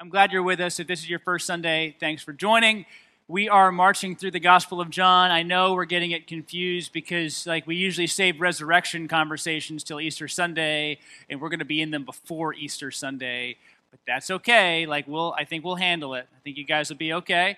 I'm 0.00 0.10
glad 0.10 0.30
you're 0.30 0.44
with 0.44 0.60
us. 0.60 0.78
If 0.78 0.86
this 0.86 1.00
is 1.00 1.10
your 1.10 1.18
first 1.18 1.44
Sunday, 1.44 1.96
thanks 1.98 2.22
for 2.22 2.32
joining. 2.32 2.86
We 3.26 3.48
are 3.48 3.72
marching 3.72 4.14
through 4.14 4.30
the 4.30 4.38
Gospel 4.38 4.80
of 4.80 4.90
John. 4.90 5.32
I 5.32 5.42
know 5.42 5.74
we're 5.74 5.86
getting 5.86 6.12
it 6.12 6.28
confused 6.28 6.92
because, 6.92 7.48
like, 7.48 7.66
we 7.66 7.74
usually 7.74 8.06
save 8.06 8.40
resurrection 8.40 9.08
conversations 9.08 9.82
till 9.82 10.00
Easter 10.00 10.28
Sunday, 10.28 11.00
and 11.28 11.40
we're 11.40 11.48
going 11.48 11.58
to 11.58 11.64
be 11.64 11.82
in 11.82 11.90
them 11.90 12.04
before 12.04 12.54
Easter 12.54 12.92
Sunday. 12.92 13.56
But 13.90 13.98
that's 14.06 14.30
okay. 14.30 14.86
Like, 14.86 15.08
we'll, 15.08 15.34
I 15.36 15.44
think 15.44 15.64
we'll 15.64 15.74
handle 15.74 16.14
it. 16.14 16.28
I 16.32 16.38
think 16.44 16.58
you 16.58 16.64
guys 16.64 16.90
will 16.90 16.96
be 16.96 17.12
okay. 17.14 17.56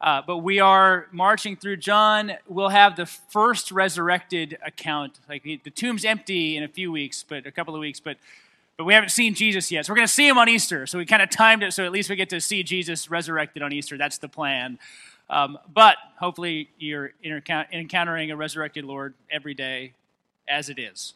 Uh, 0.00 0.22
but 0.26 0.38
we 0.38 0.60
are 0.60 1.08
marching 1.12 1.56
through 1.56 1.76
John. 1.76 2.32
We'll 2.48 2.70
have 2.70 2.96
the 2.96 3.04
first 3.04 3.70
resurrected 3.70 4.56
account. 4.64 5.20
Like, 5.28 5.42
the 5.42 5.70
tomb's 5.70 6.06
empty 6.06 6.56
in 6.56 6.62
a 6.62 6.68
few 6.68 6.90
weeks, 6.90 7.22
but 7.22 7.44
a 7.44 7.52
couple 7.52 7.74
of 7.74 7.80
weeks, 7.80 8.00
but 8.00 8.16
but 8.76 8.84
we 8.84 8.94
haven't 8.94 9.10
seen 9.10 9.34
Jesus 9.34 9.70
yet. 9.70 9.86
So 9.86 9.92
we're 9.92 9.96
going 9.96 10.08
to 10.08 10.12
see 10.12 10.26
him 10.26 10.38
on 10.38 10.48
Easter. 10.48 10.86
So 10.86 10.98
we 10.98 11.06
kind 11.06 11.22
of 11.22 11.30
timed 11.30 11.62
it 11.62 11.72
so 11.72 11.84
at 11.84 11.92
least 11.92 12.10
we 12.10 12.16
get 12.16 12.30
to 12.30 12.40
see 12.40 12.62
Jesus 12.62 13.10
resurrected 13.10 13.62
on 13.62 13.72
Easter. 13.72 13.98
That's 13.98 14.18
the 14.18 14.28
plan. 14.28 14.78
Um, 15.30 15.58
but 15.72 15.96
hopefully 16.18 16.68
you're 16.78 17.12
encountering 17.24 18.30
a 18.30 18.36
resurrected 18.36 18.84
Lord 18.84 19.14
every 19.30 19.54
day 19.54 19.92
as 20.48 20.68
it 20.68 20.78
is. 20.78 21.14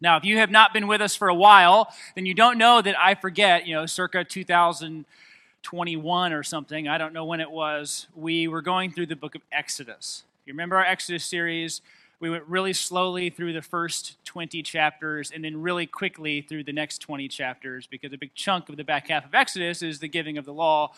Now, 0.00 0.16
if 0.16 0.24
you 0.24 0.38
have 0.38 0.50
not 0.50 0.72
been 0.72 0.86
with 0.86 1.02
us 1.02 1.14
for 1.14 1.28
a 1.28 1.34
while, 1.34 1.92
then 2.14 2.24
you 2.24 2.34
don't 2.34 2.56
know 2.56 2.80
that 2.80 2.98
I 2.98 3.14
forget, 3.14 3.66
you 3.66 3.74
know, 3.74 3.84
circa 3.86 4.24
2021 4.24 6.32
or 6.32 6.42
something, 6.42 6.88
I 6.88 6.96
don't 6.96 7.12
know 7.12 7.26
when 7.26 7.40
it 7.40 7.50
was, 7.50 8.06
we 8.16 8.48
were 8.48 8.62
going 8.62 8.92
through 8.92 9.06
the 9.06 9.16
book 9.16 9.34
of 9.34 9.42
Exodus. 9.52 10.24
You 10.46 10.54
remember 10.54 10.76
our 10.76 10.84
Exodus 10.84 11.24
series? 11.24 11.82
We 12.20 12.28
went 12.28 12.44
really 12.46 12.74
slowly 12.74 13.30
through 13.30 13.54
the 13.54 13.62
first 13.62 14.22
20 14.26 14.62
chapters 14.62 15.32
and 15.34 15.42
then 15.42 15.60
really 15.60 15.86
quickly 15.86 16.42
through 16.42 16.62
the 16.62 16.72
next 16.72 16.98
20 16.98 17.26
chapters 17.28 17.86
because 17.86 18.12
a 18.12 18.18
big 18.18 18.34
chunk 18.34 18.68
of 18.68 18.76
the 18.76 18.84
back 18.84 19.08
half 19.08 19.24
of 19.24 19.34
Exodus 19.34 19.82
is 19.82 19.98
the 19.98 20.08
giving 20.08 20.36
of 20.36 20.44
the 20.44 20.52
law. 20.52 20.92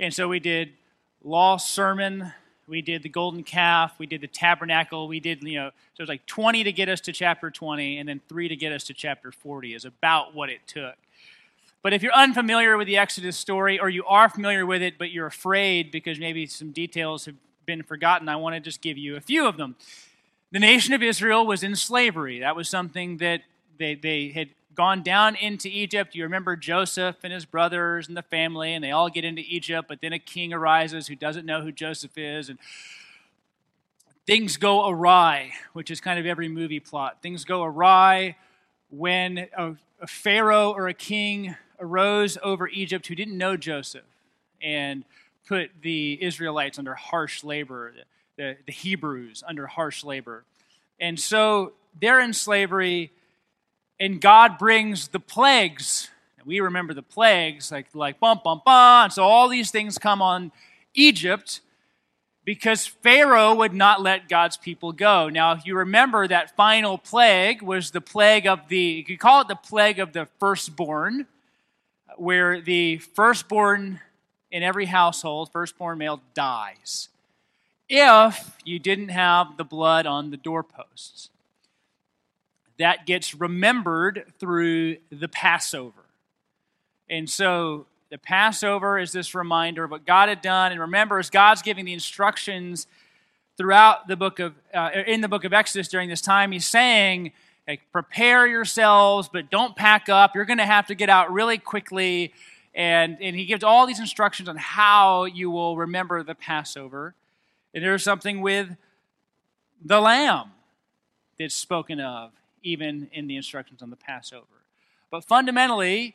And 0.00 0.12
so 0.12 0.28
we 0.28 0.40
did 0.40 0.70
law 1.22 1.58
sermon, 1.58 2.32
we 2.66 2.80
did 2.80 3.02
the 3.02 3.10
golden 3.10 3.44
calf, 3.44 3.92
we 3.98 4.06
did 4.06 4.22
the 4.22 4.26
tabernacle, 4.26 5.08
we 5.08 5.20
did, 5.20 5.42
you 5.42 5.58
know, 5.58 5.68
so 5.68 6.00
it 6.00 6.02
was 6.02 6.08
like 6.08 6.24
20 6.24 6.64
to 6.64 6.72
get 6.72 6.88
us 6.88 7.02
to 7.02 7.12
chapter 7.12 7.50
20 7.50 7.98
and 7.98 8.08
then 8.08 8.22
3 8.28 8.48
to 8.48 8.56
get 8.56 8.72
us 8.72 8.84
to 8.84 8.94
chapter 8.94 9.30
40 9.30 9.74
is 9.74 9.84
about 9.84 10.34
what 10.34 10.48
it 10.48 10.60
took. 10.66 10.94
But 11.82 11.92
if 11.92 12.02
you're 12.02 12.14
unfamiliar 12.14 12.78
with 12.78 12.86
the 12.86 12.96
Exodus 12.96 13.36
story 13.36 13.78
or 13.78 13.90
you 13.90 14.06
are 14.06 14.30
familiar 14.30 14.64
with 14.64 14.80
it 14.80 14.96
but 14.96 15.10
you're 15.10 15.26
afraid 15.26 15.90
because 15.90 16.18
maybe 16.18 16.46
some 16.46 16.72
details 16.72 17.26
have 17.26 17.34
been 17.66 17.82
forgotten, 17.82 18.30
I 18.30 18.36
want 18.36 18.54
to 18.54 18.60
just 18.60 18.80
give 18.80 18.96
you 18.96 19.16
a 19.16 19.20
few 19.20 19.46
of 19.46 19.58
them. 19.58 19.76
The 20.52 20.58
nation 20.58 20.92
of 20.92 21.02
Israel 21.02 21.46
was 21.46 21.62
in 21.62 21.74
slavery. 21.74 22.40
That 22.40 22.54
was 22.54 22.68
something 22.68 23.16
that 23.16 23.40
they, 23.78 23.94
they 23.94 24.28
had 24.28 24.50
gone 24.74 25.02
down 25.02 25.34
into 25.34 25.66
Egypt. 25.66 26.14
You 26.14 26.24
remember 26.24 26.56
Joseph 26.56 27.16
and 27.24 27.32
his 27.32 27.46
brothers 27.46 28.06
and 28.06 28.14
the 28.14 28.22
family, 28.22 28.74
and 28.74 28.84
they 28.84 28.90
all 28.90 29.08
get 29.08 29.24
into 29.24 29.40
Egypt, 29.40 29.88
but 29.88 30.02
then 30.02 30.12
a 30.12 30.18
king 30.18 30.52
arises 30.52 31.06
who 31.06 31.16
doesn't 31.16 31.46
know 31.46 31.62
who 31.62 31.72
Joseph 31.72 32.18
is, 32.18 32.50
and 32.50 32.58
things 34.26 34.58
go 34.58 34.86
awry, 34.90 35.52
which 35.72 35.90
is 35.90 36.02
kind 36.02 36.20
of 36.20 36.26
every 36.26 36.48
movie 36.48 36.80
plot. 36.80 37.22
Things 37.22 37.46
go 37.46 37.62
awry 37.62 38.36
when 38.90 39.48
a, 39.56 39.74
a 40.02 40.06
pharaoh 40.06 40.70
or 40.70 40.86
a 40.86 40.94
king 40.94 41.56
arose 41.80 42.36
over 42.42 42.68
Egypt 42.68 43.06
who 43.06 43.14
didn't 43.14 43.38
know 43.38 43.56
Joseph 43.56 44.04
and 44.60 45.06
put 45.48 45.70
the 45.80 46.22
Israelites 46.22 46.78
under 46.78 46.94
harsh 46.94 47.42
labor 47.42 47.94
the, 48.42 48.56
the 48.66 48.72
Hebrews 48.72 49.44
under 49.46 49.68
harsh 49.68 50.02
labor. 50.02 50.42
And 50.98 51.18
so 51.18 51.74
they're 52.00 52.20
in 52.20 52.32
slavery, 52.32 53.12
and 54.00 54.20
God 54.20 54.58
brings 54.58 55.08
the 55.08 55.20
plagues. 55.20 56.10
We 56.44 56.58
remember 56.58 56.92
the 56.92 57.02
plagues, 57.02 57.70
like, 57.70 57.86
like 57.94 58.18
bum, 58.18 58.40
bum, 58.42 58.62
bum. 58.64 59.10
So 59.10 59.22
all 59.22 59.48
these 59.48 59.70
things 59.70 59.96
come 59.96 60.20
on 60.20 60.50
Egypt 60.92 61.60
because 62.44 62.84
Pharaoh 62.84 63.54
would 63.54 63.74
not 63.74 64.02
let 64.02 64.28
God's 64.28 64.56
people 64.56 64.90
go. 64.90 65.28
Now, 65.28 65.52
if 65.52 65.64
you 65.64 65.76
remember, 65.76 66.26
that 66.26 66.56
final 66.56 66.98
plague 66.98 67.62
was 67.62 67.92
the 67.92 68.00
plague 68.00 68.48
of 68.48 68.66
the, 68.66 68.76
you 68.76 69.04
could 69.04 69.20
call 69.20 69.42
it 69.42 69.46
the 69.46 69.54
plague 69.54 70.00
of 70.00 70.12
the 70.12 70.26
firstborn, 70.40 71.26
where 72.16 72.60
the 72.60 72.98
firstborn 72.98 74.00
in 74.50 74.64
every 74.64 74.86
household, 74.86 75.52
firstborn 75.52 75.98
male, 75.98 76.20
dies 76.34 77.08
if 77.94 78.56
you 78.64 78.78
didn't 78.78 79.10
have 79.10 79.58
the 79.58 79.64
blood 79.64 80.06
on 80.06 80.30
the 80.30 80.38
doorposts. 80.38 81.28
That 82.78 83.04
gets 83.04 83.34
remembered 83.34 84.32
through 84.38 84.96
the 85.10 85.28
Passover. 85.28 86.00
And 87.10 87.28
so 87.28 87.84
the 88.08 88.16
Passover 88.16 88.98
is 88.98 89.12
this 89.12 89.34
reminder 89.34 89.84
of 89.84 89.90
what 89.90 90.06
God 90.06 90.30
had 90.30 90.40
done. 90.40 90.72
And 90.72 90.80
remember, 90.80 91.18
as 91.18 91.28
God's 91.28 91.60
giving 91.60 91.84
the 91.84 91.92
instructions 91.92 92.86
throughout 93.58 94.08
the 94.08 94.16
book 94.16 94.40
of, 94.40 94.54
uh, 94.72 94.88
in 95.06 95.20
the 95.20 95.28
book 95.28 95.44
of 95.44 95.52
Exodus 95.52 95.86
during 95.88 96.08
this 96.08 96.22
time, 96.22 96.50
He's 96.50 96.66
saying, 96.66 97.32
prepare 97.92 98.46
yourselves, 98.46 99.28
but 99.30 99.50
don't 99.50 99.76
pack 99.76 100.08
up. 100.08 100.34
You're 100.34 100.46
going 100.46 100.58
to 100.58 100.64
have 100.64 100.86
to 100.86 100.94
get 100.94 101.10
out 101.10 101.30
really 101.30 101.58
quickly. 101.58 102.32
And, 102.74 103.18
and 103.20 103.36
He 103.36 103.44
gives 103.44 103.62
all 103.62 103.86
these 103.86 104.00
instructions 104.00 104.48
on 104.48 104.56
how 104.56 105.26
you 105.26 105.50
will 105.50 105.76
remember 105.76 106.22
the 106.22 106.34
Passover. 106.34 107.14
And 107.74 107.82
there's 107.82 108.02
something 108.02 108.40
with 108.40 108.76
the 109.84 110.00
lamb 110.00 110.52
that's 111.38 111.54
spoken 111.54 112.00
of, 112.00 112.30
even 112.62 113.08
in 113.12 113.26
the 113.26 113.36
instructions 113.36 113.82
on 113.82 113.90
the 113.90 113.96
Passover. 113.96 114.46
But 115.10 115.24
fundamentally, 115.24 116.14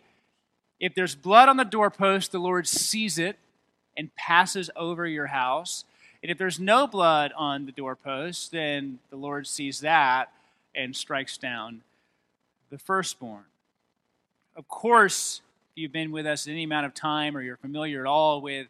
if 0.79 0.94
there's 0.94 1.16
blood 1.16 1.50
on 1.50 1.57
the 1.57 1.66
doorpost, 1.66 2.31
the 2.31 2.40
Lord 2.40 2.68
sees 2.68 3.18
it 3.18 3.38
and 3.95 4.16
passes 4.16 4.69
over 4.75 5.07
your 5.07 5.28
house. 5.28 5.84
And 6.22 6.31
if 6.31 6.38
there's 6.38 6.59
no 6.59 6.88
blood 6.88 7.31
on 7.35 7.66
the 7.66 7.72
doorpost, 7.72 8.51
then 8.51 9.00
the 9.09 9.16
Lord 9.16 9.47
sees 9.47 9.81
that 9.81 10.31
and 10.75 10.95
strikes 10.95 11.38
down 11.38 11.81
the 12.69 12.78
firstborn. 12.78 13.45
Of 14.56 14.68
course, 14.68 15.41
if 15.72 15.81
you've 15.81 15.91
been 15.91 16.12
with 16.12 16.25
us 16.25 16.47
any 16.47 16.63
amount 16.63 16.85
of 16.85 16.94
time 16.94 17.35
or 17.35 17.41
you're 17.41 17.57
familiar 17.57 18.01
at 18.01 18.07
all 18.07 18.41
with 18.41 18.68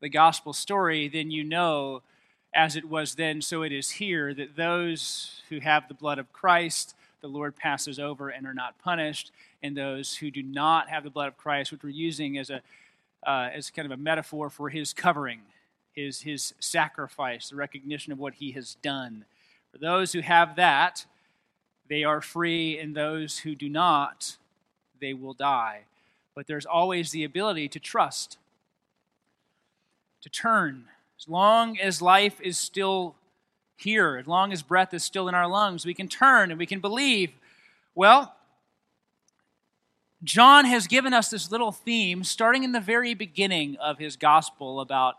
the 0.00 0.08
gospel 0.08 0.52
story, 0.52 1.08
then 1.08 1.30
you 1.30 1.44
know 1.44 2.02
as 2.52 2.76
it 2.76 2.84
was 2.84 3.14
then, 3.14 3.40
so 3.40 3.62
it 3.62 3.72
is 3.72 3.90
here, 3.90 4.34
that 4.34 4.56
those 4.56 5.42
who 5.48 5.60
have 5.60 5.86
the 5.86 5.94
blood 5.94 6.18
of 6.18 6.32
Christ, 6.32 6.94
the 7.20 7.28
Lord 7.28 7.54
passes 7.54 7.98
over 7.98 8.28
and 8.28 8.46
are 8.46 8.54
not 8.54 8.78
punished, 8.78 9.30
and 9.62 9.76
those 9.76 10.16
who 10.16 10.30
do 10.30 10.42
not 10.42 10.88
have 10.88 11.04
the 11.04 11.10
blood 11.10 11.28
of 11.28 11.36
Christ, 11.36 11.70
which 11.70 11.82
we're 11.82 11.90
using 11.90 12.38
as 12.38 12.50
a 12.50 12.62
uh, 13.26 13.50
as 13.52 13.70
kind 13.70 13.84
of 13.84 13.92
a 13.92 14.02
metaphor 14.02 14.48
for 14.48 14.70
his 14.70 14.94
covering, 14.94 15.40
his 15.92 16.22
his 16.22 16.54
sacrifice, 16.58 17.50
the 17.50 17.56
recognition 17.56 18.12
of 18.12 18.18
what 18.18 18.34
he 18.34 18.52
has 18.52 18.76
done. 18.76 19.24
For 19.70 19.78
those 19.78 20.12
who 20.12 20.20
have 20.20 20.56
that, 20.56 21.04
they 21.88 22.02
are 22.02 22.20
free, 22.20 22.78
and 22.78 22.94
those 22.94 23.38
who 23.38 23.54
do 23.54 23.68
not, 23.68 24.36
they 25.00 25.12
will 25.12 25.34
die. 25.34 25.82
But 26.34 26.46
there's 26.46 26.66
always 26.66 27.10
the 27.10 27.24
ability 27.24 27.68
to 27.68 27.78
trust, 27.78 28.38
to 30.22 30.30
turn 30.30 30.86
as 31.20 31.28
long 31.28 31.78
as 31.78 32.00
life 32.00 32.40
is 32.40 32.56
still 32.56 33.14
here, 33.76 34.16
as 34.16 34.26
long 34.26 34.54
as 34.54 34.62
breath 34.62 34.94
is 34.94 35.04
still 35.04 35.28
in 35.28 35.34
our 35.34 35.46
lungs, 35.46 35.84
we 35.84 35.92
can 35.92 36.08
turn 36.08 36.50
and 36.50 36.58
we 36.58 36.64
can 36.64 36.80
believe. 36.80 37.30
Well, 37.94 38.34
John 40.24 40.64
has 40.64 40.86
given 40.86 41.12
us 41.12 41.28
this 41.28 41.50
little 41.50 41.72
theme 41.72 42.24
starting 42.24 42.64
in 42.64 42.72
the 42.72 42.80
very 42.80 43.12
beginning 43.12 43.76
of 43.76 43.98
his 43.98 44.16
gospel 44.16 44.80
about 44.80 45.16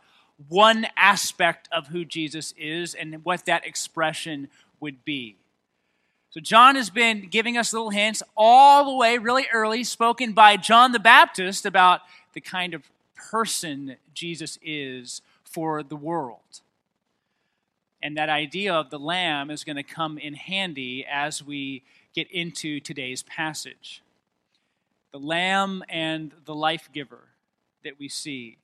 one 0.48 0.88
aspect 0.98 1.70
of 1.72 1.88
who 1.88 2.04
Jesus 2.04 2.56
is 2.58 2.96
and 2.96 3.24
what 3.24 3.46
that 3.46 3.66
expression 3.66 4.50
would 4.80 5.06
be. 5.06 5.36
So, 6.32 6.40
John 6.40 6.76
has 6.78 6.90
been 6.90 7.28
giving 7.30 7.58
us 7.58 7.74
little 7.74 7.92
hints 7.92 8.24
all 8.36 8.86
the 8.86 8.96
way, 8.96 9.20
really 9.20 9.46
early, 9.54 9.84
spoken 9.84 10.34
by 10.34 10.58
John 10.58 10.94
the 10.94 11.00
Baptist 11.00 11.64
about 11.66 12.02
the 12.34 12.42
kind 12.42 12.74
of 12.74 12.90
person 13.16 13.98
Jesus 14.16 14.58
is 14.64 15.22
for 15.52 15.84
the 15.84 15.96
world. 15.96 16.62
And 18.02 18.18
that 18.18 18.30
idea 18.30 18.74
of 18.74 18.90
the 18.90 19.00
lamb 19.00 19.52
is 19.52 19.64
going 19.64 19.76
to 19.76 19.84
come 19.84 20.18
in 20.18 20.34
handy 20.34 21.06
as 21.06 21.44
we 21.44 21.84
get 22.16 22.30
into 22.32 22.80
today's 22.80 23.24
passage. 23.24 24.02
The 25.12 25.20
lamb 25.20 25.84
and 25.88 26.32
the 26.46 26.56
life 26.56 26.90
giver 26.94 27.20
that 27.84 28.00
we 28.00 28.08
see. 28.08 28.58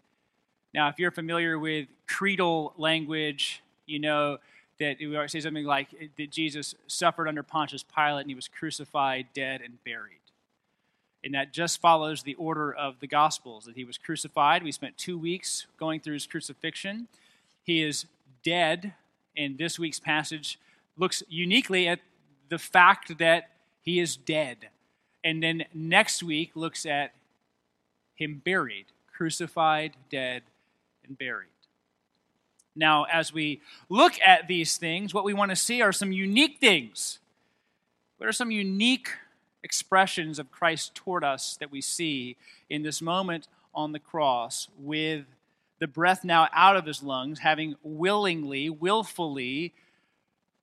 Now, 0.73 0.89
if 0.89 0.97
you're 0.97 1.11
familiar 1.11 1.59
with 1.59 1.87
creedal 2.07 2.73
language, 2.77 3.61
you 3.85 3.99
know 3.99 4.37
that 4.79 4.97
we 4.99 5.15
always 5.15 5.31
say 5.31 5.39
something 5.39 5.65
like 5.65 5.87
that 6.17 6.31
Jesus 6.31 6.75
suffered 6.87 7.27
under 7.27 7.43
Pontius 7.43 7.83
Pilate 7.83 8.21
and 8.21 8.29
he 8.29 8.35
was 8.35 8.47
crucified, 8.47 9.27
dead, 9.33 9.61
and 9.61 9.83
buried. 9.83 10.17
And 11.27 11.35
that 11.35 11.51
just 11.51 11.81
follows 11.81 12.23
the 12.23 12.35
order 12.35 12.73
of 12.73 13.01
the 13.01 13.05
Gospels 13.05 13.65
that 13.65 13.75
he 13.75 13.83
was 13.83 13.97
crucified. 13.97 14.63
We 14.63 14.71
spent 14.71 14.97
two 14.97 15.17
weeks 15.17 15.67
going 15.77 15.99
through 15.99 16.13
his 16.13 16.25
crucifixion. 16.25 17.09
He 17.63 17.83
is 17.83 18.05
dead, 18.45 18.93
and 19.35 19.57
this 19.57 19.77
week's 19.77 19.99
passage 19.99 20.57
looks 20.95 21.23
uniquely 21.27 21.85
at 21.85 21.99
the 22.47 22.57
fact 22.57 23.17
that 23.17 23.49
he 23.81 23.99
is 23.99 24.15
dead. 24.15 24.69
And 25.21 25.43
then 25.43 25.65
next 25.73 26.23
week 26.23 26.51
looks 26.55 26.85
at 26.85 27.13
him 28.15 28.41
buried, 28.45 28.85
crucified, 29.13 29.97
dead, 30.09 30.43
and 31.05 31.17
buried. 31.17 31.49
Now, 32.73 33.03
as 33.03 33.33
we 33.33 33.59
look 33.89 34.13
at 34.25 34.47
these 34.47 34.77
things, 34.77 35.13
what 35.13 35.25
we 35.25 35.33
want 35.33 35.51
to 35.51 35.57
see 35.57 35.81
are 35.81 35.91
some 35.91 36.13
unique 36.13 36.61
things. 36.61 37.19
What 38.15 38.29
are 38.29 38.31
some 38.31 38.49
unique 38.49 39.09
expressions 39.63 40.39
of 40.39 40.51
Christ 40.51 40.95
toward 40.95 41.23
us 41.23 41.57
that 41.59 41.71
we 41.71 41.81
see 41.81 42.37
in 42.69 42.83
this 42.83 43.01
moment 43.01 43.47
on 43.73 43.91
the 43.91 43.99
cross 43.99 44.67
with 44.79 45.25
the 45.79 45.87
breath 45.87 46.23
now 46.23 46.47
out 46.53 46.75
of 46.75 46.85
his 46.85 47.03
lungs, 47.03 47.39
having 47.39 47.75
willingly, 47.83 48.69
willfully, 48.69 49.73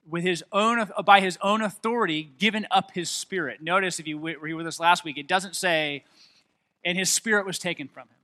with 0.09 0.25
his 0.25 0.45
own 0.53 0.91
by 1.05 1.21
his 1.21 1.39
own 1.41 1.63
authority 1.63 2.31
given 2.39 2.67
up 2.71 2.91
his 2.93 3.11
spirit. 3.11 3.63
Notice 3.63 3.99
if 3.99 4.07
you 4.07 4.19
were 4.19 4.57
with 4.57 4.67
us 4.67 4.81
last 4.81 5.05
week, 5.05 5.17
it 5.17 5.29
doesn't 5.29 5.57
say, 5.57 6.05
and 6.85 6.99
his 6.99 7.11
spirit 7.11 7.47
was 7.47 7.59
taken 7.59 7.89
from 7.89 8.03
him. 8.03 8.17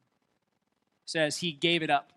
It 1.05 1.11
says 1.11 1.37
he 1.38 1.52
gave 1.52 1.82
it 1.82 1.90
up 1.90 2.12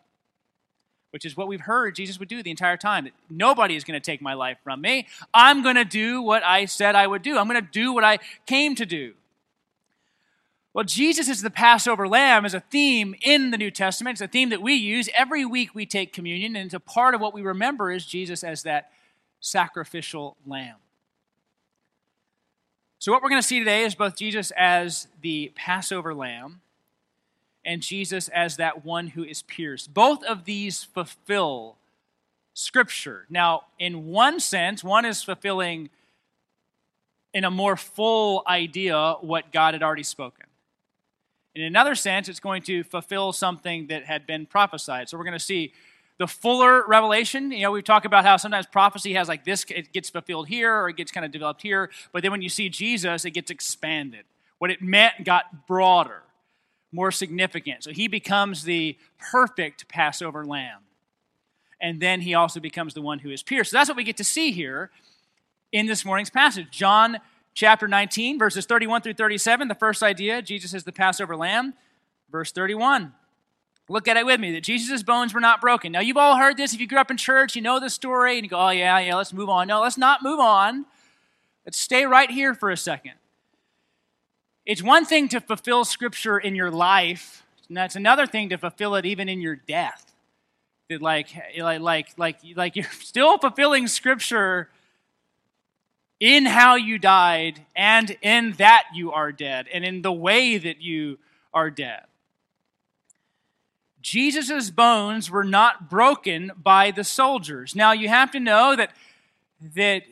which 1.14 1.26
is 1.26 1.38
what 1.38 1.48
we've 1.48 1.62
heard 1.62 1.94
Jesus 1.94 2.18
would 2.18 2.28
do 2.28 2.42
the 2.42 2.50
entire 2.50 2.76
time. 2.76 3.04
That 3.04 3.14
nobody 3.30 3.76
is 3.76 3.84
going 3.84 4.02
to 4.02 4.04
take 4.04 4.20
my 4.20 4.34
life 4.34 4.58
from 4.64 4.82
me. 4.82 5.06
I'm 5.32 5.62
going 5.62 5.76
to 5.76 5.86
do 5.86 6.24
what 6.24 6.44
I 6.44 6.66
said 6.66 6.96
I 6.96 7.06
would 7.06 7.22
do. 7.22 7.38
I'm 7.38 7.48
going 7.48 7.64
to 7.64 7.72
do 7.72 7.94
what 7.94 8.04
I 8.04 8.18
came 8.48 8.74
to 8.74 8.86
do. 8.86 9.14
Well, 10.74 10.86
Jesus 10.86 11.30
is 11.30 11.44
the 11.44 11.52
Passover 11.52 12.08
lamb 12.08 12.48
is 12.48 12.56
a 12.56 12.62
theme 12.62 13.14
in 13.22 13.52
the 13.52 13.60
New 13.60 13.70
Testament. 13.70 14.16
It's 14.16 14.22
a 14.22 14.28
theme 14.28 14.50
that 14.50 14.64
we 14.64 14.74
use. 14.74 15.08
Every 15.16 15.46
week 15.46 15.76
we 15.76 15.86
take 15.86 16.14
communion, 16.14 16.56
and 16.56 16.66
it's 16.66 16.74
a 16.74 16.80
part 16.80 17.14
of 17.14 17.22
what 17.22 17.32
we 17.32 17.44
remember 17.44 17.92
is 17.92 18.08
Jesus 18.08 18.44
as 18.44 18.64
that 18.64 18.90
sacrificial 19.40 20.36
lamb. 20.48 20.78
So, 22.98 23.12
what 23.12 23.22
we're 23.22 23.30
going 23.30 23.42
to 23.42 23.48
see 23.48 23.60
today 23.60 23.84
is 23.84 23.94
both 23.94 24.18
Jesus 24.18 24.52
as 24.58 25.08
the 25.22 25.52
Passover 25.54 26.16
lamb 26.16 26.62
and 27.66 27.82
Jesus 27.82 28.28
as 28.30 28.58
that 28.58 28.86
one 28.86 29.08
who 29.08 29.24
is 29.24 29.42
pierced. 29.42 29.94
Both 29.94 30.24
of 30.24 30.46
these 30.46 30.84
fulfill 30.84 31.78
Scripture. 32.54 33.26
Now, 33.30 33.64
in 33.80 34.08
one 34.08 34.40
sense, 34.40 34.84
one 34.84 35.06
is 35.06 35.24
fulfilling 35.24 35.90
in 37.34 37.44
a 37.44 37.52
more 37.52 37.76
full 37.76 38.44
idea 38.48 39.16
what 39.22 39.52
God 39.52 39.74
had 39.74 39.82
already 39.82 40.04
spoken. 40.04 40.46
In 41.56 41.64
another 41.64 41.96
sense, 41.96 42.30
it's 42.30 42.40
going 42.40 42.62
to 42.64 42.84
fulfill 42.84 43.32
something 43.32 43.88
that 43.88 44.06
had 44.06 44.28
been 44.28 44.46
prophesied. 44.46 45.10
So 45.10 45.18
we're 45.18 45.24
going 45.24 45.38
to 45.38 45.44
see 45.44 45.74
the 46.20 46.28
fuller 46.28 46.86
revelation. 46.88 47.52
You 47.52 47.64
know, 47.64 47.72
we 47.72 47.82
talk 47.82 48.06
about 48.06 48.24
how 48.24 48.38
sometimes 48.38 48.68
prophecy 48.68 49.14
has 49.14 49.28
like 49.28 49.46
this, 49.46 49.66
it 49.70 49.92
gets 49.92 50.10
fulfilled 50.10 50.48
here 50.48 50.74
or 50.76 50.90
it 50.90 50.98
gets 50.98 51.12
kind 51.12 51.26
of 51.26 51.32
developed 51.32 51.62
here. 51.62 51.90
But 52.12 52.22
then 52.22 52.32
when 52.32 52.42
you 52.42 52.50
see 52.50 52.70
Jesus, 52.70 53.26
it 53.26 53.32
gets 53.32 53.50
expanded. 53.50 54.26
What 54.60 54.70
it 54.70 54.82
meant 54.82 55.26
got 55.26 55.68
broader 55.68 56.22
more 56.94 57.12
significant. 57.12 57.84
So 57.84 57.92
he 57.92 58.08
becomes 58.08 58.64
the 58.64 58.98
perfect 59.18 59.88
Passover 59.88 60.46
lamb. 60.46 60.82
And 61.82 62.00
then 62.00 62.22
he 62.22 62.34
also 62.34 62.60
becomes 62.60 62.94
the 62.94 63.02
one 63.02 63.20
who 63.20 63.30
is 63.30 63.44
pierced. 63.44 63.72
So 63.72 63.78
that's 63.78 63.90
what 63.90 63.98
we 63.98 64.04
get 64.04 64.18
to 64.18 64.24
see 64.24 64.52
here 64.52 64.92
in 65.72 65.88
this 65.88 66.06
morning's 66.06 66.30
passage. 66.30 66.68
John 66.72 67.18
chapter 67.54 67.88
19, 67.88 68.40
verses 68.40 68.66
31 68.66 69.02
through 69.02 69.16
37. 69.16 69.68
The 69.68 69.76
first 69.76 70.02
idea 70.02 70.42
Jesus 70.42 70.74
is 70.74 70.84
the 70.86 70.94
Passover 70.94 71.36
lamb. 71.36 71.74
Verse 72.32 72.52
31. 72.52 73.14
Look 73.90 74.08
at 74.08 74.16
it 74.16 74.26
with 74.26 74.40
me 74.40 74.54
that 74.54 74.64
Jesus' 74.64 75.04
bones 75.04 75.34
were 75.34 75.42
not 75.42 75.60
broken. 75.60 75.92
Now, 75.92 76.00
you've 76.00 76.16
all 76.16 76.38
heard 76.38 76.56
this. 76.56 76.74
If 76.74 76.80
you 76.80 76.88
grew 76.88 77.00
up 77.00 77.12
in 77.12 77.18
church, 77.18 77.56
you 77.56 77.62
know 77.62 77.82
the 77.82 77.90
story, 77.90 78.38
and 78.38 78.46
you 78.46 78.50
go, 78.50 78.58
oh, 78.58 78.70
yeah, 78.70 78.98
yeah, 79.00 79.16
let's 79.16 79.34
move 79.34 79.50
on. 79.50 79.68
No, 79.68 79.82
let's 79.82 79.98
not 79.98 80.24
move 80.24 80.40
on. 80.40 80.86
Let's 81.66 81.78
stay 81.78 82.06
right 82.06 82.32
here 82.32 82.54
for 82.54 82.70
a 82.70 82.78
second. 82.78 83.14
It's 84.66 84.82
one 84.82 85.06
thing 85.06 85.28
to 85.30 85.42
fulfill 85.42 85.84
Scripture 85.84 86.38
in 86.38 86.56
your 86.56 86.72
life, 86.72 87.44
and 87.68 87.76
that's 87.76 87.96
another 87.96 88.26
thing 88.26 88.50
to 88.50 88.58
fulfill 88.58 88.96
it 88.96 89.06
even 89.06 89.28
in 89.28 89.42
your 89.42 89.58
death. 89.58 90.14
That 90.90 91.02
like, 91.02 91.28
like, 91.60 91.82
like, 91.82 92.08
like, 92.18 92.38
like 92.56 92.76
you're 92.78 92.86
still 92.86 93.38
fulfilling 93.38 93.88
Scripture 93.88 94.70
in 96.20 96.46
how 96.46 96.76
you 96.76 96.98
died, 96.98 97.66
and 97.76 98.16
in 98.22 98.54
that 98.54 98.86
you 98.94 99.12
are 99.12 99.34
dead, 99.34 99.68
and 99.74 99.84
in 99.84 100.02
the 100.02 100.14
way 100.14 100.58
that 100.58 100.82
you 100.82 101.20
are 101.54 101.70
dead. 101.70 102.04
Jesus' 104.02 104.70
bones 104.70 105.30
were 105.30 105.44
not 105.44 105.90
broken 105.90 106.52
by 106.56 106.92
the 106.92 107.04
soldiers. 107.04 107.76
Now, 107.76 107.92
you 107.92 108.08
have 108.08 108.32
to 108.32 108.40
know 108.40 108.76
that, 108.76 108.92
that 109.76 110.04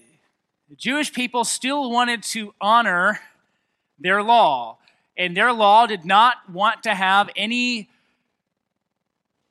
the 0.69 0.75
Jewish 0.75 1.13
people 1.13 1.45
still 1.45 1.89
wanted 1.89 2.23
to 2.23 2.53
honor 2.59 3.19
their 4.01 4.23
law. 4.23 4.77
And 5.17 5.35
their 5.35 5.53
law 5.53 5.85
did 5.87 6.05
not 6.05 6.49
want 6.49 6.83
to 6.83 6.95
have 6.95 7.29
any, 7.35 7.89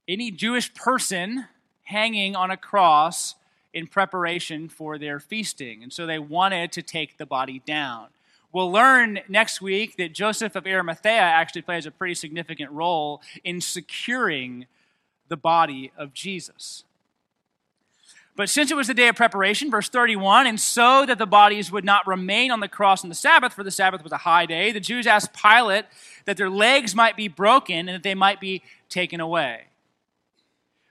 any 0.08 0.30
Jewish 0.30 0.72
person 0.74 1.46
hanging 1.82 2.34
on 2.34 2.50
a 2.50 2.56
cross 2.56 3.34
in 3.72 3.86
preparation 3.86 4.68
for 4.68 4.98
their 4.98 5.20
feasting. 5.20 5.82
And 5.82 5.92
so 5.92 6.06
they 6.06 6.18
wanted 6.18 6.72
to 6.72 6.82
take 6.82 7.18
the 7.18 7.26
body 7.26 7.62
down. 7.64 8.08
We'll 8.52 8.72
learn 8.72 9.20
next 9.28 9.60
week 9.60 9.96
that 9.98 10.12
Joseph 10.12 10.56
of 10.56 10.66
Arimathea 10.66 11.20
actually 11.20 11.62
plays 11.62 11.86
a 11.86 11.90
pretty 11.92 12.14
significant 12.14 12.72
role 12.72 13.22
in 13.44 13.60
securing 13.60 14.66
the 15.28 15.36
body 15.36 15.92
of 15.96 16.12
Jesus. 16.12 16.84
But 18.40 18.48
since 18.48 18.70
it 18.70 18.74
was 18.74 18.86
the 18.86 18.94
day 18.94 19.08
of 19.08 19.16
preparation, 19.16 19.70
verse 19.70 19.90
31, 19.90 20.46
and 20.46 20.58
so 20.58 21.04
that 21.04 21.18
the 21.18 21.26
bodies 21.26 21.70
would 21.70 21.84
not 21.84 22.06
remain 22.06 22.50
on 22.50 22.60
the 22.60 22.68
cross 22.68 23.04
on 23.04 23.10
the 23.10 23.14
Sabbath, 23.14 23.52
for 23.52 23.62
the 23.62 23.70
Sabbath 23.70 24.02
was 24.02 24.12
a 24.12 24.16
high 24.16 24.46
day, 24.46 24.72
the 24.72 24.80
Jews 24.80 25.06
asked 25.06 25.34
Pilate 25.34 25.84
that 26.24 26.38
their 26.38 26.48
legs 26.48 26.94
might 26.94 27.18
be 27.18 27.28
broken 27.28 27.80
and 27.80 27.90
that 27.90 28.02
they 28.02 28.14
might 28.14 28.40
be 28.40 28.62
taken 28.88 29.20
away. 29.20 29.64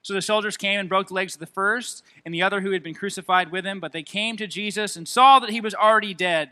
So 0.03 0.13
the 0.13 0.21
soldiers 0.21 0.57
came 0.57 0.79
and 0.79 0.87
broke 0.87 1.07
the 1.07 1.15
legs 1.15 1.33
of 1.33 1.39
the 1.39 1.47
first 1.47 2.03
and 2.23 2.35
the 2.35 2.43
other 2.43 2.61
who 2.61 2.69
had 2.69 2.83
been 2.83 2.93
crucified 2.93 3.51
with 3.51 3.65
him, 3.65 3.79
but 3.79 3.93
they 3.93 4.03
came 4.03 4.37
to 4.37 4.45
Jesus 4.45 4.95
and 4.95 5.07
saw 5.07 5.39
that 5.39 5.49
he 5.49 5.59
was 5.59 5.73
already 5.73 6.13
dead 6.13 6.51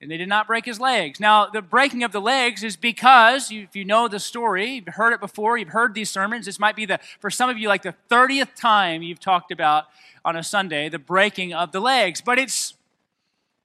and 0.00 0.10
they 0.10 0.16
did 0.16 0.28
not 0.28 0.46
break 0.46 0.66
his 0.66 0.78
legs. 0.78 1.20
Now, 1.20 1.46
the 1.46 1.62
breaking 1.62 2.02
of 2.02 2.12
the 2.12 2.20
legs 2.20 2.62
is 2.62 2.76
because, 2.76 3.50
if 3.50 3.74
you 3.74 3.84
know 3.84 4.08
the 4.08 4.20
story, 4.20 4.72
you've 4.72 4.88
heard 4.88 5.12
it 5.12 5.20
before, 5.20 5.56
you've 5.56 5.70
heard 5.70 5.94
these 5.94 6.10
sermons. 6.10 6.46
This 6.46 6.58
might 6.58 6.76
be 6.76 6.84
the, 6.84 7.00
for 7.18 7.30
some 7.30 7.48
of 7.48 7.56
you, 7.56 7.68
like 7.68 7.82
the 7.82 7.94
30th 8.10 8.54
time 8.54 9.02
you've 9.02 9.20
talked 9.20 9.50
about 9.50 9.84
on 10.24 10.36
a 10.36 10.42
Sunday, 10.42 10.88
the 10.88 10.98
breaking 10.98 11.54
of 11.54 11.72
the 11.72 11.80
legs. 11.80 12.20
But 12.20 12.38
it's 12.38 12.74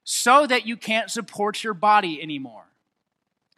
so 0.04 0.46
that 0.46 0.66
you 0.66 0.76
can't 0.76 1.10
support 1.10 1.62
your 1.62 1.74
body 1.74 2.20
anymore. 2.22 2.64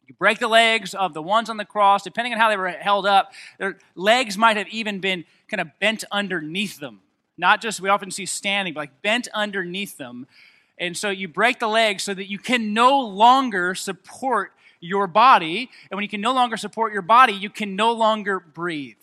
You 0.06 0.14
break 0.18 0.38
the 0.38 0.48
legs 0.48 0.94
of 0.94 1.14
the 1.14 1.22
ones 1.22 1.48
on 1.48 1.56
the 1.56 1.64
cross, 1.64 2.02
depending 2.02 2.32
on 2.34 2.40
how 2.40 2.50
they 2.50 2.56
were 2.56 2.68
held 2.68 3.06
up, 3.06 3.32
their 3.58 3.78
legs 3.94 4.36
might 4.36 4.56
have 4.56 4.68
even 4.68 5.00
been 5.00 5.24
kind 5.48 5.60
of 5.60 5.68
bent 5.78 6.04
underneath 6.10 6.78
them. 6.78 7.00
Not 7.38 7.62
just, 7.62 7.80
we 7.80 7.88
often 7.88 8.10
see 8.10 8.26
standing, 8.26 8.74
but 8.74 8.80
like 8.80 9.02
bent 9.02 9.28
underneath 9.32 9.96
them 9.96 10.26
and 10.78 10.96
so 10.96 11.10
you 11.10 11.28
break 11.28 11.60
the 11.60 11.68
leg 11.68 12.00
so 12.00 12.12
that 12.14 12.28
you 12.28 12.38
can 12.38 12.74
no 12.74 13.00
longer 13.00 13.74
support 13.74 14.52
your 14.80 15.06
body. 15.06 15.70
And 15.90 15.96
when 15.96 16.02
you 16.02 16.08
can 16.08 16.20
no 16.20 16.32
longer 16.32 16.56
support 16.56 16.92
your 16.92 17.02
body, 17.02 17.32
you 17.32 17.50
can 17.50 17.76
no 17.76 17.92
longer 17.92 18.40
breathe. 18.40 18.96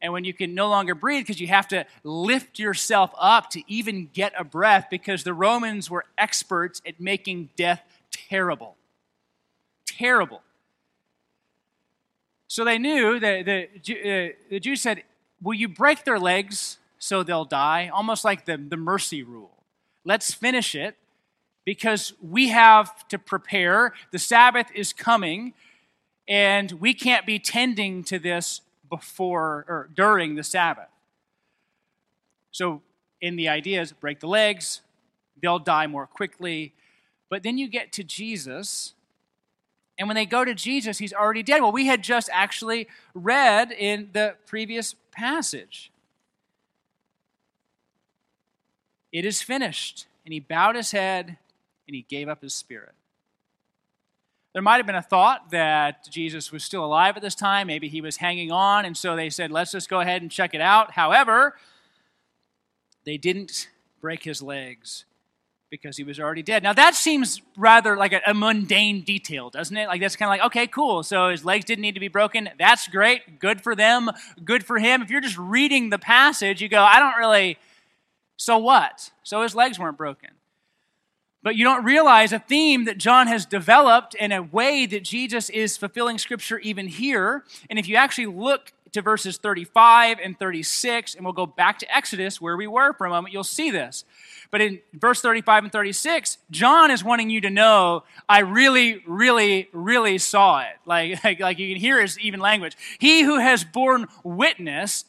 And 0.00 0.12
when 0.12 0.24
you 0.24 0.32
can 0.32 0.54
no 0.54 0.68
longer 0.68 0.94
breathe, 0.94 1.22
because 1.22 1.40
you 1.40 1.48
have 1.48 1.66
to 1.68 1.84
lift 2.04 2.58
yourself 2.58 3.10
up 3.18 3.50
to 3.50 3.62
even 3.66 4.08
get 4.12 4.32
a 4.38 4.44
breath, 4.44 4.86
because 4.90 5.24
the 5.24 5.34
Romans 5.34 5.90
were 5.90 6.04
experts 6.16 6.80
at 6.86 7.00
making 7.00 7.50
death 7.56 7.82
terrible. 8.12 8.76
Terrible. 9.86 10.42
So 12.46 12.64
they 12.64 12.78
knew 12.78 13.18
that 13.18 13.44
the, 13.44 13.64
uh, 13.64 14.32
the 14.50 14.60
Jews 14.60 14.80
said, 14.80 15.02
Will 15.42 15.54
you 15.54 15.68
break 15.68 16.04
their 16.04 16.18
legs 16.18 16.78
so 16.98 17.22
they'll 17.22 17.44
die? 17.44 17.90
Almost 17.92 18.24
like 18.24 18.44
the, 18.44 18.56
the 18.56 18.76
mercy 18.76 19.22
rule. 19.22 19.57
Let's 20.08 20.32
finish 20.32 20.74
it 20.74 20.96
because 21.66 22.14
we 22.22 22.48
have 22.48 23.06
to 23.08 23.18
prepare. 23.18 23.92
The 24.10 24.18
Sabbath 24.18 24.68
is 24.74 24.94
coming, 24.94 25.52
and 26.26 26.72
we 26.72 26.94
can't 26.94 27.26
be 27.26 27.38
tending 27.38 28.02
to 28.04 28.18
this 28.18 28.62
before 28.88 29.66
or 29.68 29.90
during 29.94 30.34
the 30.34 30.42
Sabbath. 30.42 30.88
So, 32.52 32.80
in 33.20 33.36
the 33.36 33.50
ideas, 33.50 33.92
break 33.92 34.20
the 34.20 34.28
legs, 34.28 34.80
they'll 35.42 35.58
die 35.58 35.86
more 35.86 36.06
quickly. 36.06 36.72
But 37.28 37.42
then 37.42 37.58
you 37.58 37.68
get 37.68 37.92
to 37.92 38.02
Jesus, 38.02 38.94
and 39.98 40.08
when 40.08 40.14
they 40.14 40.24
go 40.24 40.42
to 40.42 40.54
Jesus, 40.54 40.96
he's 40.96 41.12
already 41.12 41.42
dead. 41.42 41.60
Well, 41.60 41.70
we 41.70 41.84
had 41.84 42.02
just 42.02 42.30
actually 42.32 42.88
read 43.12 43.72
in 43.72 44.08
the 44.14 44.36
previous 44.46 44.94
passage 45.12 45.92
It 49.18 49.24
is 49.24 49.42
finished. 49.42 50.06
And 50.24 50.32
he 50.32 50.38
bowed 50.38 50.76
his 50.76 50.92
head 50.92 51.38
and 51.88 51.96
he 51.96 52.02
gave 52.02 52.28
up 52.28 52.40
his 52.40 52.54
spirit. 52.54 52.92
There 54.52 54.62
might 54.62 54.76
have 54.76 54.86
been 54.86 54.94
a 54.94 55.02
thought 55.02 55.50
that 55.50 56.08
Jesus 56.08 56.52
was 56.52 56.62
still 56.62 56.84
alive 56.84 57.16
at 57.16 57.22
this 57.22 57.34
time. 57.34 57.66
Maybe 57.66 57.88
he 57.88 58.00
was 58.00 58.18
hanging 58.18 58.52
on, 58.52 58.84
and 58.84 58.96
so 58.96 59.16
they 59.16 59.28
said, 59.28 59.50
let's 59.50 59.72
just 59.72 59.88
go 59.88 59.98
ahead 59.98 60.22
and 60.22 60.30
check 60.30 60.54
it 60.54 60.60
out. 60.60 60.92
However, 60.92 61.56
they 63.04 63.16
didn't 63.16 63.68
break 64.00 64.22
his 64.22 64.40
legs 64.40 65.04
because 65.68 65.96
he 65.96 66.04
was 66.04 66.20
already 66.20 66.42
dead. 66.42 66.62
Now, 66.62 66.72
that 66.74 66.94
seems 66.94 67.42
rather 67.56 67.96
like 67.96 68.12
a, 68.12 68.20
a 68.24 68.34
mundane 68.34 69.02
detail, 69.02 69.50
doesn't 69.50 69.76
it? 69.76 69.88
Like, 69.88 70.00
that's 70.00 70.14
kind 70.14 70.28
of 70.28 70.30
like, 70.30 70.46
okay, 70.46 70.68
cool. 70.68 71.02
So 71.02 71.30
his 71.30 71.44
legs 71.44 71.64
didn't 71.64 71.82
need 71.82 71.94
to 71.94 72.00
be 72.00 72.08
broken. 72.08 72.50
That's 72.56 72.86
great. 72.86 73.40
Good 73.40 73.62
for 73.62 73.74
them. 73.74 74.10
Good 74.44 74.64
for 74.64 74.78
him. 74.78 75.02
If 75.02 75.10
you're 75.10 75.20
just 75.20 75.38
reading 75.38 75.90
the 75.90 75.98
passage, 75.98 76.62
you 76.62 76.68
go, 76.68 76.82
I 76.82 77.00
don't 77.00 77.16
really, 77.16 77.58
so 78.38 78.56
what? 78.56 79.10
So 79.24 79.42
his 79.42 79.54
legs 79.54 79.78
weren't 79.78 79.98
broken. 79.98 80.30
But 81.42 81.56
you 81.56 81.64
don't 81.64 81.84
realize 81.84 82.32
a 82.32 82.38
theme 82.38 82.84
that 82.86 82.98
John 82.98 83.26
has 83.26 83.44
developed 83.44 84.14
in 84.14 84.32
a 84.32 84.42
way 84.42 84.86
that 84.86 85.02
Jesus 85.04 85.50
is 85.50 85.76
fulfilling 85.76 86.18
scripture 86.18 86.58
even 86.60 86.88
here. 86.88 87.44
And 87.68 87.78
if 87.78 87.88
you 87.88 87.96
actually 87.96 88.26
look 88.26 88.72
to 88.92 89.02
verses 89.02 89.38
35 89.38 90.18
and 90.22 90.38
36, 90.38 91.14
and 91.14 91.24
we'll 91.24 91.34
go 91.34 91.46
back 91.46 91.78
to 91.80 91.94
Exodus 91.94 92.40
where 92.40 92.56
we 92.56 92.66
were 92.66 92.92
for 92.94 93.06
a 93.06 93.10
moment, 93.10 93.32
you'll 93.32 93.44
see 93.44 93.70
this. 93.70 94.04
But 94.50 94.60
in 94.60 94.80
verse 94.94 95.20
35 95.20 95.64
and 95.64 95.72
36, 95.72 96.38
John 96.50 96.90
is 96.90 97.04
wanting 97.04 97.28
you 97.28 97.40
to 97.42 97.50
know, 97.50 98.04
I 98.28 98.40
really, 98.40 99.02
really, 99.06 99.68
really 99.72 100.18
saw 100.18 100.60
it. 100.60 100.68
Like, 100.86 101.22
like, 101.22 101.38
like 101.38 101.58
you 101.58 101.68
can 101.68 101.80
hear 101.80 102.00
his 102.00 102.18
even 102.18 102.40
language. 102.40 102.74
He 102.98 103.22
who 103.22 103.38
has 103.38 103.62
borne 103.62 104.06
witness, 104.24 105.04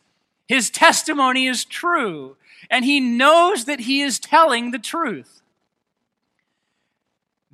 his 0.46 0.70
testimony 0.70 1.48
is 1.48 1.64
true, 1.64 2.36
and 2.70 2.86
he 2.86 3.00
knows 3.00 3.66
that 3.66 3.82
he 3.82 4.02
is 4.02 4.20
telling 4.20 4.72
the 4.72 4.80
truth 4.80 5.42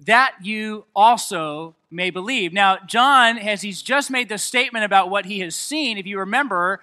that 0.05 0.35
you 0.41 0.85
also 0.95 1.75
may 1.89 2.09
believe. 2.09 2.51
Now, 2.51 2.77
John, 2.85 3.37
as 3.37 3.61
he's 3.61 3.81
just 3.81 4.11
made 4.11 4.27
the 4.29 4.37
statement 4.37 4.85
about 4.85 5.09
what 5.09 5.25
he 5.25 5.39
has 5.39 5.55
seen, 5.55 5.97
if 5.97 6.05
you 6.05 6.19
remember, 6.19 6.81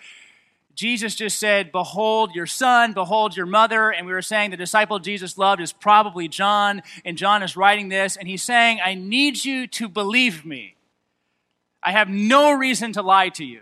Jesus 0.74 1.14
just 1.14 1.38
said, 1.38 1.70
Behold 1.70 2.34
your 2.34 2.46
son, 2.46 2.92
behold 2.94 3.36
your 3.36 3.46
mother. 3.46 3.90
And 3.90 4.06
we 4.06 4.12
were 4.12 4.22
saying 4.22 4.50
the 4.50 4.56
disciple 4.56 4.98
Jesus 4.98 5.36
loved 5.36 5.60
is 5.60 5.72
probably 5.72 6.28
John. 6.28 6.82
And 7.04 7.18
John 7.18 7.42
is 7.42 7.56
writing 7.56 7.88
this, 7.88 8.16
and 8.16 8.26
he's 8.26 8.42
saying, 8.42 8.80
I 8.82 8.94
need 8.94 9.44
you 9.44 9.66
to 9.68 9.88
believe 9.88 10.44
me. 10.44 10.76
I 11.82 11.92
have 11.92 12.08
no 12.08 12.52
reason 12.52 12.92
to 12.94 13.02
lie 13.02 13.28
to 13.30 13.44
you. 13.44 13.60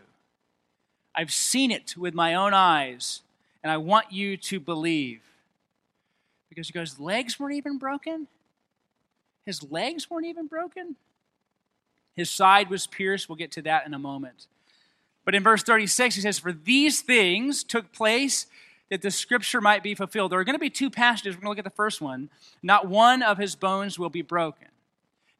I've 1.14 1.32
seen 1.32 1.70
it 1.70 1.96
with 1.96 2.14
my 2.14 2.34
own 2.34 2.54
eyes, 2.54 3.22
and 3.62 3.70
I 3.70 3.76
want 3.76 4.12
you 4.12 4.36
to 4.36 4.60
believe. 4.60 5.22
Because 6.48 6.66
he 6.66 6.72
goes, 6.72 6.98
Legs 6.98 7.38
weren't 7.38 7.54
even 7.54 7.78
broken? 7.78 8.26
His 9.46 9.62
legs 9.70 10.10
weren't 10.10 10.26
even 10.26 10.46
broken. 10.46 10.96
His 12.14 12.30
side 12.30 12.68
was 12.68 12.86
pierced. 12.86 13.28
We'll 13.28 13.36
get 13.36 13.52
to 13.52 13.62
that 13.62 13.86
in 13.86 13.94
a 13.94 13.98
moment. 13.98 14.46
But 15.24 15.34
in 15.34 15.42
verse 15.42 15.62
36, 15.62 16.14
he 16.16 16.20
says, 16.20 16.38
For 16.38 16.52
these 16.52 17.02
things 17.02 17.62
took 17.62 17.92
place 17.92 18.46
that 18.90 19.02
the 19.02 19.10
scripture 19.10 19.60
might 19.60 19.82
be 19.82 19.94
fulfilled. 19.94 20.32
There 20.32 20.40
are 20.40 20.44
going 20.44 20.56
to 20.56 20.60
be 20.60 20.70
two 20.70 20.90
passages. 20.90 21.36
We're 21.36 21.42
going 21.42 21.46
to 21.46 21.50
look 21.50 21.58
at 21.58 21.64
the 21.64 21.70
first 21.70 22.00
one. 22.00 22.28
Not 22.62 22.88
one 22.88 23.22
of 23.22 23.38
his 23.38 23.54
bones 23.54 23.98
will 23.98 24.10
be 24.10 24.22
broken. 24.22 24.68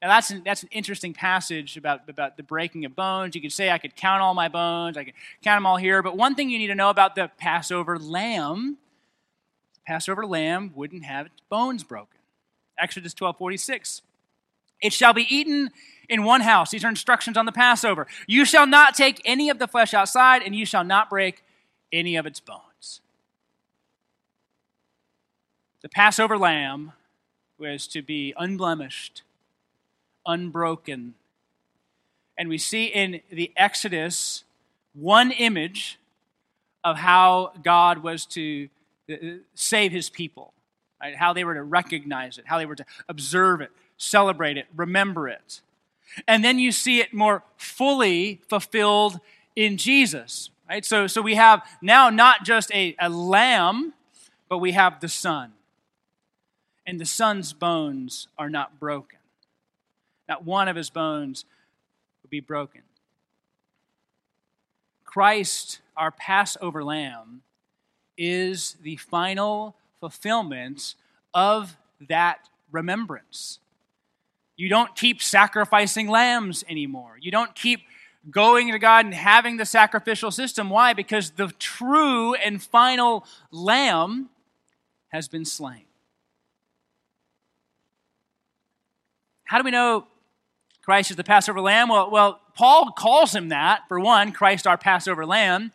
Now, 0.02 0.08
that's 0.08 0.30
an, 0.30 0.42
that's 0.44 0.62
an 0.62 0.70
interesting 0.72 1.12
passage 1.12 1.76
about, 1.76 2.08
about 2.08 2.36
the 2.36 2.42
breaking 2.42 2.86
of 2.86 2.96
bones. 2.96 3.34
You 3.34 3.42
could 3.42 3.52
say, 3.52 3.70
I 3.70 3.78
could 3.78 3.96
count 3.96 4.22
all 4.22 4.32
my 4.32 4.48
bones, 4.48 4.96
I 4.96 5.04
could 5.04 5.14
count 5.42 5.56
them 5.56 5.66
all 5.66 5.76
here. 5.76 6.02
But 6.02 6.16
one 6.16 6.34
thing 6.34 6.48
you 6.48 6.58
need 6.58 6.68
to 6.68 6.74
know 6.74 6.88
about 6.90 7.14
the 7.14 7.30
Passover 7.38 7.98
lamb 7.98 8.78
the 9.80 9.92
Passover 9.92 10.26
lamb 10.26 10.72
wouldn't 10.74 11.04
have 11.04 11.26
its 11.26 11.40
bones 11.48 11.84
broken. 11.84 12.18
Exodus 12.78 13.14
12 13.14 13.36
46. 13.38 14.02
It 14.82 14.92
shall 14.92 15.12
be 15.12 15.26
eaten 15.28 15.70
in 16.08 16.24
one 16.24 16.40
house. 16.40 16.70
These 16.70 16.84
are 16.84 16.88
instructions 16.88 17.36
on 17.36 17.44
the 17.44 17.52
Passover. 17.52 18.06
You 18.26 18.44
shall 18.44 18.66
not 18.66 18.94
take 18.94 19.20
any 19.24 19.50
of 19.50 19.58
the 19.58 19.68
flesh 19.68 19.92
outside, 19.92 20.42
and 20.42 20.54
you 20.54 20.64
shall 20.64 20.84
not 20.84 21.10
break 21.10 21.44
any 21.92 22.16
of 22.16 22.24
its 22.24 22.40
bones. 22.40 23.00
The 25.82 25.88
Passover 25.88 26.38
lamb 26.38 26.92
was 27.58 27.86
to 27.88 28.00
be 28.00 28.32
unblemished, 28.38 29.22
unbroken. 30.26 31.14
And 32.36 32.48
we 32.48 32.58
see 32.58 32.86
in 32.86 33.20
the 33.30 33.52
Exodus 33.56 34.44
one 34.94 35.30
image 35.30 35.98
of 36.82 36.96
how 36.96 37.52
God 37.62 37.98
was 37.98 38.26
to 38.26 38.68
uh, 39.10 39.16
save 39.54 39.92
his 39.92 40.08
people 40.08 40.52
right? 41.00 41.16
how 41.16 41.32
they 41.32 41.44
were 41.44 41.54
to 41.54 41.62
recognize 41.62 42.38
it, 42.38 42.44
how 42.46 42.58
they 42.58 42.66
were 42.66 42.76
to 42.76 42.84
observe 43.08 43.60
it, 43.60 43.70
celebrate 43.96 44.56
it, 44.56 44.66
remember 44.76 45.28
it. 45.28 45.60
And 46.26 46.44
then 46.44 46.58
you 46.58 46.72
see 46.72 47.00
it 47.00 47.14
more 47.14 47.42
fully 47.56 48.40
fulfilled 48.48 49.20
in 49.54 49.76
Jesus. 49.76 50.50
Right? 50.68 50.84
So, 50.84 51.06
so 51.06 51.22
we 51.22 51.36
have 51.36 51.62
now 51.80 52.10
not 52.10 52.44
just 52.44 52.72
a, 52.72 52.96
a 52.98 53.08
lamb, 53.08 53.94
but 54.48 54.58
we 54.58 54.72
have 54.72 55.00
the 55.00 55.08
Son. 55.08 55.52
And 56.86 57.00
the 57.00 57.06
Son's 57.06 57.52
bones 57.52 58.26
are 58.38 58.50
not 58.50 58.80
broken. 58.80 59.19
Not 60.30 60.44
one 60.44 60.68
of 60.68 60.76
his 60.76 60.90
bones 60.90 61.44
would 62.22 62.30
be 62.30 62.38
broken. 62.38 62.82
Christ, 65.04 65.80
our 65.96 66.12
Passover 66.12 66.84
lamb, 66.84 67.42
is 68.16 68.76
the 68.80 68.94
final 68.96 69.74
fulfillment 69.98 70.94
of 71.34 71.76
that 72.08 72.48
remembrance. 72.70 73.58
You 74.56 74.68
don't 74.68 74.94
keep 74.94 75.20
sacrificing 75.20 76.08
lambs 76.08 76.62
anymore. 76.68 77.16
You 77.20 77.32
don't 77.32 77.56
keep 77.56 77.80
going 78.30 78.70
to 78.70 78.78
God 78.78 79.06
and 79.06 79.14
having 79.14 79.56
the 79.56 79.66
sacrificial 79.66 80.30
system. 80.30 80.70
Why? 80.70 80.92
Because 80.92 81.30
the 81.30 81.48
true 81.58 82.34
and 82.34 82.62
final 82.62 83.24
lamb 83.50 84.28
has 85.08 85.26
been 85.26 85.44
slain. 85.44 85.86
How 89.42 89.58
do 89.58 89.64
we 89.64 89.72
know 89.72 90.06
Christ 90.82 91.10
is 91.10 91.16
the 91.16 91.24
Passover 91.24 91.60
lamb? 91.60 91.88
Well, 91.88 92.10
well, 92.10 92.40
Paul 92.54 92.92
calls 92.92 93.34
him 93.34 93.48
that, 93.50 93.82
for 93.88 94.00
one, 94.00 94.32
Christ 94.32 94.66
our 94.66 94.78
Passover 94.78 95.26
lamb. 95.26 95.72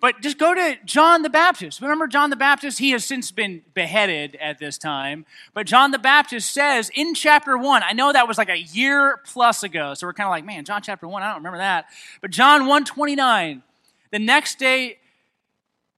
But 0.00 0.20
just 0.20 0.38
go 0.38 0.54
to 0.54 0.76
John 0.84 1.22
the 1.22 1.30
Baptist. 1.30 1.80
Remember 1.80 2.06
John 2.06 2.28
the 2.30 2.36
Baptist? 2.36 2.78
He 2.78 2.90
has 2.90 3.04
since 3.04 3.30
been 3.30 3.62
beheaded 3.72 4.36
at 4.36 4.58
this 4.58 4.76
time. 4.76 5.24
But 5.54 5.66
John 5.66 5.90
the 5.90 5.98
Baptist 5.98 6.52
says 6.52 6.90
in 6.94 7.14
chapter 7.14 7.56
1, 7.56 7.82
I 7.82 7.92
know 7.92 8.12
that 8.12 8.28
was 8.28 8.36
like 8.36 8.50
a 8.50 8.58
year 8.58 9.20
plus 9.24 9.62
ago, 9.62 9.94
so 9.94 10.06
we're 10.06 10.12
kind 10.12 10.26
of 10.26 10.32
like, 10.32 10.44
man, 10.44 10.64
John 10.64 10.82
chapter 10.82 11.08
1, 11.08 11.22
I 11.22 11.28
don't 11.28 11.36
remember 11.36 11.58
that. 11.58 11.86
But 12.20 12.30
John 12.30 12.62
129, 12.62 13.62
the 14.10 14.18
next 14.18 14.58
day 14.58 14.98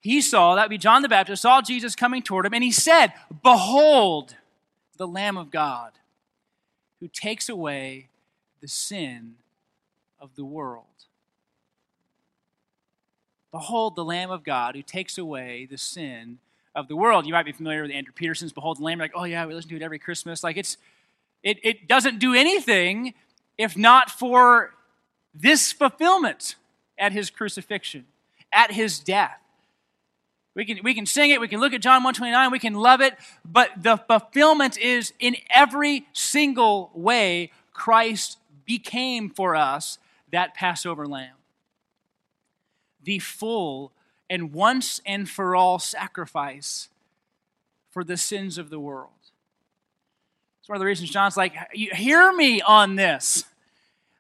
he 0.01 0.21
saw, 0.21 0.55
that 0.55 0.63
would 0.63 0.71
be 0.71 0.79
John 0.79 1.03
the 1.03 1.09
Baptist, 1.09 1.43
saw 1.43 1.61
Jesus 1.61 1.97
coming 1.97 2.23
toward 2.23 2.47
him, 2.47 2.55
and 2.55 2.63
he 2.63 2.73
said, 2.73 3.13
Behold, 3.43 4.37
the 4.97 5.09
Lamb 5.09 5.37
of 5.37 5.51
God 5.51 5.93
who 7.01 7.09
takes 7.09 7.49
away 7.49 8.09
the 8.61 8.69
sin 8.69 9.35
of 10.21 10.35
the 10.37 10.45
world. 10.45 10.85
Behold 13.51 13.97
the 13.97 14.05
Lamb 14.05 14.31
of 14.31 14.45
God 14.45 14.75
who 14.75 14.83
takes 14.83 15.17
away 15.17 15.67
the 15.71 15.79
sin 15.79 16.39
of 16.75 16.89
the 16.89 16.97
world. 16.97 17.27
You 17.27 17.33
might 17.33 17.47
be 17.47 17.53
familiar 17.53 17.83
with 17.83 17.91
Andrew 17.91 18.13
Peterson's 18.13 18.53
Behold 18.53 18.79
the 18.79 18.85
Lamb. 18.85 18.99
Like, 18.99 19.13
oh 19.15 19.25
yeah, 19.25 19.47
we 19.47 19.55
listen 19.55 19.71
to 19.71 19.77
it 19.77 19.83
every 19.83 19.99
Christmas. 19.99 20.45
Like 20.45 20.57
it's 20.57 20.77
it, 21.43 21.59
it 21.63 21.89
doesn't 21.89 22.19
do 22.19 22.35
anything 22.35 23.15
if 23.57 23.77
not 23.77 24.11
for 24.11 24.75
this 25.35 25.73
fulfillment 25.73 26.57
at 26.97 27.13
his 27.13 27.31
crucifixion, 27.31 28.07
at 28.53 28.73
his 28.73 28.99
death. 28.99 29.39
We 30.55 30.65
can, 30.65 30.79
we 30.83 30.95
can 30.95 31.07
sing 31.07 31.31
it, 31.31 31.41
we 31.41 31.47
can 31.47 31.61
look 31.61 31.73
at 31.73 31.81
John 31.81 32.03
129, 32.03 32.51
we 32.51 32.59
can 32.59 32.75
love 32.75 33.01
it, 33.01 33.15
but 33.45 33.71
the 33.81 33.97
fulfillment 33.97 34.77
is 34.77 35.13
in 35.21 35.37
every 35.55 36.07
single 36.13 36.91
way 36.95 37.53
Christ 37.73 38.38
became 38.69 39.31
for 39.31 39.57
us 39.57 39.99
that 40.31 40.55
Passover 40.55 41.07
lamb 41.07 41.35
the 43.03 43.19
full 43.19 43.91
and 44.29 44.53
once 44.53 45.01
and 45.07 45.29
for 45.29 45.57
all 45.57 45.79
sacrifice 45.79 46.89
for 47.91 48.05
the 48.05 48.19
sins 48.19 48.59
of 48.59 48.69
the 48.69 48.79
world. 48.79 49.11
It's 50.61 50.69
one 50.69 50.77
of 50.77 50.81
the 50.81 50.87
reasons 50.87 51.09
John's 51.09 51.37
like, 51.37 51.55
Hear 51.73 52.31
me 52.35 52.61
on 52.61 52.97
this. 52.97 53.45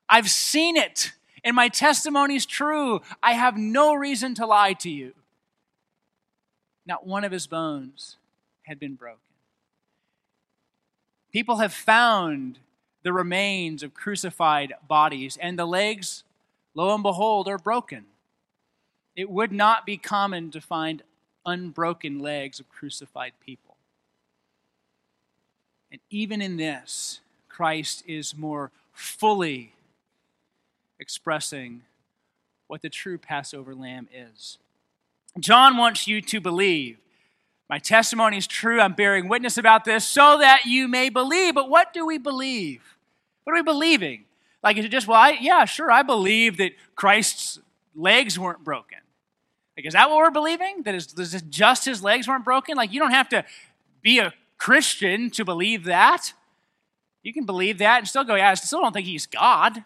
I've 0.09 0.31
seen 0.31 0.78
it, 0.78 1.12
and 1.45 1.55
my 1.55 1.69
testimony 1.69 2.37
is 2.37 2.47
true. 2.47 3.02
I 3.23 3.33
have 3.33 3.59
no 3.59 3.93
reason 3.93 4.35
to 4.37 4.47
lie 4.47 4.73
to 4.75 4.90
you. 4.90 5.12
Not 6.87 7.07
one 7.07 7.25
of 7.25 7.33
his 7.33 7.47
bones 7.47 8.17
had 8.62 8.81
been 8.81 8.95
broken. 8.95 9.21
People 11.31 11.57
have 11.57 11.75
found 11.75 12.59
the 13.02 13.12
remains 13.12 13.83
of 13.83 13.95
crucified 13.95 14.75
bodies, 14.87 15.38
and 15.40 15.59
the 15.59 15.67
legs, 15.67 16.25
lo 16.75 16.95
and 16.95 17.02
behold, 17.02 17.49
are 17.49 17.59
broken. 17.59 18.07
It 19.17 19.31
would 19.31 19.52
not 19.52 19.87
be 19.87 19.97
common 19.97 20.50
to 20.52 20.61
find 20.61 21.02
unbroken 21.45 22.19
legs 22.19 22.61
of 22.61 22.69
crucified 22.69 23.33
people. 23.45 23.76
And 25.90 26.00
even 26.11 26.43
in 26.43 26.57
this, 26.57 27.21
Christ 27.49 28.05
is 28.07 28.37
more 28.37 28.71
fully 28.93 29.73
expressing 31.00 31.83
what 32.67 32.83
the 32.83 32.90
true 32.90 33.17
Passover 33.19 33.75
lamb 33.75 34.09
is. 34.12 34.59
John 35.38 35.76
wants 35.76 36.07
you 36.07 36.21
to 36.23 36.40
believe 36.40 36.99
My 37.68 37.78
testimony 37.78 38.38
is 38.38 38.46
true. 38.46 38.80
I'm 38.80 38.94
bearing 38.94 39.28
witness 39.28 39.58
about 39.58 39.84
this 39.84 40.06
so 40.06 40.38
that 40.38 40.64
you 40.64 40.88
may 40.88 41.10
believe. 41.10 41.54
But 41.54 41.68
what 41.68 41.92
do 41.92 42.06
we 42.06 42.18
believe? 42.18 42.96
What 43.44 43.52
are 43.52 43.56
we 43.56 43.62
believing? 43.62 44.25
Like, 44.62 44.76
is 44.76 44.84
it 44.84 44.88
just, 44.88 45.06
well, 45.06 45.20
I, 45.20 45.38
yeah, 45.40 45.64
sure, 45.64 45.90
I 45.90 46.02
believe 46.02 46.56
that 46.56 46.72
Christ's 46.94 47.60
legs 47.94 48.38
weren't 48.38 48.64
broken. 48.64 48.98
Like, 49.76 49.87
is 49.87 49.92
that 49.92 50.10
what 50.10 50.18
we're 50.18 50.30
believing? 50.30 50.82
That 50.82 50.94
is, 50.94 51.14
is 51.14 51.40
just 51.42 51.84
his 51.84 52.02
legs 52.02 52.26
weren't 52.26 52.44
broken? 52.44 52.76
Like, 52.76 52.92
you 52.92 52.98
don't 52.98 53.12
have 53.12 53.28
to 53.28 53.44
be 54.02 54.18
a 54.18 54.32
Christian 54.56 55.30
to 55.30 55.44
believe 55.44 55.84
that. 55.84 56.32
You 57.22 57.32
can 57.32 57.44
believe 57.44 57.78
that 57.78 57.98
and 57.98 58.08
still 58.08 58.25
go, 58.25 58.34
yeah, 58.34 58.50
I 58.50 58.54
still 58.54 58.80
don't 58.80 58.92
think 58.92 59.06
he's 59.06 59.26
God. 59.26 59.84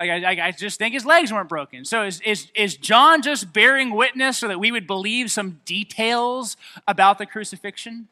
Like, 0.00 0.10
I, 0.10 0.48
I 0.48 0.50
just 0.52 0.78
think 0.78 0.94
his 0.94 1.04
legs 1.04 1.32
weren't 1.32 1.48
broken. 1.48 1.84
So 1.84 2.04
is, 2.04 2.20
is, 2.20 2.50
is 2.54 2.76
John 2.76 3.20
just 3.20 3.52
bearing 3.52 3.90
witness 3.90 4.38
so 4.38 4.46
that 4.46 4.60
we 4.60 4.70
would 4.70 4.86
believe 4.86 5.30
some 5.30 5.60
details 5.64 6.56
about 6.86 7.18
the 7.18 7.26
crucifixion? 7.26 8.06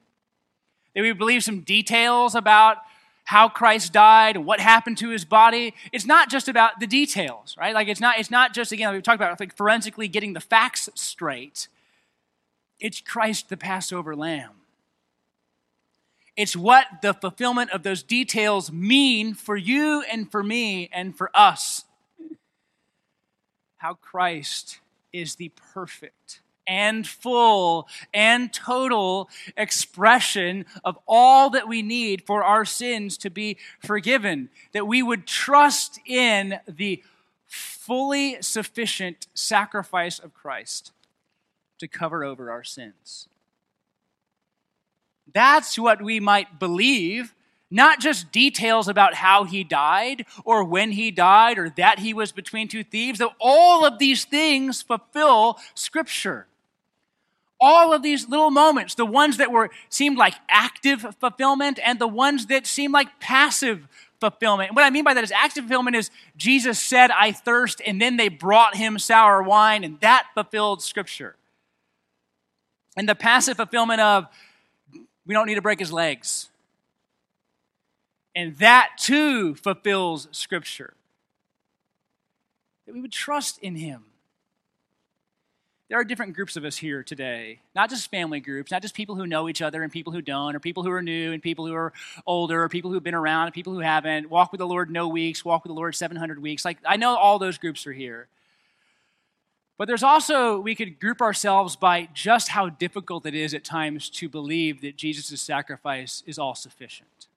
That 0.95 1.03
we 1.03 1.13
believe 1.13 1.45
some 1.45 1.61
details 1.61 2.35
about 2.35 2.79
how 3.25 3.49
Christ 3.49 3.93
died, 3.93 4.37
what 4.37 4.61
happened 4.61 4.99
to 4.99 5.11
his 5.11 5.25
body. 5.25 5.75
It's 5.93 6.07
not 6.07 6.29
just 6.29 6.49
about 6.49 6.81
the 6.81 6.87
details, 6.87 7.57
right? 7.59 7.75
Like 7.75 7.89
it's 7.89 8.01
not, 8.01 8.19
it's 8.19 8.31
not 8.31 8.53
just, 8.53 8.73
again, 8.73 8.93
we've 8.93 9.03
talked 9.03 9.21
about 9.21 9.39
like 9.39 9.57
forensically 9.57 10.09
getting 10.09 10.33
the 10.33 10.41
facts 10.41 10.89
straight. 10.95 11.69
It's 12.81 13.01
Christ 13.01 13.49
the 13.49 13.57
Passover 13.57 14.15
lamb. 14.17 14.51
It's 16.37 16.55
what 16.55 16.87
the 17.01 17.15
fulfillment 17.15 17.71
of 17.71 17.83
those 17.83 18.03
details 18.03 18.71
mean 18.71 19.35
for 19.35 19.57
you 19.57 20.05
and 20.11 20.31
for 20.31 20.43
me 20.43 20.91
and 20.93 21.17
for 21.17 21.31
us. 21.35 21.85
How 23.79 23.95
Christ 23.95 24.81
is 25.13 25.37
the 25.37 25.51
perfect 25.73 26.41
and 26.67 27.07
full 27.07 27.89
and 28.13 28.53
total 28.53 29.31
expression 29.57 30.67
of 30.85 30.99
all 31.07 31.51
that 31.51 31.69
we 31.69 31.81
need 31.81 32.23
for 32.27 32.43
our 32.43 32.65
sins 32.65 33.17
to 33.19 33.31
be 33.31 33.57
forgiven. 33.79 34.51
That 34.73 34.87
we 34.87 35.03
would 35.03 35.27
trust 35.27 36.01
in 36.05 36.59
the 36.67 37.03
fully 37.47 38.43
sufficient 38.43 39.29
sacrifice 39.33 40.19
of 40.19 40.35
Christ 40.35 40.93
to 41.79 41.89
cover 41.89 42.25
over 42.25 42.51
our 42.51 42.65
sins. 42.65 43.29
That's 45.37 45.79
what 45.79 46.01
we 46.01 46.19
might 46.19 46.59
believe, 46.59 47.35
not 47.71 48.01
just 48.01 48.33
details 48.33 48.89
about 48.89 49.13
how 49.13 49.45
he 49.45 49.65
died 49.65 50.25
or 50.47 50.65
when 50.65 50.93
he 50.93 51.11
died 51.11 51.59
or 51.59 51.69
that 51.77 51.99
he 51.99 52.15
was 52.15 52.33
between 52.33 52.69
two 52.69 52.83
thieves, 52.83 53.19
though 53.19 53.35
all 53.39 53.85
of 53.85 53.99
these 53.99 54.25
things 54.25 54.81
fulfill 54.81 55.59
Scripture. 55.75 56.47
All 57.61 57.93
of 57.93 58.03
these 58.03 58.31
little 58.31 58.51
moments, 58.51 58.95
the 58.95 59.05
ones 59.05 59.37
that 59.37 59.53
were 59.53 59.69
seemed 59.91 60.17
like 60.17 60.33
active 60.49 61.05
fulfillment 61.21 61.79
and 61.85 61.99
the 61.99 62.09
ones 62.09 62.47
that 62.47 62.67
seemed 62.67 62.95
like 62.95 63.21
passive 63.21 63.87
fulfillment. 64.19 64.73
What 64.75 64.87
I 64.87 64.91
mean 64.91 65.05
by 65.05 65.13
that 65.13 65.23
is 65.23 65.33
active 65.33 65.65
fulfillment 65.65 65.97
is 65.97 66.11
Jesus 66.39 66.79
said, 66.79 67.11
I 67.11 67.33
thirst, 67.33 67.83
and 67.87 68.01
then 68.01 68.17
they 68.17 68.31
brought 68.31 68.75
him 68.75 68.99
sour 68.99 69.43
wine, 69.43 69.85
and 69.85 70.01
that 70.01 70.29
fulfilled 70.33 70.81
Scripture. 70.81 71.37
And 72.97 73.07
the 73.07 73.15
passive 73.15 73.59
fulfillment 73.59 74.01
of 74.01 74.29
we 75.27 75.35
don't 75.35 75.47
need 75.47 75.57
to 75.57 75.63
break 75.63 75.81
his 75.81 75.93
legs. 75.93 76.49
And 78.35 78.57
that 78.59 78.91
too 78.99 79.55
fulfills 79.55 80.29
Scripture. 80.31 80.95
That 82.87 82.95
we 82.95 83.01
would 83.01 83.13
trust 83.13 83.59
in 83.59 83.77
him. 83.77 84.05
There 85.89 85.99
are 85.99 86.05
different 86.05 86.35
groups 86.35 86.57
of 86.57 86.65
us 86.65 86.77
here 86.77 87.05
today, 87.05 87.61
not 87.75 87.91
just 87.91 88.11
family 88.11 88.41
groups, 88.41 88.73
not 88.73 88.83
just 88.83 88.95
people 88.95 89.15
who 89.15 89.25
know 89.25 89.49
each 89.49 89.63
other 89.63 89.85
and 89.85 89.93
people 89.93 90.13
who 90.13 90.21
don't, 90.21 90.57
or 90.57 90.59
people 90.59 90.83
who 90.83 90.91
are 90.91 91.03
new 91.03 91.33
and 91.33 91.41
people 91.41 91.65
who 91.65 91.75
are 91.75 91.93
older, 92.27 92.65
or 92.65 92.69
people 92.69 92.91
who've 92.91 93.05
been 93.05 93.15
around 93.15 93.47
and 93.47 93.55
people 93.55 93.73
who 93.73 93.79
haven't. 93.79 94.29
Walk 94.29 94.51
with 94.51 94.59
the 94.59 94.67
Lord 94.67 94.91
no 94.91 95.07
weeks, 95.07 95.45
walk 95.45 95.63
with 95.63 95.71
the 95.71 95.75
Lord 95.75 95.95
700 95.95 96.43
weeks. 96.43 96.65
Like, 96.65 96.79
I 96.85 96.97
know 96.97 97.17
all 97.17 97.39
those 97.39 97.57
groups 97.57 97.87
are 97.87 97.93
here. 97.93 98.27
But 99.79 99.89
there's 99.89 100.03
also, 100.03 100.59
we 100.59 100.75
could 100.75 100.99
group 100.99 101.21
ourselves 101.21 101.77
by 101.77 102.09
just 102.15 102.49
how 102.49 102.71
difficult 102.71 103.27
it 103.27 103.35
is 103.35 103.53
at 103.53 103.63
times 103.63 104.09
to 104.11 104.29
believe 104.29 104.81
that 104.81 104.97
Jesus' 104.97 105.41
sacrifice 105.43 106.23
is 106.27 106.39
all 106.39 106.55
sufficient. 106.55 107.29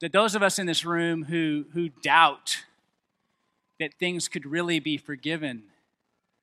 That 0.00 0.12
those 0.12 0.34
of 0.34 0.42
us 0.42 0.58
in 0.58 0.66
this 0.66 0.84
room 0.84 1.24
who, 1.24 1.64
who 1.72 1.88
doubt 1.88 2.64
that 3.80 3.94
things 3.94 4.28
could 4.28 4.46
really 4.46 4.78
be 4.78 4.96
forgiven, 4.96 5.64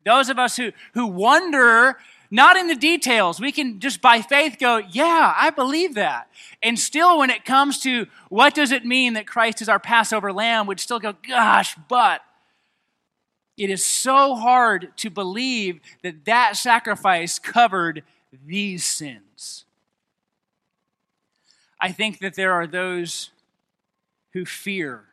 those 0.05 0.27
of 0.27 0.37
us 0.37 0.57
who, 0.57 0.71
who 0.93 1.07
wonder, 1.07 1.97
not 2.29 2.57
in 2.57 2.67
the 2.67 2.75
details, 2.75 3.39
we 3.39 3.53
can 3.53 3.79
just 3.79 4.01
by 4.01 4.21
faith 4.21 4.57
go, 4.59 4.77
yeah, 4.91 5.33
I 5.37 5.49
believe 5.51 5.95
that. 5.95 6.27
And 6.61 6.77
still, 6.77 7.17
when 7.19 7.29
it 7.29 7.45
comes 7.45 7.79
to 7.81 8.07
what 8.27 8.53
does 8.53 8.71
it 8.71 8.83
mean 8.83 9.13
that 9.13 9.25
Christ 9.25 9.61
is 9.61 9.69
our 9.69 9.79
Passover 9.79 10.33
lamb, 10.33 10.67
we'd 10.67 10.81
still 10.81 10.99
go, 10.99 11.13
gosh, 11.25 11.77
but 11.87 12.21
it 13.57 13.69
is 13.69 13.85
so 13.85 14.35
hard 14.35 14.95
to 14.97 15.09
believe 15.09 15.79
that 16.01 16.25
that 16.25 16.57
sacrifice 16.57 17.39
covered 17.39 18.03
these 18.45 18.85
sins. 18.85 19.65
I 21.79 21.91
think 21.91 22.19
that 22.19 22.35
there 22.35 22.53
are 22.53 22.65
those 22.65 23.31
who 24.31 24.45
fear 24.45 25.03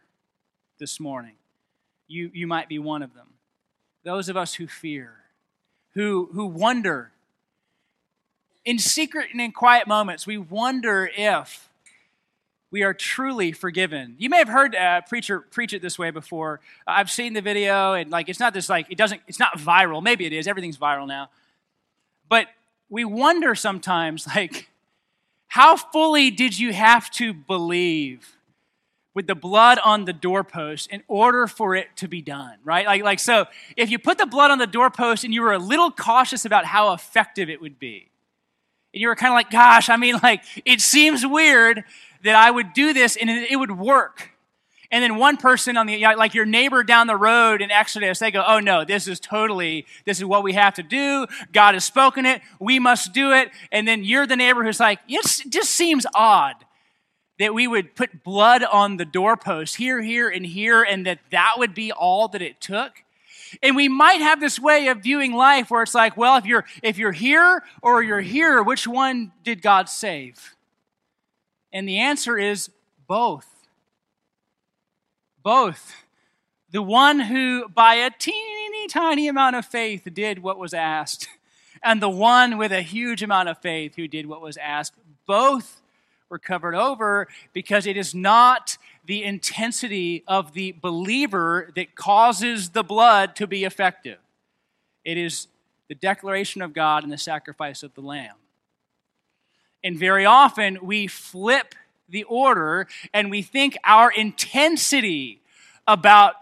this 0.78 1.00
morning. 1.00 1.34
You, 2.08 2.30
you 2.32 2.46
might 2.46 2.68
be 2.68 2.78
one 2.78 3.02
of 3.02 3.14
them. 3.14 3.28
Those 4.04 4.28
of 4.28 4.36
us 4.36 4.54
who 4.54 4.66
fear, 4.66 5.14
who, 5.94 6.30
who 6.32 6.46
wonder. 6.46 7.12
In 8.64 8.78
secret 8.78 9.28
and 9.32 9.40
in 9.40 9.52
quiet 9.52 9.86
moments, 9.86 10.26
we 10.26 10.38
wonder 10.38 11.10
if 11.16 11.69
we 12.70 12.82
are 12.82 12.94
truly 12.94 13.52
forgiven. 13.52 14.14
You 14.18 14.28
may 14.28 14.38
have 14.38 14.48
heard 14.48 14.74
a 14.74 15.02
preacher 15.08 15.40
preach 15.40 15.72
it 15.72 15.82
this 15.82 15.98
way 15.98 16.10
before. 16.10 16.60
Uh, 16.86 16.92
I've 16.92 17.10
seen 17.10 17.32
the 17.32 17.40
video, 17.40 17.94
and 17.94 18.10
like 18.10 18.28
it's 18.28 18.40
not 18.40 18.54
this 18.54 18.68
like 18.68 18.86
it 18.90 18.98
doesn't. 18.98 19.20
It's 19.26 19.38
not 19.38 19.58
viral. 19.58 20.02
Maybe 20.02 20.24
it 20.24 20.32
is. 20.32 20.46
Everything's 20.46 20.78
viral 20.78 21.06
now. 21.06 21.30
But 22.28 22.46
we 22.88 23.04
wonder 23.04 23.54
sometimes, 23.54 24.26
like, 24.34 24.68
how 25.48 25.76
fully 25.76 26.30
did 26.30 26.58
you 26.58 26.72
have 26.72 27.10
to 27.12 27.32
believe 27.32 28.36
with 29.12 29.26
the 29.26 29.34
blood 29.34 29.80
on 29.84 30.04
the 30.04 30.12
doorpost 30.12 30.88
in 30.88 31.02
order 31.08 31.48
for 31.48 31.74
it 31.74 31.88
to 31.96 32.06
be 32.06 32.22
done, 32.22 32.56
right? 32.62 32.86
Like, 32.86 33.02
like 33.02 33.18
so, 33.18 33.46
if 33.76 33.90
you 33.90 33.98
put 33.98 34.18
the 34.18 34.26
blood 34.26 34.52
on 34.52 34.58
the 34.58 34.68
doorpost 34.68 35.24
and 35.24 35.34
you 35.34 35.42
were 35.42 35.52
a 35.52 35.58
little 35.58 35.90
cautious 35.90 36.44
about 36.44 36.64
how 36.64 36.92
effective 36.92 37.50
it 37.50 37.60
would 37.60 37.80
be, 37.80 38.08
and 38.94 39.00
you 39.00 39.08
were 39.08 39.16
kind 39.16 39.32
of 39.32 39.34
like, 39.34 39.50
gosh, 39.50 39.88
I 39.88 39.96
mean, 39.96 40.16
like, 40.22 40.44
it 40.64 40.80
seems 40.80 41.26
weird 41.26 41.84
that 42.24 42.34
I 42.34 42.50
would 42.50 42.72
do 42.72 42.92
this 42.92 43.16
and 43.16 43.30
it 43.30 43.56
would 43.56 43.72
work. 43.72 44.30
And 44.92 45.04
then 45.04 45.16
one 45.16 45.36
person 45.36 45.76
on 45.76 45.86
the, 45.86 46.00
like 46.16 46.34
your 46.34 46.46
neighbor 46.46 46.82
down 46.82 47.06
the 47.06 47.16
road 47.16 47.62
in 47.62 47.70
Exodus, 47.70 48.18
they 48.18 48.32
go, 48.32 48.42
oh 48.46 48.58
no, 48.58 48.84
this 48.84 49.06
is 49.06 49.20
totally, 49.20 49.86
this 50.04 50.18
is 50.18 50.24
what 50.24 50.42
we 50.42 50.52
have 50.54 50.74
to 50.74 50.82
do. 50.82 51.26
God 51.52 51.74
has 51.74 51.84
spoken 51.84 52.26
it. 52.26 52.42
We 52.58 52.80
must 52.80 53.12
do 53.12 53.32
it. 53.32 53.50
And 53.70 53.86
then 53.86 54.02
you're 54.02 54.26
the 54.26 54.34
neighbor 54.36 54.64
who's 54.64 54.80
like, 54.80 54.98
it 55.08 55.44
just 55.48 55.70
seems 55.70 56.06
odd 56.12 56.56
that 57.38 57.54
we 57.54 57.68
would 57.68 57.94
put 57.94 58.24
blood 58.24 58.64
on 58.64 58.96
the 58.96 59.04
doorpost 59.04 59.76
here, 59.76 60.02
here, 60.02 60.28
and 60.28 60.44
here, 60.44 60.82
and 60.82 61.06
that 61.06 61.20
that 61.30 61.54
would 61.56 61.72
be 61.72 61.92
all 61.92 62.26
that 62.28 62.42
it 62.42 62.60
took. 62.60 63.04
And 63.62 63.74
we 63.74 63.88
might 63.88 64.20
have 64.20 64.40
this 64.40 64.58
way 64.58 64.88
of 64.88 65.02
viewing 65.02 65.32
life 65.32 65.70
where 65.70 65.82
it's 65.82 65.94
like, 65.94 66.16
well, 66.16 66.36
if 66.36 66.46
you're 66.46 66.64
if 66.82 66.98
you're 66.98 67.12
here 67.12 67.62
or 67.82 68.02
you're 68.02 68.20
here, 68.20 68.62
which 68.62 68.86
one 68.86 69.32
did 69.42 69.62
God 69.62 69.88
save? 69.88 70.54
And 71.72 71.88
the 71.88 71.98
answer 71.98 72.38
is 72.38 72.70
both. 73.06 73.46
Both. 75.42 75.94
The 76.70 76.82
one 76.82 77.20
who, 77.20 77.68
by 77.68 77.94
a 77.94 78.10
teeny 78.10 78.60
tiny 78.90 79.28
amount 79.28 79.56
of 79.56 79.64
faith, 79.64 80.06
did 80.12 80.40
what 80.40 80.58
was 80.58 80.74
asked, 80.74 81.28
and 81.82 82.02
the 82.02 82.08
one 82.08 82.58
with 82.58 82.72
a 82.72 82.82
huge 82.82 83.22
amount 83.22 83.48
of 83.48 83.58
faith 83.58 83.94
who 83.96 84.08
did 84.08 84.26
what 84.26 84.42
was 84.42 84.56
asked, 84.56 84.94
both 85.26 85.80
were 86.28 86.38
covered 86.38 86.74
over 86.74 87.28
because 87.52 87.86
it 87.86 87.96
is 87.96 88.14
not 88.14 88.76
the 89.04 89.24
intensity 89.24 90.22
of 90.26 90.52
the 90.52 90.72
believer 90.72 91.70
that 91.74 91.94
causes 91.94 92.70
the 92.70 92.84
blood 92.84 93.34
to 93.36 93.46
be 93.46 93.64
effective. 93.64 94.18
It 95.04 95.16
is 95.16 95.48
the 95.88 95.94
declaration 95.94 96.62
of 96.62 96.72
God 96.72 97.02
and 97.02 97.12
the 97.12 97.18
sacrifice 97.18 97.82
of 97.82 97.94
the 97.94 98.02
Lamb. 98.02 98.36
And 99.82 99.98
very 99.98 100.26
often 100.26 100.78
we 100.82 101.06
flip 101.06 101.74
the 102.08 102.24
order 102.24 102.86
and 103.14 103.30
we 103.30 103.42
think 103.42 103.76
our 103.84 104.10
intensity 104.10 105.40
about 105.86 106.34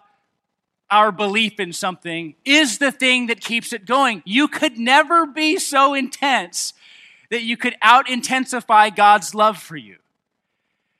our 0.90 1.12
belief 1.12 1.60
in 1.60 1.72
something 1.72 2.34
is 2.44 2.78
the 2.78 2.90
thing 2.90 3.26
that 3.26 3.40
keeps 3.40 3.72
it 3.72 3.84
going. 3.84 4.22
You 4.24 4.48
could 4.48 4.78
never 4.78 5.26
be 5.26 5.58
so 5.58 5.94
intense 5.94 6.72
that 7.30 7.42
you 7.42 7.56
could 7.56 7.76
out 7.82 8.08
intensify 8.08 8.90
God's 8.90 9.34
love 9.34 9.58
for 9.58 9.76
you. 9.76 9.96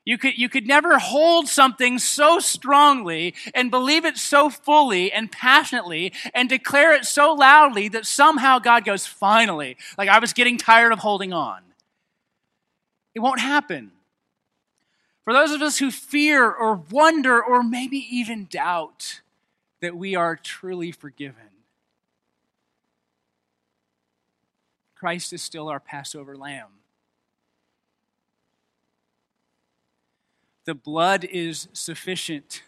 You 0.05 0.17
could, 0.17 0.37
you 0.37 0.49
could 0.49 0.65
never 0.65 0.97
hold 0.97 1.47
something 1.47 1.99
so 1.99 2.39
strongly 2.39 3.35
and 3.53 3.69
believe 3.69 4.05
it 4.05 4.17
so 4.17 4.49
fully 4.49 5.11
and 5.11 5.31
passionately 5.31 6.13
and 6.33 6.49
declare 6.49 6.93
it 6.93 7.05
so 7.05 7.33
loudly 7.33 7.89
that 7.89 8.05
somehow 8.05 8.59
God 8.59 8.85
goes, 8.85 9.05
finally. 9.05 9.77
Like 9.97 10.09
I 10.09 10.19
was 10.19 10.33
getting 10.33 10.57
tired 10.57 10.91
of 10.91 10.99
holding 10.99 11.33
on. 11.33 11.61
It 13.13 13.19
won't 13.19 13.39
happen. 13.39 13.91
For 15.23 15.33
those 15.33 15.51
of 15.51 15.61
us 15.61 15.77
who 15.77 15.91
fear 15.91 16.49
or 16.49 16.75
wonder 16.75 17.43
or 17.43 17.61
maybe 17.61 17.97
even 17.97 18.45
doubt 18.45 19.21
that 19.81 19.95
we 19.95 20.15
are 20.15 20.35
truly 20.35 20.91
forgiven, 20.91 21.49
Christ 24.95 25.31
is 25.31 25.41
still 25.41 25.69
our 25.69 25.79
Passover 25.79 26.35
lamb. 26.35 26.67
The 30.65 30.75
blood 30.75 31.23
is 31.23 31.67
sufficient 31.73 32.63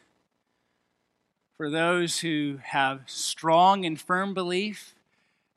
for 1.58 1.70
those 1.70 2.22
who 2.22 2.60
have 2.64 3.02
strong 3.06 3.86
and 3.86 4.00
firm 4.00 4.34
belief 4.34 4.96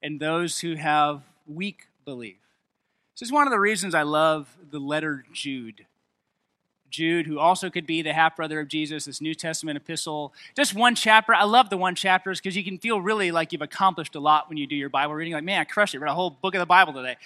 and 0.03 0.21
those 0.21 0.61
who 0.61 0.75
have 0.75 1.23
weak 1.47 1.87
belief. 2.05 2.44
This 3.15 3.29
is 3.29 3.33
one 3.33 3.47
of 3.47 3.53
the 3.53 3.61
reasons 3.61 3.95
I 3.95 4.03
love 4.03 4.57
the 4.71 4.81
letter 4.81 5.25
Jude. 5.33 5.87
Jude, 6.91 7.27
who 7.27 7.39
also 7.39 7.71
could 7.71 7.87
be 7.87 8.03
the 8.03 8.13
half 8.13 8.37
brother 8.37 8.59
of 8.59 8.69
Jesus, 8.69 9.05
this 9.05 9.21
New 9.21 9.35
Testament 9.35 9.77
epistle. 9.77 10.33
Just 10.57 10.75
one 10.75 10.97
chapter. 10.97 11.33
I 11.33 11.45
love 11.45 11.71
the 11.71 11.77
one 11.77 11.95
chapters 11.95 12.41
because 12.41 12.57
you 12.57 12.65
can 12.65 12.79
feel 12.79 13.01
really 13.01 13.31
like 13.31 13.53
you've 13.53 13.63
accomplished 13.63 14.17
a 14.17 14.21
lot 14.21 14.49
when 14.49 14.59
you 14.59 14.67
do 14.67 14.75
your 14.75 14.89
Bible 14.89 15.15
reading. 15.15 15.33
Like, 15.33 15.45
man, 15.45 15.61
I 15.61 15.65
crushed 15.65 15.95
it. 15.95 15.99
I 15.99 16.03
read 16.03 16.11
a 16.11 16.15
whole 16.15 16.31
book 16.31 16.55
of 16.55 16.61
the 16.61 16.67
Bible 16.67 16.93
today. 16.93 17.17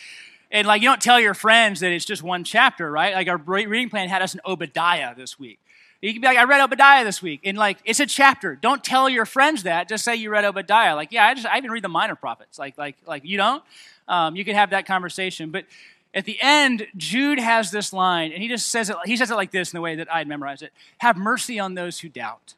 And 0.50 0.66
like, 0.66 0.82
you 0.82 0.88
don't 0.88 1.00
tell 1.00 1.20
your 1.20 1.34
friends 1.34 1.80
that 1.80 1.90
it's 1.90 2.04
just 2.04 2.22
one 2.22 2.44
chapter, 2.44 2.90
right? 2.90 3.14
Like, 3.14 3.28
our 3.28 3.38
reading 3.38 3.88
plan 3.88 4.08
had 4.08 4.20
us 4.20 4.34
in 4.34 4.40
Obadiah 4.46 5.14
this 5.14 5.38
week. 5.38 5.58
You 6.00 6.12
can 6.12 6.20
be 6.20 6.28
like, 6.28 6.38
I 6.38 6.44
read 6.44 6.60
Obadiah 6.60 7.04
this 7.04 7.20
week. 7.22 7.40
And 7.44 7.58
like, 7.58 7.78
it's 7.84 8.00
a 8.00 8.06
chapter. 8.06 8.56
Don't 8.56 8.84
tell 8.84 9.08
your 9.08 9.26
friends 9.26 9.64
that. 9.64 9.88
Just 9.88 10.04
say 10.04 10.16
you 10.16 10.30
read 10.30 10.44
Obadiah. 10.44 10.94
Like, 10.94 11.12
yeah, 11.12 11.26
I 11.26 11.34
just, 11.34 11.46
I 11.46 11.58
even 11.58 11.70
read 11.70 11.84
the 11.84 11.88
minor 11.88 12.14
prophets. 12.14 12.58
Like, 12.58 12.78
like, 12.78 12.96
like 13.06 13.24
you 13.24 13.36
don't. 13.36 13.62
Um, 14.08 14.34
you 14.34 14.44
can 14.44 14.54
have 14.54 14.70
that 14.70 14.86
conversation. 14.86 15.50
But 15.50 15.66
at 16.14 16.24
the 16.24 16.38
end, 16.40 16.86
Jude 16.96 17.38
has 17.38 17.70
this 17.70 17.92
line, 17.92 18.32
and 18.32 18.42
he 18.42 18.48
just 18.48 18.68
says 18.68 18.90
it, 18.90 18.96
he 19.04 19.16
says 19.16 19.30
it 19.30 19.34
like 19.34 19.50
this 19.50 19.72
in 19.72 19.76
the 19.76 19.82
way 19.82 19.96
that 19.96 20.12
I'd 20.12 20.26
memorized 20.26 20.62
it 20.62 20.72
Have 20.98 21.16
mercy 21.16 21.60
on 21.60 21.74
those 21.74 22.00
who 22.00 22.08
doubt. 22.08 22.54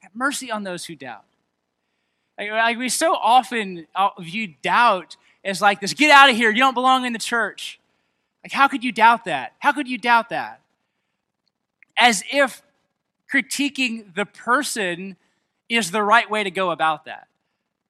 Have 0.00 0.14
mercy 0.14 0.50
on 0.50 0.64
those 0.64 0.84
who 0.84 0.96
doubt. 0.96 1.24
Like, 2.36 2.76
we 2.76 2.88
so 2.88 3.14
often 3.14 3.86
uh, 3.94 4.10
view 4.18 4.54
doubt 4.60 5.16
as 5.44 5.60
like 5.60 5.80
this 5.80 5.94
get 5.94 6.10
out 6.10 6.30
of 6.30 6.36
here, 6.36 6.50
you 6.50 6.58
don't 6.58 6.74
belong 6.74 7.04
in 7.04 7.12
the 7.12 7.18
church. 7.18 7.78
Like, 8.42 8.52
how 8.52 8.66
could 8.68 8.82
you 8.82 8.92
doubt 8.92 9.24
that? 9.26 9.52
How 9.58 9.72
could 9.72 9.88
you 9.88 9.98
doubt 9.98 10.30
that? 10.30 10.60
As 11.96 12.24
if 12.32 12.62
critiquing 13.32 14.14
the 14.14 14.26
person 14.26 15.16
is 15.68 15.90
the 15.90 16.02
right 16.02 16.28
way 16.28 16.44
to 16.44 16.50
go 16.50 16.70
about 16.70 17.04
that. 17.04 17.28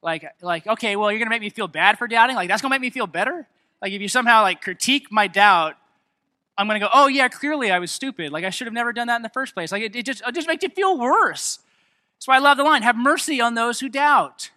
Like, 0.04 0.24
like 0.42 0.66
okay, 0.66 0.94
well, 0.94 1.10
you're 1.10 1.18
to 1.26 1.30
make 1.30 1.40
me 1.40 1.50
feel 1.50 1.66
bad 1.66 1.98
for 1.98 2.06
doubting? 2.06 2.36
Like, 2.36 2.48
that's 2.48 2.62
to 2.70 2.74
make 2.74 2.82
me 2.82 2.90
feel 2.90 3.08
better? 3.08 3.48
Like 3.82 3.92
if 3.92 4.00
you 4.00 4.08
somehow 4.08 4.42
like 4.42 4.60
critique 4.60 5.08
my 5.10 5.26
doubt, 5.26 5.76
I'm 6.56 6.68
to 6.80 6.86
go, 6.86 6.90
oh 6.94 7.08
yeah, 7.08 7.28
clearly 7.28 7.70
I 7.70 7.78
was 7.78 7.90
stupid. 7.90 8.30
Like 8.30 8.44
I 8.44 8.50
should 8.50 8.66
have 8.66 8.74
never 8.74 8.92
done 8.92 9.08
that 9.08 9.16
in 9.16 9.22
the 9.22 9.28
first 9.28 9.54
place. 9.54 9.72
Like 9.72 9.82
it, 9.82 9.96
it 9.96 10.06
just 10.06 10.22
it 10.26 10.34
just 10.34 10.46
makes 10.46 10.62
you 10.62 10.68
feel 10.68 10.96
worse. 10.96 11.58
That's 12.16 12.28
why 12.28 12.36
I 12.36 12.38
love 12.38 12.56
the 12.56 12.64
line: 12.64 12.82
"Have 12.82 12.96
mercy 12.96 13.40
on 13.40 13.54
those 13.54 13.80
who 13.80 13.88
doubt." 13.88 14.50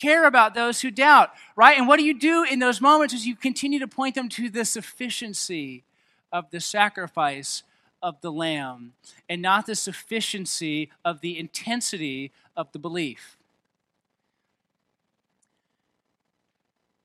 Care 0.00 0.24
about 0.26 0.54
those 0.54 0.80
who 0.80 0.90
doubt, 0.90 1.30
right? 1.56 1.76
And 1.76 1.86
what 1.86 1.98
do 1.98 2.04
you 2.04 2.18
do 2.18 2.42
in 2.42 2.58
those 2.58 2.80
moments 2.80 3.12
is 3.12 3.26
you 3.26 3.36
continue 3.36 3.78
to 3.80 3.88
point 3.88 4.14
them 4.14 4.30
to 4.30 4.48
the 4.48 4.64
sufficiency 4.64 5.84
of 6.32 6.50
the 6.50 6.60
sacrifice 6.60 7.62
of 8.02 8.18
the 8.22 8.32
lamb 8.32 8.94
and 9.28 9.42
not 9.42 9.66
the 9.66 9.74
sufficiency 9.74 10.90
of 11.04 11.20
the 11.20 11.38
intensity 11.38 12.32
of 12.56 12.72
the 12.72 12.78
belief. 12.78 13.36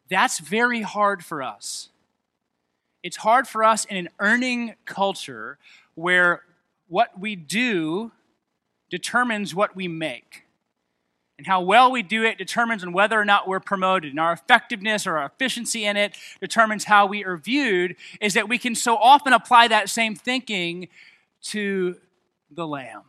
That's 0.09 0.39
very 0.39 0.81
hard 0.81 1.23
for 1.23 1.41
us. 1.41 1.89
It's 3.03 3.17
hard 3.17 3.47
for 3.47 3.63
us 3.63 3.85
in 3.85 3.97
an 3.97 4.09
earning 4.19 4.75
culture 4.85 5.57
where 5.95 6.41
what 6.87 7.19
we 7.19 7.35
do 7.35 8.11
determines 8.89 9.53
what 9.53 9.75
we 9.75 9.87
make. 9.87 10.43
And 11.37 11.45
how 11.45 11.61
well 11.61 11.91
we 11.91 12.01
do 12.01 12.23
it 12.23 12.37
determines 12.37 12.81
on 12.83 12.93
whether 12.93 13.19
or 13.19 13.25
not 13.25 13.47
we're 13.47 13.59
promoted. 13.59 14.11
And 14.11 14.19
our 14.19 14.31
effectiveness 14.31 15.05
or 15.05 15.17
our 15.17 15.25
efficiency 15.25 15.85
in 15.85 15.97
it 15.97 16.15
determines 16.39 16.85
how 16.85 17.05
we 17.07 17.25
are 17.25 17.35
viewed, 17.35 17.97
is 18.21 18.35
that 18.35 18.47
we 18.47 18.57
can 18.57 18.73
so 18.73 18.95
often 18.95 19.33
apply 19.33 19.67
that 19.67 19.89
same 19.89 20.15
thinking 20.15 20.87
to 21.43 21.97
the 22.49 22.65
lamb. 22.65 23.01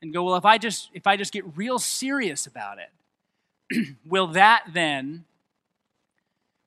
And 0.00 0.12
go, 0.12 0.24
well, 0.24 0.36
if 0.36 0.46
I 0.46 0.58
just 0.58 0.88
if 0.94 1.06
I 1.06 1.16
just 1.16 1.32
get 1.32 1.44
real 1.56 1.78
serious 1.78 2.46
about 2.46 2.78
it, 2.78 3.86
will 4.06 4.28
that 4.28 4.64
then 4.72 5.24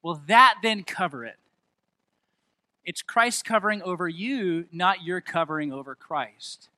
Will 0.06 0.22
that 0.28 0.58
then 0.62 0.84
cover 0.84 1.26
it? 1.26 1.38
It's 2.84 3.02
Christ 3.02 3.44
covering 3.44 3.82
over 3.82 4.08
you, 4.08 4.66
not 4.72 5.04
your 5.04 5.20
covering 5.20 5.74
over 5.74 5.96
Christ. 5.96 6.70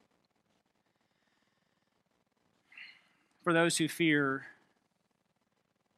For 3.43 3.51
those 3.51 3.79
who 3.79 3.89
fear, 3.89 4.45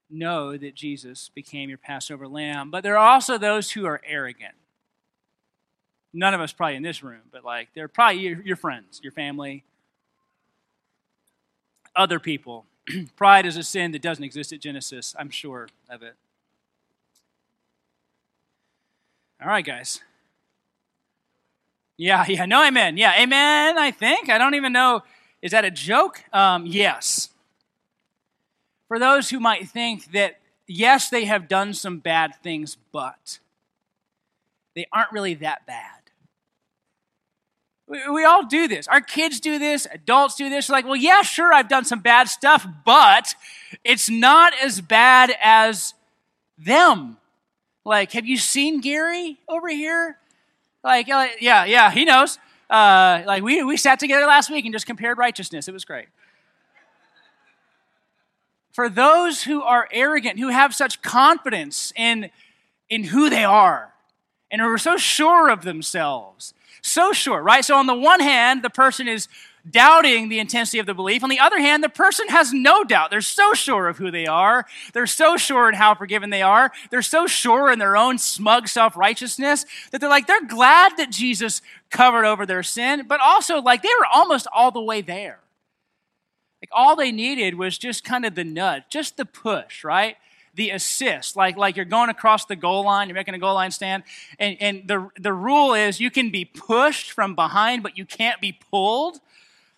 know 0.10 0.58
that 0.58 0.74
Jesus 0.74 1.30
became 1.36 1.70
your 1.70 1.78
Passover 1.78 2.28
lamb. 2.28 2.72
But 2.72 2.82
there 2.82 2.98
are 2.98 3.08
also 3.08 3.38
those 3.38 3.70
who 3.70 3.86
are 3.86 4.02
arrogant. 4.08 4.56
None 6.12 6.34
of 6.34 6.42
us 6.42 6.52
probably 6.52 6.78
in 6.78 6.82
this 6.82 7.04
room, 7.04 7.22
but 7.32 7.46
like 7.46 7.68
they're 7.76 7.88
probably 7.88 8.22
your, 8.22 8.42
your 8.42 8.56
friends, 8.56 9.02
your 9.04 9.12
family, 9.12 9.64
other 11.96 12.20
people. 12.20 12.66
Pride 13.16 13.46
is 13.46 13.56
a 13.56 13.62
sin 13.62 13.92
that 13.92 14.02
doesn't 14.02 14.24
exist 14.24 14.52
at 14.52 14.62
Genesis. 14.62 15.16
I'm 15.20 15.30
sure 15.30 15.70
of 15.92 16.02
it. 16.02 16.16
All 19.42 19.48
right, 19.48 19.66
guys. 19.66 20.02
Yeah, 21.98 22.26
yeah, 22.28 22.46
no 22.46 22.66
amen. 22.66 22.98
Yeah, 22.98 23.14
amen, 23.20 23.78
I 23.78 23.92
think. 23.92 24.30
I 24.30 24.38
don't 24.38 24.56
even 24.56 24.74
know. 24.74 25.04
Is 25.42 25.52
that 25.52 25.66
a 25.66 25.72
joke? 25.72 26.24
Um, 26.34 26.66
yes. 26.66 27.30
For 28.88 29.00
those 29.00 29.30
who 29.30 29.40
might 29.40 29.70
think 29.70 30.12
that, 30.14 30.40
yes, 30.68 31.10
they 31.10 31.26
have 31.26 31.48
done 31.48 31.74
some 31.74 32.00
bad 32.00 32.36
things, 32.42 32.78
but 32.92 33.40
they 34.76 34.88
aren't 34.92 35.12
really 35.12 35.36
that 35.36 35.66
bad. 35.66 36.00
We, 37.88 38.24
all 38.24 38.46
do 38.46 38.68
this. 38.68 38.88
Our 38.88 39.02
kids 39.02 39.40
do 39.40 39.58
this, 39.58 39.88
adults 39.92 40.36
do 40.36 40.48
this. 40.48 40.70
We're 40.70 40.74
like, 40.74 40.86
well, 40.86 40.96
yeah, 40.96 41.24
sure, 41.24 41.52
I've 41.52 41.68
done 41.68 41.86
some 41.86 42.02
bad 42.02 42.30
stuff, 42.30 42.68
but 42.86 43.34
it's 43.84 44.10
not 44.10 44.54
as 44.62 44.80
bad 44.80 45.36
as 45.42 45.96
them. 46.56 47.18
Like, 47.86 48.12
have 48.12 48.26
you 48.26 48.38
seen 48.38 48.82
Gary 48.82 49.40
over 49.48 49.70
here? 49.70 50.18
Like, 50.84 51.08
yeah, 51.08 51.66
yeah, 51.66 51.92
he 51.92 52.06
knows. 52.06 52.38
Uh, 52.70 53.24
like, 53.26 53.44
we, 53.44 53.64
we 53.64 53.78
sat 53.78 54.00
together 54.00 54.26
last 54.26 54.50
week 54.50 54.66
and 54.66 54.74
just 54.74 54.86
compared 54.86 55.18
righteousness. 55.18 55.68
It 55.68 55.74
was 55.74 55.86
great. 55.86 56.08
For 58.72 58.90
those 58.90 59.44
who 59.44 59.62
are 59.64 59.88
arrogant, 59.92 60.40
who 60.40 60.50
have 60.50 60.74
such 60.76 61.02
confidence 61.02 61.92
in, 61.96 62.30
in 62.90 63.06
who 63.06 63.30
they 63.30 63.44
are, 63.44 63.94
and 64.52 64.62
who 64.62 64.68
are 64.68 64.78
so 64.78 64.98
sure 64.98 65.50
of 65.50 65.64
themselves, 65.64 66.54
so 66.82 67.12
sure, 67.12 67.42
right? 67.42 67.66
So, 67.66 67.76
on 67.76 67.88
the 67.88 67.96
one 67.96 68.20
hand, 68.20 68.64
the 68.64 68.70
person 68.70 69.08
is 69.08 69.28
doubting 69.70 70.30
the 70.30 70.40
intensity 70.40 70.80
of 70.80 70.86
the 70.86 70.94
belief. 70.94 71.24
On 71.24 71.30
the 71.30 71.40
other 71.40 71.60
hand, 71.60 71.84
the 71.84 71.90
person 71.90 72.28
has 72.30 72.54
no 72.54 72.84
doubt. 72.84 73.12
They're 73.12 73.22
so 73.22 73.54
sure 73.54 73.88
of 73.88 73.98
who 73.98 74.12
they 74.12 74.26
are. 74.26 74.66
They're 74.94 75.08
so 75.08 75.38
sure 75.38 75.70
in 75.70 75.76
how 75.76 75.96
forgiven 75.96 76.30
they 76.30 76.42
are. 76.42 76.72
They're 76.90 77.02
so 77.02 77.28
sure 77.28 77.72
in 77.72 77.80
their 77.80 77.98
own 77.98 78.18
smug 78.18 78.68
self 78.68 78.96
righteousness 78.96 79.66
that 79.92 80.02
they're 80.02 80.10
like, 80.10 80.28
they're 80.28 80.46
glad 80.46 80.98
that 80.98 81.12
Jesus 81.12 81.62
covered 81.90 82.26
over 82.26 82.46
their 82.46 82.64
sin, 82.64 83.06
but 83.08 83.20
also 83.22 83.62
like 83.62 83.82
they 83.82 83.90
were 84.00 84.08
almost 84.14 84.48
all 84.54 84.72
the 84.72 84.82
way 84.82 85.02
there. 85.02 85.40
Like 86.62 86.70
all 86.72 86.96
they 86.96 87.12
needed 87.12 87.56
was 87.56 87.78
just 87.78 88.04
kind 88.04 88.26
of 88.26 88.36
the 88.36 88.44
nudge, 88.44 88.84
just 88.90 89.18
the 89.18 89.26
push, 89.26 89.84
right? 89.84 90.18
The 90.56 90.72
assist, 90.72 91.38
like 91.38 91.56
like 91.56 91.78
you're 91.78 91.86
going 91.86 92.10
across 92.10 92.46
the 92.46 92.56
goal 92.56 92.84
line, 92.84 93.08
you're 93.08 93.16
making 93.16 93.36
a 93.36 93.40
goal 93.40 93.54
line 93.54 93.72
stand, 93.72 94.04
and, 94.40 94.58
and 94.60 94.88
the 94.88 95.10
the 95.18 95.32
rule 95.32 95.74
is 95.74 96.02
you 96.02 96.12
can 96.12 96.32
be 96.32 96.44
pushed 96.44 97.12
from 97.12 97.34
behind, 97.34 97.82
but 97.82 97.98
you 97.98 98.04
can't 98.04 98.42
be 98.42 98.52
pulled 98.52 99.22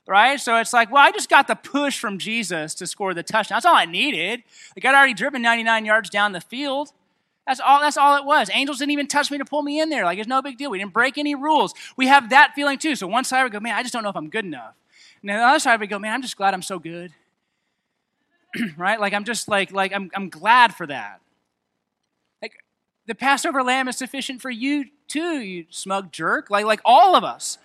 right? 0.07 0.39
So 0.39 0.57
it's 0.57 0.73
like, 0.73 0.91
well, 0.91 1.05
I 1.05 1.11
just 1.11 1.29
got 1.29 1.47
the 1.47 1.55
push 1.55 1.99
from 1.99 2.17
Jesus 2.17 2.73
to 2.75 2.87
score 2.87 3.13
the 3.13 3.23
touchdown. 3.23 3.57
That's 3.57 3.65
all 3.65 3.75
I 3.75 3.85
needed. 3.85 4.43
Like 4.75 4.85
I'd 4.85 4.95
already 4.95 5.13
driven 5.13 5.41
99 5.41 5.85
yards 5.85 6.09
down 6.09 6.31
the 6.31 6.41
field. 6.41 6.91
That's 7.47 7.59
all, 7.59 7.79
that's 7.79 7.97
all 7.97 8.17
it 8.17 8.25
was. 8.25 8.49
Angels 8.53 8.79
didn't 8.79 8.91
even 8.91 9.07
touch 9.07 9.31
me 9.31 9.37
to 9.37 9.45
pull 9.45 9.61
me 9.63 9.79
in 9.79 9.89
there. 9.89 10.05
Like 10.05 10.19
it's 10.19 10.27
no 10.27 10.41
big 10.41 10.57
deal. 10.57 10.69
We 10.69 10.79
didn't 10.79 10.93
break 10.93 11.17
any 11.17 11.35
rules. 11.35 11.73
We 11.97 12.07
have 12.07 12.29
that 12.29 12.53
feeling 12.55 12.77
too. 12.77 12.95
So 12.95 13.07
one 13.07 13.23
side 13.23 13.43
would 13.43 13.51
go, 13.51 13.59
man, 13.59 13.75
I 13.75 13.81
just 13.81 13.93
don't 13.93 14.03
know 14.03 14.09
if 14.09 14.15
I'm 14.15 14.29
good 14.29 14.45
enough. 14.45 14.75
And 15.21 15.29
the 15.29 15.35
other 15.35 15.59
side 15.59 15.79
would 15.79 15.89
go, 15.89 15.99
man, 15.99 16.13
I'm 16.13 16.21
just 16.21 16.37
glad 16.37 16.53
I'm 16.53 16.61
so 16.61 16.79
good. 16.79 17.11
right? 18.77 18.99
Like 18.99 19.13
I'm 19.13 19.23
just 19.23 19.47
like, 19.47 19.71
like 19.71 19.93
I'm, 19.93 20.11
I'm 20.15 20.29
glad 20.29 20.75
for 20.75 20.85
that. 20.87 21.21
Like 22.41 22.53
the 23.07 23.15
Passover 23.15 23.63
lamb 23.63 23.87
is 23.87 23.97
sufficient 23.97 24.41
for 24.41 24.49
you 24.49 24.85
too, 25.07 25.39
you 25.39 25.65
smug 25.69 26.11
jerk. 26.11 26.49
Like, 26.49 26.65
like 26.65 26.81
all 26.85 27.15
of 27.15 27.23
us. 27.23 27.57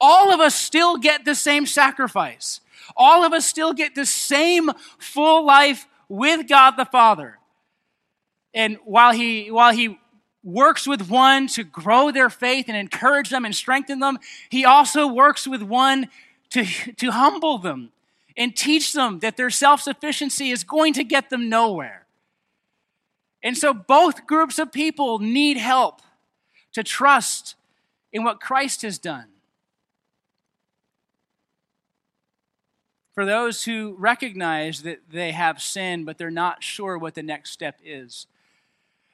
All 0.00 0.32
of 0.32 0.40
us 0.40 0.54
still 0.54 0.96
get 0.96 1.24
the 1.24 1.34
same 1.34 1.66
sacrifice. 1.66 2.60
All 2.96 3.24
of 3.24 3.32
us 3.32 3.46
still 3.46 3.72
get 3.72 3.94
the 3.94 4.06
same 4.06 4.70
full 4.98 5.44
life 5.44 5.86
with 6.08 6.48
God 6.48 6.72
the 6.72 6.84
Father. 6.84 7.38
And 8.52 8.78
while 8.84 9.12
he, 9.12 9.50
while 9.50 9.72
he 9.72 9.98
works 10.42 10.86
with 10.86 11.08
one 11.08 11.46
to 11.48 11.64
grow 11.64 12.10
their 12.10 12.30
faith 12.30 12.66
and 12.68 12.76
encourage 12.76 13.30
them 13.30 13.44
and 13.44 13.54
strengthen 13.54 13.98
them, 13.98 14.18
he 14.50 14.64
also 14.64 15.06
works 15.06 15.46
with 15.46 15.62
one 15.62 16.08
to, 16.50 16.64
to 16.96 17.10
humble 17.10 17.58
them 17.58 17.90
and 18.36 18.56
teach 18.56 18.92
them 18.92 19.20
that 19.20 19.36
their 19.36 19.50
self 19.50 19.80
sufficiency 19.80 20.50
is 20.50 20.62
going 20.64 20.92
to 20.94 21.04
get 21.04 21.30
them 21.30 21.48
nowhere. 21.48 22.06
And 23.42 23.56
so 23.56 23.74
both 23.74 24.26
groups 24.26 24.58
of 24.58 24.72
people 24.72 25.18
need 25.18 25.56
help 25.56 26.00
to 26.72 26.82
trust 26.82 27.56
in 28.12 28.24
what 28.24 28.40
Christ 28.40 28.82
has 28.82 28.98
done. 28.98 29.26
For 33.14 33.24
those 33.24 33.64
who 33.64 33.94
recognize 33.98 34.82
that 34.82 35.00
they 35.10 35.32
have 35.32 35.62
sinned, 35.62 36.04
but 36.04 36.18
they're 36.18 36.30
not 36.30 36.62
sure 36.62 36.98
what 36.98 37.14
the 37.14 37.22
next 37.22 37.50
step 37.50 37.78
is, 37.84 38.26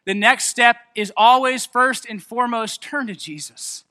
the 0.06 0.14
next 0.14 0.44
step 0.48 0.76
is 0.94 1.12
always 1.16 1.66
first 1.66 2.06
and 2.06 2.22
foremost 2.22 2.82
turn 2.82 3.06
to 3.08 3.14
Jesus. 3.14 3.84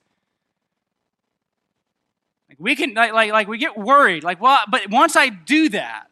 Like 2.48 2.58
we 2.58 2.74
can 2.74 2.94
like, 2.94 3.12
like, 3.12 3.32
like 3.32 3.48
we 3.48 3.58
get 3.58 3.78
worried, 3.78 4.24
like, 4.24 4.40
well, 4.40 4.58
but 4.68 4.90
once 4.90 5.14
I 5.14 5.28
do 5.28 5.68
that, 5.68 6.08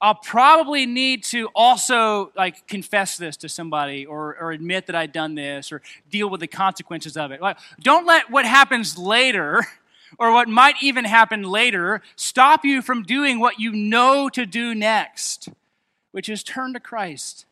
I'll 0.00 0.14
probably 0.14 0.86
need 0.86 1.24
to 1.24 1.48
also 1.54 2.30
like 2.36 2.66
confess 2.68 3.16
this 3.16 3.36
to 3.38 3.48
somebody 3.48 4.06
or, 4.06 4.36
or 4.38 4.52
admit 4.52 4.86
that 4.86 4.94
I've 4.94 5.12
done 5.12 5.34
this 5.34 5.72
or 5.72 5.82
deal 6.10 6.28
with 6.28 6.40
the 6.40 6.46
consequences 6.46 7.16
of 7.16 7.32
it. 7.32 7.40
Like, 7.40 7.56
don't 7.80 8.06
let 8.06 8.30
what 8.30 8.44
happens 8.44 8.96
later 8.98 9.66
or 10.18 10.32
what 10.32 10.48
might 10.48 10.76
even 10.82 11.04
happen 11.04 11.42
later 11.42 12.02
stop 12.16 12.64
you 12.64 12.82
from 12.82 13.02
doing 13.02 13.38
what 13.38 13.58
you 13.58 13.72
know 13.72 14.28
to 14.30 14.46
do 14.46 14.74
next, 14.74 15.48
which 16.12 16.28
is 16.28 16.42
turn 16.42 16.72
to 16.72 16.80
Christ 16.80 17.46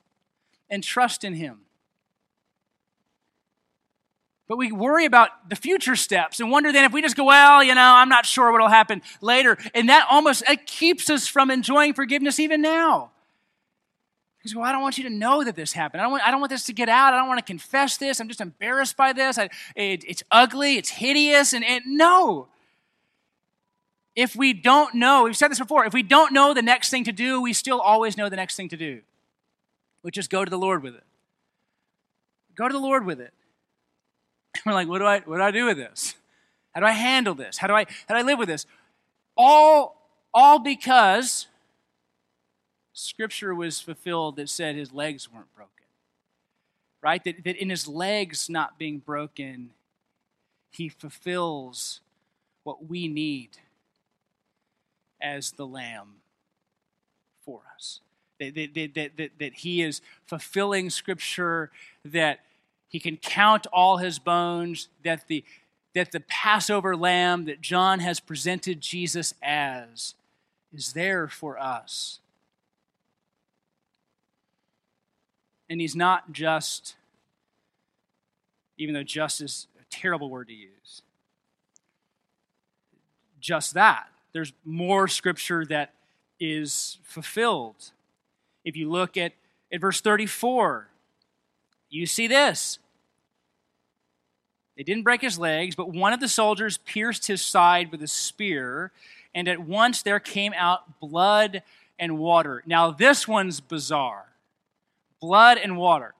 and 0.71 0.83
trust 0.83 1.25
in 1.25 1.35
Him. 1.35 1.61
But 4.49 4.59
we 4.59 4.71
worry 4.71 5.07
about 5.07 5.49
the 5.49 5.57
future 5.57 5.97
steps 5.97 6.39
and 6.39 6.51
wonder 6.51 6.73
then 6.73 6.85
if 6.85 6.93
we 6.93 7.01
just 7.01 7.17
go, 7.17 7.25
well, 7.25 7.65
you 7.65 7.75
know, 7.75 7.81
I'm 7.81 8.11
not 8.11 8.27
sure 8.27 8.53
what'll 8.53 8.69
happen 8.69 9.01
later. 9.23 9.57
And 9.75 9.89
that 9.89 10.07
almost 10.11 10.43
it 10.47 10.67
keeps 10.67 11.09
us 11.09 11.27
from 11.27 11.51
enjoying 11.51 11.95
forgiveness 11.95 12.39
even 12.39 12.61
now. 12.61 13.13
Because 14.37 14.57
well, 14.57 14.65
I 14.65 14.73
don't 14.73 14.83
want 14.83 14.99
you 14.99 15.05
to 15.05 15.11
know 15.11 15.45
that 15.45 15.55
this 15.55 15.73
happened. 15.73 16.01
I 16.01 16.05
don't, 16.05 16.13
want, 16.13 16.27
I 16.27 16.31
don't 16.31 16.41
want 16.41 16.51
this 16.51 16.65
to 16.65 16.73
get 16.73 16.89
out. 16.89 17.15
I 17.15 17.17
don't 17.17 17.29
want 17.29 17.39
to 17.39 17.45
confess 17.45 17.97
this. 17.97 18.21
I'm 18.21 18.29
just 18.29 18.41
embarrassed 18.41 18.97
by 18.97 19.13
this. 19.13 19.39
I, 19.39 19.49
it, 19.77 20.05
it's 20.07 20.23
ugly. 20.31 20.77
It's 20.77 20.91
hideous. 20.91 21.53
And, 21.53 21.65
and 21.65 21.83
no. 21.87 22.49
If 24.15 24.37
we 24.37 24.53
don't 24.53 24.95
know, 24.95 25.25
we've 25.25 25.37
said 25.37 25.51
this 25.51 25.59
before, 25.59 25.87
if 25.87 25.95
we 25.95 26.03
don't 26.03 26.33
know 26.33 26.53
the 26.53 26.63
next 26.63 26.91
thing 26.91 27.05
to 27.05 27.13
do, 27.13 27.41
we 27.41 27.53
still 27.53 27.81
always 27.81 28.17
know 28.17 28.29
the 28.29 28.37
next 28.37 28.57
thing 28.57 28.69
to 28.69 28.77
do, 28.77 29.01
which 30.03 30.19
is 30.19 30.29
go 30.29 30.45
to 30.45 30.51
the 30.51 30.59
Lord 30.59 30.83
with 30.83 30.95
it. 30.95 31.05
Go 32.55 32.69
to 32.69 32.73
the 32.73 32.79
Lord 32.79 33.07
with 33.07 33.21
it. 33.21 33.33
We're 34.67 34.75
like, 34.75 34.89
what 34.89 34.99
do 34.99 35.07
I 35.07 35.21
what 35.21 35.39
do 35.39 35.43
I 35.43 35.51
do 35.51 35.67
with 35.67 35.79
this? 35.79 36.15
How 36.75 36.81
do 36.81 36.87
I 36.87 36.93
handle 36.93 37.35
this? 37.35 37.59
How 37.59 37.67
do 37.67 37.75
I 37.75 37.87
how 38.07 38.15
do 38.15 38.21
I 38.21 38.23
live 38.23 38.39
with 38.39 38.49
this? 38.49 38.67
All 39.37 39.97
all 40.35 40.59
because 40.59 41.47
scripture 42.93 43.55
was 43.55 43.81
fulfilled 43.81 44.37
that 44.37 44.51
said 44.51 44.77
his 44.77 44.93
legs 44.93 45.33
weren't 45.33 45.55
broken. 45.55 45.71
Right? 47.03 47.25
That, 47.25 47.43
that 47.45 47.57
in 47.57 47.71
his 47.71 47.89
legs 47.89 48.49
not 48.49 48.79
being 48.79 48.99
broken, 48.99 49.71
he 50.71 50.89
fulfills 50.89 52.01
what 52.63 52.89
we 52.89 53.09
need 53.09 53.59
as 55.23 55.53
the 55.53 55.67
lamb 55.67 56.17
for 57.45 57.61
us. 57.77 58.01
That, 58.41 58.55
that, 58.55 58.93
that, 58.95 59.17
that, 59.17 59.31
that 59.39 59.55
he 59.55 59.83
is 59.83 60.01
fulfilling 60.27 60.91
scripture 60.91 61.71
that 62.05 62.41
he 62.89 62.99
can 62.99 63.17
count 63.17 63.67
all 63.73 63.99
his 63.99 64.19
bones, 64.19 64.89
that 65.05 65.27
the, 65.29 65.45
that 65.95 66.13
the 66.13 66.21
Passover 66.21 66.97
lamb 66.97 67.45
that 67.47 67.61
John 67.61 68.01
has 68.01 68.21
presented 68.21 68.81
Jesus 68.81 69.35
as 69.43 70.15
is 70.73 70.93
there 70.93 71.29
for 71.29 71.59
us. 71.59 72.19
And 75.71 75.81
he's 75.81 75.97
not 75.97 76.33
just, 76.33 76.97
even 78.77 78.95
though 78.95 79.03
just 79.03 79.41
is 79.41 79.69
a 79.81 79.85
terrible 79.91 80.29
word 80.29 80.49
to 80.49 80.55
use, 80.55 81.03
just 83.41 83.75
that. 83.75 84.12
There's 84.33 84.53
more 84.65 85.09
scripture 85.09 85.65
that 85.67 85.93
is 86.41 86.99
fulfilled. 87.03 87.93
If 88.65 88.77
you 88.77 88.91
look 88.91 89.17
at, 89.17 89.33
at 89.73 89.81
verse 89.81 90.01
34, 90.01 90.89
you 91.91 92.07
see 92.07 92.27
this. 92.27 92.79
They 94.77 94.83
didn't 94.83 95.03
break 95.03 95.21
his 95.21 95.39
legs, 95.39 95.75
but 95.75 95.91
one 95.91 96.13
of 96.13 96.21
the 96.21 96.29
soldiers 96.29 96.79
pierced 96.79 97.27
his 97.27 97.43
side 97.43 97.93
with 97.93 98.03
a 98.03 98.07
spear, 98.07 98.91
and 99.35 99.47
at 99.47 99.61
once 99.61 100.03
there 100.03 100.19
came 100.19 100.55
out 100.57 100.99
blood 100.99 101.63
and 101.99 102.19
water. 102.19 102.63
Now, 102.67 102.91
this 102.91 103.29
one's 103.29 103.61
bizarre 103.61 104.27
blood 105.21 105.57
and 105.57 105.77
water. 105.77 106.15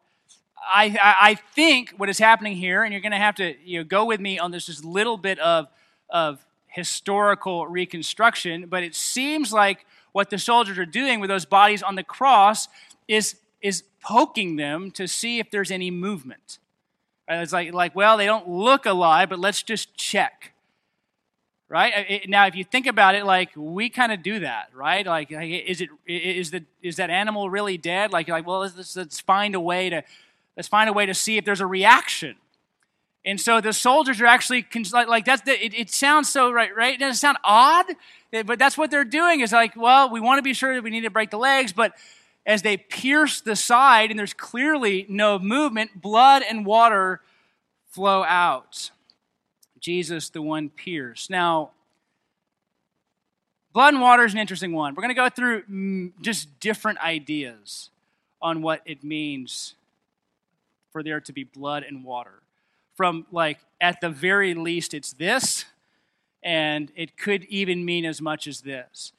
I, 0.65 0.97
I, 1.21 1.35
think 1.57 1.93
what 1.97 2.09
is 2.09 2.19
happening 2.19 2.55
here, 2.55 2.85
and 2.85 2.93
you're 2.93 3.01
going 3.01 3.11
to 3.11 3.19
have 3.19 3.35
to 3.37 3.57
you 3.65 3.79
know, 3.79 3.85
go 3.85 4.05
with 4.05 4.21
me 4.21 4.39
on 4.39 4.53
this 4.53 4.67
just 4.67 4.85
little 4.85 5.17
bit 5.17 5.41
of, 5.41 5.67
of 6.09 6.47
historical 6.73 7.67
reconstruction, 7.67 8.67
but 8.67 8.83
it 8.83 8.95
seems 8.95 9.53
like 9.53 9.87
what 10.13 10.31
the 10.31 10.39
soldiers 10.39 10.79
are 10.79 10.87
doing 10.87 11.21
with 11.21 11.29
those 11.29 11.45
bodies 11.45 11.83
on 11.83 11.95
the 11.95 12.03
cross 12.03 12.69
is, 13.09 13.37
is 13.61 13.85
poking 14.03 14.57
them 14.57 14.91
to 14.93 15.07
see 15.07 15.39
if 15.39 15.51
there's 15.51 15.71
any 15.71 15.91
movement. 15.91 16.59
It's 17.29 17.53
like, 17.53 17.73
like, 17.73 17.95
well, 17.95 18.17
they 18.17 18.27
don't 18.27 18.49
look 18.49 18.85
alive, 18.87 19.29
but 19.29 19.39
let's 19.39 19.63
just 19.63 19.95
check. 19.97 20.53
Right? 21.69 21.93
It, 22.09 22.29
now, 22.29 22.47
if 22.47 22.55
you 22.55 22.65
think 22.65 22.87
about 22.87 23.15
it, 23.15 23.25
like 23.25 23.49
we 23.57 23.89
kind 23.89 24.13
of 24.13 24.23
do 24.23 24.41
that, 24.41 24.69
right? 24.75 25.07
Like, 25.07 25.29
is 25.31 25.81
it 25.81 25.89
is 26.07 26.51
the 26.51 26.65
is 26.83 26.97
that 26.97 27.09
animal 27.09 27.49
really 27.49 27.79
dead? 27.79 28.13
Like, 28.13 28.29
like, 28.29 28.47
well, 28.47 28.59
let's, 28.59 28.95
let's 28.95 29.21
find 29.21 29.55
a 29.55 29.61
way 29.61 29.89
to 29.89 30.03
let's 30.55 30.69
find 30.69 30.91
a 30.91 30.93
way 30.93 31.07
to 31.07 31.15
see 31.15 31.39
if 31.39 31.47
there's 31.47 31.63
a 31.63 31.67
reaction. 31.67 32.37
And 33.25 33.41
so 33.41 33.61
the 33.61 33.73
soldiers 33.73 34.21
are 34.21 34.27
actually 34.27 34.67
like, 34.93 35.07
like 35.09 35.25
that's 35.25 35.43
the, 35.43 35.65
it, 35.65 35.75
it 35.75 35.91
sounds 35.91 36.29
so 36.29 36.51
right, 36.51 36.75
right? 36.75 36.95
It 36.95 37.01
doesn't 37.01 37.21
sound 37.21 37.39
odd, 37.45 37.87
eh, 38.33 38.43
but 38.43 38.59
that's 38.59 38.77
what 38.77 38.91
they're 38.91 39.05
doing. 39.05 39.41
Is 39.41 39.53
like, 39.53 39.77
well, 39.77 40.11
we 40.11 40.21
want 40.21 40.39
to 40.39 40.43
be 40.43 40.55
sure 40.55 40.75
that 40.75 40.83
we 40.83 40.91
need 40.91 41.03
to 41.03 41.11
break 41.11 41.31
the 41.31 41.39
legs, 41.39 41.73
but 41.73 41.95
as 42.45 42.63
they 42.63 42.77
pierce 42.77 43.41
the 43.41 43.55
side 43.55 44.11
and 44.11 44.19
there's 44.19 44.35
clearly 44.35 45.07
no 45.09 45.39
movement, 45.39 46.03
blood 46.03 46.43
and 46.49 46.67
water 46.67 47.21
flow 47.91 48.25
out. 48.25 48.91
Jesus, 49.79 50.31
the 50.31 50.43
one 50.43 50.69
pierced. 50.69 51.31
Now, 51.31 51.71
blood 53.73 53.95
and 53.95 54.03
water 54.03 54.25
is 54.25 54.33
an 54.33 54.41
interesting 54.41 54.73
one. 54.73 54.95
We're 54.95 55.03
going 55.03 55.15
to 55.15 55.15
go 55.15 55.29
through 55.29 56.13
just 56.21 56.59
different 56.59 56.99
ideas 56.99 57.91
on 58.41 58.63
what 58.63 58.81
it 58.85 59.05
means 59.05 59.75
for 60.91 61.03
there 61.03 61.21
to 61.21 61.33
be 61.33 61.45
blood 61.45 61.85
and 61.85 62.05
water. 62.05 62.42
From 62.97 63.27
like, 63.33 63.59
at 63.81 64.01
the 64.01 64.11
very 64.11 64.55
least, 64.55 64.95
it's 64.95 65.13
this, 65.13 65.65
and 66.43 66.93
it 66.95 67.17
could 67.17 67.45
even 67.45 67.85
mean 67.85 68.05
as 68.05 68.21
much 68.21 68.47
as 68.47 68.63
this. 68.63 69.13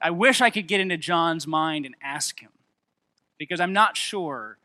I 0.00 0.10
wish 0.10 0.40
I 0.40 0.50
could 0.50 0.66
get 0.66 0.80
into 0.80 0.96
John's 0.96 1.46
mind 1.46 1.86
and 1.86 1.94
ask 2.02 2.40
him 2.40 2.50
because 3.38 3.60
I'm 3.60 3.72
not 3.72 3.96
sure 3.96 4.58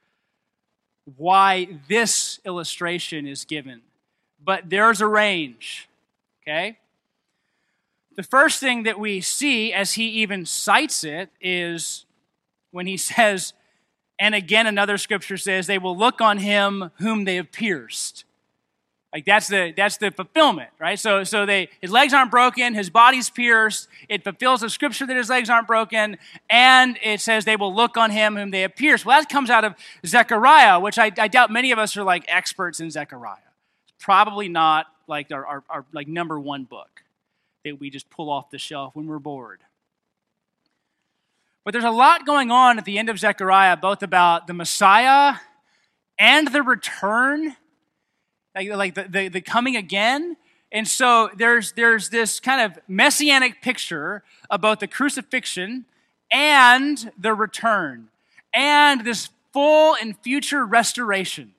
why 1.17 1.79
this 1.87 2.39
illustration 2.45 3.27
is 3.27 3.45
given, 3.45 3.81
but 4.43 4.69
there's 4.69 5.01
a 5.01 5.07
range, 5.07 5.89
okay? 6.43 6.77
The 8.15 8.23
first 8.23 8.59
thing 8.59 8.83
that 8.83 8.99
we 8.99 9.21
see 9.21 9.73
as 9.73 9.93
he 9.93 10.07
even 10.09 10.45
cites 10.45 11.03
it 11.03 11.29
is 11.39 12.05
when 12.71 12.87
he 12.87 12.97
says, 12.97 13.53
and 14.19 14.35
again 14.35 14.67
another 14.67 14.97
scripture 14.97 15.37
says, 15.37 15.67
they 15.67 15.77
will 15.77 15.97
look 15.97 16.21
on 16.21 16.37
him 16.39 16.91
whom 16.97 17.25
they 17.25 17.35
have 17.35 17.51
pierced. 17.51 18.25
Like 19.13 19.25
that's 19.25 19.47
the 19.47 19.73
that's 19.75 19.97
the 19.97 20.09
fulfillment, 20.11 20.69
right? 20.79 20.97
So 20.97 21.25
so 21.25 21.45
they 21.45 21.67
his 21.81 21.91
legs 21.91 22.13
aren't 22.13 22.31
broken, 22.31 22.73
his 22.73 22.89
body's 22.89 23.29
pierced. 23.29 23.89
It 24.07 24.23
fulfills 24.23 24.61
the 24.61 24.69
scripture 24.69 25.05
that 25.05 25.17
his 25.17 25.29
legs 25.29 25.49
aren't 25.49 25.67
broken, 25.67 26.17
and 26.49 26.97
it 27.03 27.19
says 27.19 27.43
they 27.43 27.57
will 27.57 27.75
look 27.75 27.97
on 27.97 28.11
him 28.11 28.37
whom 28.37 28.51
they 28.51 28.61
have 28.61 28.75
pierced. 28.75 29.05
Well, 29.05 29.19
that 29.19 29.27
comes 29.27 29.49
out 29.49 29.65
of 29.65 29.75
Zechariah, 30.05 30.79
which 30.79 30.97
I, 30.97 31.11
I 31.17 31.27
doubt 31.27 31.51
many 31.51 31.71
of 31.71 31.79
us 31.79 31.97
are 31.97 32.03
like 32.03 32.23
experts 32.29 32.79
in 32.79 32.89
Zechariah. 32.89 33.37
It's 33.83 34.05
probably 34.05 34.47
not 34.47 34.87
like 35.07 35.29
our, 35.31 35.45
our, 35.45 35.63
our 35.69 35.85
like 35.91 36.07
number 36.07 36.39
one 36.39 36.63
book 36.63 37.03
that 37.65 37.79
we 37.79 37.89
just 37.89 38.09
pull 38.09 38.29
off 38.29 38.49
the 38.49 38.57
shelf 38.57 38.95
when 38.95 39.07
we're 39.07 39.19
bored. 39.19 39.59
But 41.63 41.73
there's 41.73 41.83
a 41.83 41.91
lot 41.91 42.25
going 42.25 42.49
on 42.49 42.79
at 42.79 42.85
the 42.85 42.97
end 42.97 43.09
of 43.09 43.19
Zechariah, 43.19 43.77
both 43.77 44.01
about 44.01 44.47
the 44.47 44.53
Messiah 44.53 45.35
and 46.17 46.47
the 46.47 46.63
return, 46.63 47.55
like, 48.55 48.69
like 48.69 48.95
the, 48.95 49.03
the, 49.03 49.27
the 49.27 49.41
coming 49.41 49.75
again. 49.75 50.37
And 50.71 50.87
so 50.87 51.29
there's, 51.35 51.73
there's 51.73 52.09
this 52.09 52.39
kind 52.39 52.61
of 52.61 52.79
messianic 52.87 53.61
picture 53.61 54.23
about 54.49 54.79
the 54.79 54.87
crucifixion 54.87 55.85
and 56.31 57.11
the 57.17 57.33
return 57.33 58.07
and 58.53 59.03
this 59.03 59.29
full 59.51 59.95
and 59.95 60.17
future 60.19 60.65
restoration. 60.65 61.53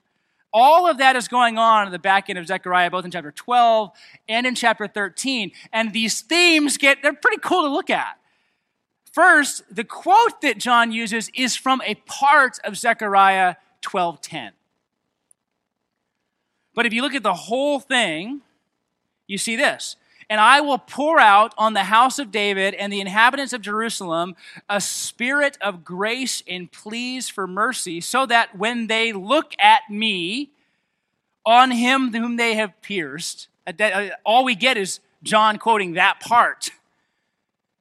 All 0.54 0.88
of 0.88 0.98
that 0.98 1.16
is 1.16 1.28
going 1.28 1.56
on 1.56 1.86
in 1.86 1.92
the 1.92 1.98
back 1.98 2.28
end 2.28 2.38
of 2.38 2.46
Zechariah, 2.46 2.90
both 2.90 3.04
in 3.04 3.10
chapter 3.10 3.32
12 3.32 3.90
and 4.28 4.46
in 4.46 4.54
chapter 4.54 4.86
13. 4.86 5.52
And 5.72 5.92
these 5.92 6.20
themes 6.20 6.76
get, 6.76 7.02
they're 7.02 7.14
pretty 7.14 7.40
cool 7.40 7.62
to 7.62 7.68
look 7.68 7.88
at. 7.88 8.18
First, 9.12 9.62
the 9.74 9.84
quote 9.84 10.40
that 10.40 10.58
John 10.58 10.90
uses 10.90 11.30
is 11.34 11.54
from 11.54 11.82
a 11.84 11.94
part 12.06 12.58
of 12.64 12.78
Zechariah 12.78 13.56
12:10. 13.82 14.52
But 16.74 16.86
if 16.86 16.92
you 16.92 17.02
look 17.02 17.14
at 17.14 17.22
the 17.22 17.34
whole 17.34 17.80
thing, 17.80 18.40
you 19.26 19.38
see 19.38 19.56
this. 19.56 19.96
And 20.30 20.40
I 20.40 20.60
will 20.60 20.78
pour 20.78 21.18
out 21.18 21.52
on 21.58 21.74
the 21.74 21.84
house 21.84 22.18
of 22.18 22.30
David 22.30 22.74
and 22.74 22.92
the 22.92 23.00
inhabitants 23.00 23.52
of 23.52 23.60
Jerusalem 23.60 24.34
a 24.68 24.80
spirit 24.80 25.58
of 25.60 25.84
grace 25.84 26.42
and 26.48 26.72
pleas 26.72 27.28
for 27.28 27.46
mercy, 27.46 28.00
so 28.00 28.24
that 28.26 28.56
when 28.56 28.86
they 28.86 29.12
look 29.12 29.52
at 29.58 29.82
me, 29.90 30.50
on 31.44 31.72
him 31.72 32.12
whom 32.12 32.36
they 32.36 32.54
have 32.54 32.80
pierced, 32.82 33.48
uh, 33.66 34.08
all 34.24 34.44
we 34.44 34.54
get 34.54 34.76
is 34.76 35.00
John 35.22 35.58
quoting 35.58 35.94
that 35.94 36.20
part. 36.20 36.70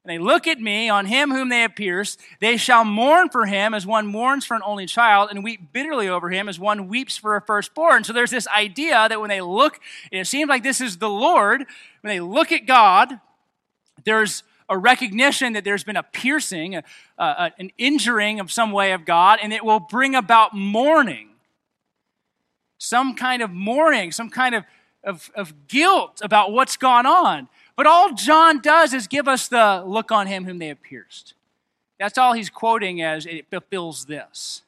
And 0.04 0.10
they 0.10 0.18
look 0.18 0.48
at 0.48 0.60
me, 0.60 0.88
on 0.88 1.06
him 1.06 1.30
whom 1.30 1.48
they 1.48 1.60
have 1.60 1.76
pierced. 1.76 2.18
They 2.40 2.56
shall 2.56 2.84
mourn 2.84 3.28
for 3.28 3.46
him 3.46 3.72
as 3.72 3.86
one 3.86 4.06
mourns 4.06 4.44
for 4.44 4.54
an 4.54 4.62
only 4.64 4.86
child, 4.86 5.30
and 5.30 5.44
weep 5.44 5.72
bitterly 5.72 6.08
over 6.08 6.28
him 6.30 6.48
as 6.48 6.58
one 6.58 6.88
weeps 6.88 7.16
for 7.16 7.36
a 7.36 7.40
firstborn. 7.40 8.02
So 8.02 8.12
there's 8.12 8.32
this 8.32 8.48
idea 8.48 9.08
that 9.08 9.20
when 9.20 9.28
they 9.28 9.40
look, 9.40 9.78
it 10.10 10.26
seems 10.26 10.48
like 10.48 10.64
this 10.64 10.80
is 10.80 10.98
the 10.98 11.08
Lord, 11.08 11.64
when 12.00 12.08
they 12.08 12.18
look 12.18 12.50
at 12.50 12.66
God, 12.66 13.20
there's 14.04 14.42
a 14.68 14.76
recognition 14.76 15.52
that 15.52 15.62
there's 15.64 15.84
been 15.84 15.96
a 15.96 16.02
piercing, 16.02 16.76
a, 16.76 16.82
a, 17.18 17.52
an 17.58 17.70
injuring 17.78 18.40
of 18.40 18.50
some 18.50 18.72
way 18.72 18.92
of 18.92 19.04
God, 19.04 19.38
and 19.40 19.52
it 19.52 19.64
will 19.64 19.80
bring 19.80 20.14
about 20.16 20.52
mourning. 20.52 21.28
Some 22.78 23.14
kind 23.14 23.42
of 23.42 23.50
mourning, 23.52 24.10
some 24.10 24.30
kind 24.30 24.56
of, 24.56 24.64
of, 25.04 25.30
of 25.36 25.68
guilt 25.68 26.20
about 26.22 26.50
what's 26.50 26.76
gone 26.76 27.06
on. 27.06 27.48
But 27.76 27.86
all 27.86 28.12
John 28.12 28.60
does 28.60 28.92
is 28.92 29.06
give 29.06 29.28
us 29.28 29.48
the 29.48 29.82
look 29.86 30.12
on 30.12 30.26
him 30.26 30.44
whom 30.44 30.58
they 30.58 30.68
have 30.68 30.82
pierced. 30.82 31.34
That's 31.98 32.18
all 32.18 32.32
he's 32.32 32.50
quoting 32.50 33.00
as 33.00 33.26
it 33.26 33.48
fulfills 33.48 34.06
this. 34.06 34.62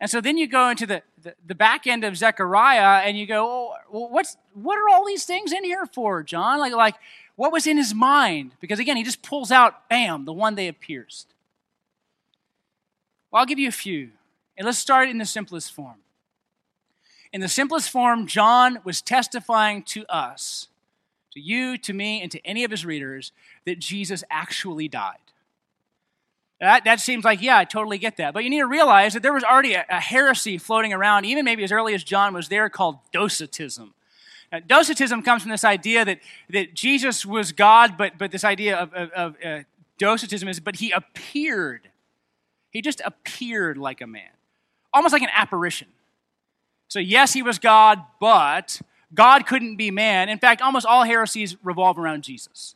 And 0.00 0.10
so 0.10 0.20
then 0.20 0.36
you 0.36 0.46
go 0.46 0.68
into 0.68 0.86
the, 0.86 1.02
the, 1.22 1.34
the 1.46 1.54
back 1.54 1.86
end 1.86 2.04
of 2.04 2.16
Zechariah 2.16 3.06
and 3.06 3.18
you 3.18 3.26
go, 3.26 3.74
oh, 3.90 4.06
what's, 4.08 4.36
what 4.52 4.76
are 4.78 4.88
all 4.88 5.06
these 5.06 5.24
things 5.24 5.52
in 5.52 5.64
here 5.64 5.86
for, 5.86 6.22
John? 6.22 6.58
Like, 6.58 6.72
like, 6.72 6.96
what 7.36 7.52
was 7.52 7.66
in 7.66 7.76
his 7.76 7.94
mind? 7.94 8.52
Because 8.60 8.78
again, 8.78 8.96
he 8.96 9.02
just 9.02 9.22
pulls 9.22 9.50
out, 9.50 9.88
bam, 9.88 10.24
the 10.24 10.32
one 10.32 10.54
they 10.54 10.66
have 10.66 10.80
pierced. 10.80 11.28
Well, 13.30 13.40
I'll 13.40 13.46
give 13.46 13.58
you 13.58 13.68
a 13.68 13.72
few. 13.72 14.10
And 14.56 14.66
let's 14.66 14.78
start 14.78 15.08
in 15.08 15.18
the 15.18 15.26
simplest 15.26 15.72
form. 15.72 15.96
In 17.32 17.40
the 17.40 17.48
simplest 17.48 17.90
form, 17.90 18.26
John 18.26 18.78
was 18.84 19.02
testifying 19.02 19.82
to 19.84 20.06
us 20.06 20.68
to 21.34 21.40
you, 21.40 21.76
to 21.78 21.92
me, 21.92 22.22
and 22.22 22.30
to 22.32 22.44
any 22.46 22.64
of 22.64 22.70
his 22.70 22.84
readers 22.84 23.32
that 23.66 23.78
Jesus 23.78 24.24
actually 24.30 24.88
died. 24.88 25.18
That, 26.60 26.84
that 26.84 27.00
seems 27.00 27.24
like, 27.24 27.42
yeah, 27.42 27.58
I 27.58 27.64
totally 27.64 27.98
get 27.98 28.16
that. 28.16 28.32
But 28.32 28.44
you 28.44 28.50
need 28.50 28.60
to 28.60 28.66
realize 28.66 29.12
that 29.12 29.22
there 29.22 29.32
was 29.32 29.44
already 29.44 29.74
a, 29.74 29.84
a 29.90 30.00
heresy 30.00 30.56
floating 30.56 30.92
around, 30.92 31.24
even 31.26 31.44
maybe 31.44 31.64
as 31.64 31.72
early 31.72 31.94
as 31.94 32.02
John 32.04 32.32
was 32.32 32.48
there, 32.48 32.68
called 32.68 32.98
Docetism. 33.12 33.92
Now, 34.52 34.60
Docetism 34.60 35.22
comes 35.22 35.42
from 35.42 35.50
this 35.50 35.64
idea 35.64 36.04
that, 36.04 36.20
that 36.50 36.74
Jesus 36.74 37.26
was 37.26 37.52
God, 37.52 37.96
but, 37.98 38.16
but 38.16 38.30
this 38.30 38.44
idea 38.44 38.76
of, 38.76 38.94
of, 38.94 39.10
of 39.10 39.36
uh, 39.44 39.58
Docetism 39.98 40.48
is, 40.48 40.60
but 40.60 40.76
he 40.76 40.92
appeared. 40.92 41.88
He 42.70 42.80
just 42.80 43.02
appeared 43.04 43.76
like 43.76 44.00
a 44.00 44.06
man, 44.06 44.30
almost 44.92 45.12
like 45.12 45.22
an 45.22 45.30
apparition. 45.34 45.88
So, 46.88 47.00
yes, 47.00 47.32
he 47.32 47.42
was 47.42 47.58
God, 47.58 48.04
but 48.20 48.80
God 49.14 49.46
couldn't 49.46 49.76
be 49.76 49.90
man. 49.90 50.28
In 50.28 50.38
fact, 50.38 50.60
almost 50.60 50.86
all 50.86 51.04
heresies 51.04 51.56
revolve 51.62 51.98
around 51.98 52.24
Jesus. 52.24 52.74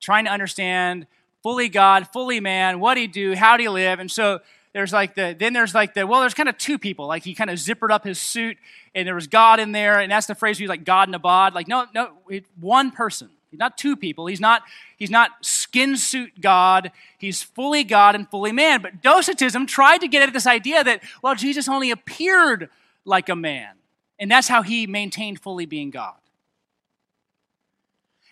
Trying 0.00 0.24
to 0.26 0.30
understand 0.30 1.06
fully 1.42 1.68
God, 1.68 2.08
fully 2.08 2.40
man, 2.40 2.80
what 2.80 2.96
he 2.96 3.06
do, 3.06 3.34
how 3.34 3.58
he 3.58 3.68
live. 3.68 3.98
And 3.98 4.10
so 4.10 4.40
there's 4.72 4.92
like 4.92 5.14
the, 5.14 5.34
then 5.38 5.52
there's 5.52 5.74
like 5.74 5.94
the, 5.94 6.06
well, 6.06 6.20
there's 6.20 6.34
kind 6.34 6.48
of 6.48 6.58
two 6.58 6.78
people. 6.78 7.06
Like 7.06 7.24
he 7.24 7.34
kind 7.34 7.50
of 7.50 7.56
zippered 7.56 7.90
up 7.90 8.04
his 8.04 8.20
suit 8.20 8.58
and 8.94 9.06
there 9.06 9.14
was 9.14 9.26
God 9.26 9.58
in 9.58 9.72
there. 9.72 10.00
And 10.00 10.12
that's 10.12 10.26
the 10.26 10.34
phrase 10.34 10.58
he's 10.58 10.68
like 10.68 10.84
God 10.84 11.08
in 11.08 11.14
a 11.14 11.18
bod. 11.18 11.54
Like, 11.54 11.68
no, 11.68 11.86
no, 11.94 12.10
one 12.60 12.90
person. 12.90 13.30
He's 13.50 13.60
not 13.60 13.78
two 13.78 13.96
people. 13.96 14.26
He's 14.26 14.40
not, 14.40 14.62
he's 14.98 15.10
not 15.10 15.30
skin 15.40 15.96
suit 15.96 16.40
God. 16.40 16.92
He's 17.16 17.42
fully 17.42 17.84
God 17.84 18.14
and 18.14 18.28
fully 18.28 18.52
man. 18.52 18.82
But 18.82 19.00
Docetism 19.00 19.66
tried 19.66 19.98
to 19.98 20.08
get 20.08 20.22
at 20.22 20.32
this 20.34 20.46
idea 20.46 20.84
that, 20.84 21.02
well, 21.22 21.34
Jesus 21.34 21.68
only 21.68 21.90
appeared 21.90 22.68
like 23.06 23.30
a 23.30 23.36
man. 23.36 23.75
And 24.18 24.30
that's 24.30 24.48
how 24.48 24.62
he 24.62 24.86
maintained 24.86 25.40
fully 25.40 25.66
being 25.66 25.90
God. 25.90 26.14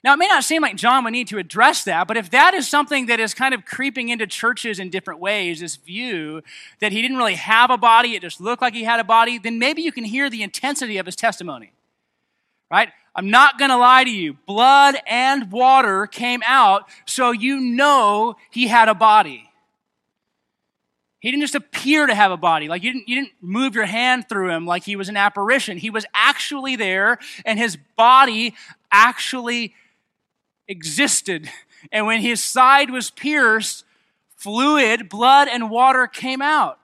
Now, 0.05 0.13
it 0.13 0.19
may 0.19 0.27
not 0.27 0.45
seem 0.45 0.61
like 0.61 0.77
John 0.77 1.03
would 1.05 1.13
need 1.13 1.29
to 1.29 1.39
address 1.39 1.85
that, 1.85 2.07
but 2.07 2.19
if 2.19 2.29
that 2.31 2.53
is 2.53 2.69
something 2.69 3.07
that 3.07 3.21
is 3.21 3.33
kind 3.33 3.55
of 3.55 3.65
creeping 3.65 4.11
into 4.11 4.27
churches 4.27 4.79
in 4.79 4.91
different 4.91 5.19
ways, 5.19 5.61
this 5.61 5.77
view 5.77 6.43
that 6.81 6.93
he 6.93 7.01
didn't 7.01 7.17
really 7.17 7.37
have 7.37 7.71
a 7.71 7.79
body, 7.79 8.15
it 8.15 8.21
just 8.21 8.39
looked 8.39 8.61
like 8.61 8.75
he 8.75 8.85
had 8.85 9.01
a 9.01 9.05
body, 9.05 9.39
then 9.39 9.59
maybe 9.59 9.81
you 9.81 9.91
can 9.91 10.05
hear 10.05 10.29
the 10.29 10.43
intensity 10.43 10.99
of 10.99 11.07
his 11.07 11.17
testimony. 11.17 11.73
Right? 12.71 12.91
I'm 13.15 13.31
not 13.31 13.59
going 13.59 13.71
to 13.71 13.79
lie 13.79 14.05
to 14.05 14.11
you. 14.11 14.35
Blood 14.47 14.97
and 15.07 15.51
water 15.51 16.07
came 16.07 16.43
out, 16.45 16.87
so 17.07 17.31
you 17.31 17.59
know 17.59 18.37
he 18.51 18.67
had 18.67 18.91
a 18.91 18.95
body. 18.95 19.44
He 21.25 21.31
didn't 21.31 21.41
just 21.41 21.55
appear 21.55 22.05
to 22.05 22.15
have 22.15 22.33
a 22.33 22.37
body. 22.37 22.69
Like 22.69 22.83
you 22.83 22.93
didn't, 22.93 23.09
you 23.09 23.15
didn't 23.15 23.33
move 23.41 23.75
your 23.75 23.87
hand 23.87 24.29
through 24.29 24.51
him 24.51 24.67
like 24.67 24.85
he 24.85 24.95
was 24.95 25.09
an 25.09 25.17
apparition. 25.17 25.79
He 25.79 25.89
was 25.89 26.05
actually 26.13 26.77
there 26.77 27.19
and 27.47 27.59
his 27.59 27.79
body 27.97 28.55
actually 28.93 29.75
existed. 30.69 31.49
And 31.91 32.05
when 32.05 32.21
his 32.21 32.45
side 32.45 32.91
was 32.91 33.11
pierced, 33.11 33.87
fluid, 34.37 35.09
blood, 35.09 35.49
and 35.49 35.71
water 35.71 36.07
came 36.07 36.43
out. 36.43 36.79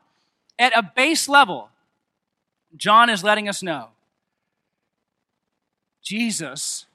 At 0.59 0.75
a 0.75 0.83
base 0.83 1.29
level, 1.29 1.69
John 2.75 3.11
is 3.11 3.23
letting 3.23 3.47
us 3.47 3.63
know 3.63 3.89
Jesus, 6.03 6.87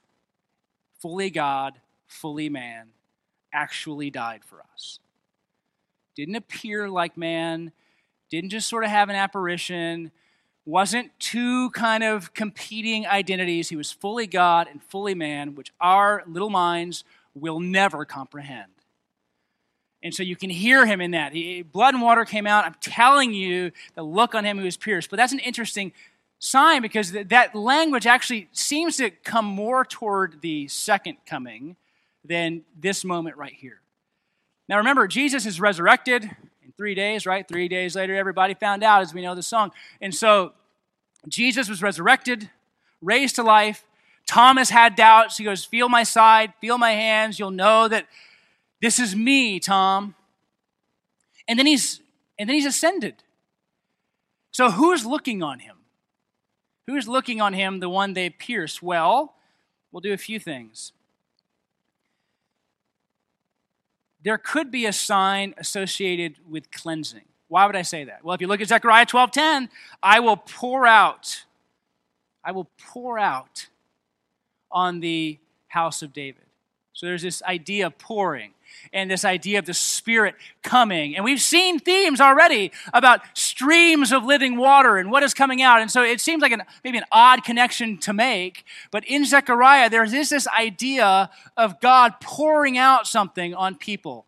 fully 0.98 1.30
God, 1.30 1.74
fully 2.08 2.48
man, 2.48 2.88
actually 3.52 4.10
died 4.10 4.42
for 4.44 4.64
us 4.74 4.98
didn't 6.16 6.34
appear 6.34 6.88
like 6.88 7.16
man, 7.16 7.70
didn't 8.30 8.50
just 8.50 8.68
sort 8.68 8.82
of 8.82 8.90
have 8.90 9.08
an 9.08 9.14
apparition, 9.14 10.10
wasn't 10.64 11.12
two 11.20 11.70
kind 11.70 12.02
of 12.02 12.34
competing 12.34 13.06
identities. 13.06 13.68
He 13.68 13.76
was 13.76 13.92
fully 13.92 14.26
God 14.26 14.66
and 14.68 14.82
fully 14.82 15.14
man, 15.14 15.54
which 15.54 15.72
our 15.80 16.24
little 16.26 16.50
minds 16.50 17.04
will 17.34 17.60
never 17.60 18.04
comprehend. 18.04 18.72
And 20.02 20.12
so 20.12 20.22
you 20.22 20.36
can 20.36 20.50
hear 20.50 20.86
him 20.86 21.00
in 21.00 21.12
that. 21.12 21.32
He, 21.32 21.62
blood 21.62 21.94
and 21.94 22.02
water 22.02 22.24
came 22.24 22.46
out. 22.46 22.64
I'm 22.64 22.76
telling 22.80 23.32
you 23.32 23.72
the 23.94 24.02
look 24.02 24.34
on 24.34 24.44
him 24.44 24.58
who 24.58 24.64
was 24.64 24.76
pierced. 24.76 25.10
But 25.10 25.16
that's 25.16 25.32
an 25.32 25.38
interesting 25.40 25.92
sign 26.38 26.82
because 26.82 27.12
that 27.12 27.54
language 27.54 28.06
actually 28.06 28.48
seems 28.52 28.96
to 28.98 29.10
come 29.10 29.44
more 29.44 29.84
toward 29.84 30.40
the 30.42 30.68
second 30.68 31.16
coming 31.26 31.76
than 32.24 32.62
this 32.78 33.04
moment 33.04 33.36
right 33.36 33.52
here. 33.52 33.80
Now 34.68 34.78
remember, 34.78 35.06
Jesus 35.06 35.46
is 35.46 35.60
resurrected 35.60 36.24
in 36.24 36.72
three 36.76 36.94
days, 36.94 37.26
right? 37.26 37.46
Three 37.46 37.68
days 37.68 37.94
later, 37.94 38.16
everybody 38.16 38.54
found 38.54 38.82
out, 38.82 39.02
as 39.02 39.14
we 39.14 39.22
know 39.22 39.34
the 39.34 39.42
song. 39.42 39.70
And 40.00 40.14
so 40.14 40.52
Jesus 41.28 41.68
was 41.68 41.82
resurrected, 41.82 42.50
raised 43.00 43.36
to 43.36 43.42
life. 43.42 43.84
Thomas 44.26 44.70
had 44.70 44.96
doubts. 44.96 45.38
He 45.38 45.44
goes, 45.44 45.64
Feel 45.64 45.88
my 45.88 46.02
side, 46.02 46.52
feel 46.60 46.78
my 46.78 46.92
hands. 46.92 47.38
You'll 47.38 47.50
know 47.50 47.86
that 47.88 48.06
this 48.80 48.98
is 48.98 49.14
me, 49.14 49.60
Tom. 49.60 50.14
And 51.48 51.58
then 51.58 51.66
he's 51.66 52.00
and 52.38 52.48
then 52.48 52.54
he's 52.54 52.66
ascended. 52.66 53.22
So 54.50 54.70
who's 54.70 55.06
looking 55.06 55.42
on 55.42 55.60
him? 55.60 55.76
Who's 56.86 57.08
looking 57.08 57.40
on 57.40 57.52
him, 57.52 57.80
the 57.80 57.88
one 57.88 58.14
they 58.14 58.30
pierce? 58.30 58.80
Well, 58.80 59.34
we'll 59.90 60.00
do 60.00 60.12
a 60.12 60.18
few 60.18 60.38
things. 60.38 60.92
There 64.26 64.38
could 64.38 64.72
be 64.72 64.86
a 64.86 64.92
sign 64.92 65.54
associated 65.56 66.34
with 66.48 66.72
cleansing. 66.72 67.22
Why 67.46 67.64
would 67.64 67.76
I 67.76 67.82
say 67.82 68.02
that? 68.04 68.24
Well, 68.24 68.34
if 68.34 68.40
you 68.40 68.48
look 68.48 68.60
at 68.60 68.66
Zechariah 68.66 69.06
12:10, 69.06 69.68
I 70.02 70.18
will 70.18 70.36
pour 70.36 70.84
out, 70.84 71.44
I 72.42 72.50
will 72.50 72.68
pour 72.76 73.20
out 73.20 73.68
on 74.68 74.98
the 74.98 75.38
house 75.68 76.02
of 76.02 76.12
David. 76.12 76.42
So 76.92 77.06
there's 77.06 77.22
this 77.22 77.40
idea 77.44 77.86
of 77.86 77.98
pouring. 77.98 78.54
And 78.92 79.10
this 79.10 79.24
idea 79.24 79.58
of 79.58 79.66
the 79.66 79.74
Spirit 79.74 80.34
coming. 80.62 81.16
And 81.16 81.24
we've 81.24 81.40
seen 81.40 81.78
themes 81.78 82.20
already 82.20 82.72
about 82.92 83.20
streams 83.34 84.12
of 84.12 84.24
living 84.24 84.56
water 84.56 84.96
and 84.96 85.10
what 85.10 85.22
is 85.22 85.34
coming 85.34 85.62
out. 85.62 85.80
And 85.80 85.90
so 85.90 86.02
it 86.02 86.20
seems 86.20 86.42
like 86.42 86.52
an, 86.52 86.62
maybe 86.84 86.98
an 86.98 87.04
odd 87.12 87.44
connection 87.44 87.98
to 87.98 88.12
make. 88.12 88.64
But 88.90 89.04
in 89.04 89.24
Zechariah, 89.24 89.90
there 89.90 90.04
is 90.04 90.12
this 90.12 90.48
idea 90.48 91.30
of 91.56 91.80
God 91.80 92.14
pouring 92.20 92.78
out 92.78 93.06
something 93.06 93.54
on 93.54 93.74
people. 93.74 94.26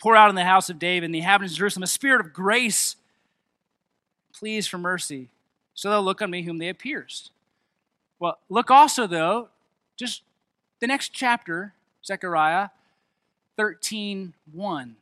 Pour 0.00 0.14
out 0.14 0.30
in 0.30 0.36
the 0.36 0.44
house 0.44 0.70
of 0.70 0.78
David 0.78 1.06
and 1.06 1.14
the 1.14 1.18
inhabitants 1.18 1.54
of 1.54 1.58
Jerusalem 1.58 1.82
a 1.82 1.88
spirit 1.88 2.20
of 2.20 2.32
grace, 2.32 2.96
pleas 4.32 4.66
for 4.66 4.78
mercy. 4.78 5.28
So 5.74 5.90
they'll 5.90 6.02
look 6.02 6.22
on 6.22 6.30
me 6.30 6.42
whom 6.42 6.58
they 6.58 6.66
have 6.66 6.78
pierced. 6.78 7.30
Well, 8.18 8.38
look 8.48 8.70
also, 8.70 9.06
though, 9.06 9.48
just 9.96 10.22
the 10.80 10.86
next 10.86 11.12
chapter, 11.12 11.74
Zechariah 12.04 12.70
13 13.58 14.34
1. 14.52 14.96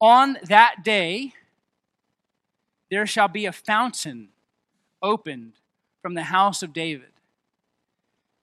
On 0.00 0.38
that 0.44 0.76
day, 0.84 1.34
there 2.90 3.06
shall 3.06 3.28
be 3.28 3.46
a 3.46 3.52
fountain 3.52 4.28
opened 5.02 5.54
from 6.00 6.14
the 6.14 6.22
house 6.22 6.62
of 6.62 6.72
David 6.72 7.08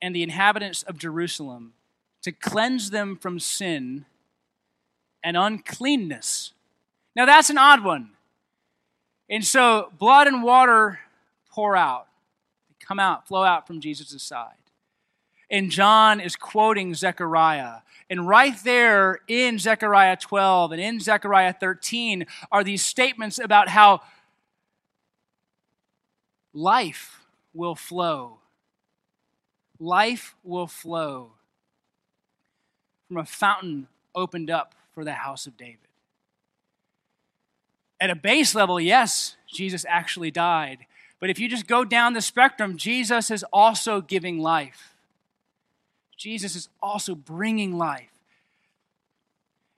and 0.01 0.13
the 0.13 0.21
inhabitants 0.21 0.83
of 0.83 0.97
Jerusalem 0.97 1.73
to 2.23 2.31
cleanse 2.31 2.89
them 2.89 3.15
from 3.15 3.39
sin 3.39 4.05
and 5.23 5.37
uncleanness. 5.37 6.51
Now, 7.15 7.25
that's 7.25 7.49
an 7.49 7.57
odd 7.57 7.83
one. 7.83 8.11
And 9.29 9.45
so, 9.45 9.91
blood 9.97 10.27
and 10.27 10.43
water 10.43 10.99
pour 11.49 11.77
out, 11.77 12.07
come 12.85 12.99
out, 12.99 13.27
flow 13.27 13.43
out 13.43 13.65
from 13.65 13.79
Jesus' 13.79 14.21
side 14.21 14.55
and 15.51 15.69
John 15.69 16.21
is 16.21 16.37
quoting 16.37 16.95
Zechariah. 16.95 17.81
And 18.09 18.27
right 18.27 18.55
there 18.63 19.19
in 19.27 19.59
Zechariah 19.59 20.15
12 20.15 20.71
and 20.71 20.81
in 20.81 20.99
Zechariah 20.99 21.53
13 21.53 22.25
are 22.51 22.63
these 22.63 22.83
statements 22.83 23.37
about 23.37 23.67
how 23.67 24.01
life 26.53 27.25
will 27.53 27.75
flow. 27.75 28.39
Life 29.79 30.35
will 30.43 30.67
flow 30.67 31.33
from 33.07 33.17
a 33.17 33.25
fountain 33.25 33.87
opened 34.15 34.49
up 34.49 34.73
for 34.93 35.03
the 35.03 35.13
house 35.13 35.47
of 35.47 35.57
David. 35.57 35.77
At 37.99 38.09
a 38.09 38.15
base 38.15 38.55
level, 38.55 38.79
yes, 38.79 39.35
Jesus 39.47 39.85
actually 39.87 40.31
died. 40.31 40.85
But 41.19 41.29
if 41.29 41.39
you 41.39 41.47
just 41.47 41.67
go 41.67 41.83
down 41.83 42.13
the 42.13 42.21
spectrum, 42.21 42.77
Jesus 42.77 43.29
is 43.29 43.43
also 43.51 44.01
giving 44.01 44.39
life. 44.39 44.90
Jesus 46.21 46.55
is 46.55 46.69
also 46.83 47.15
bringing 47.15 47.79
life. 47.79 48.11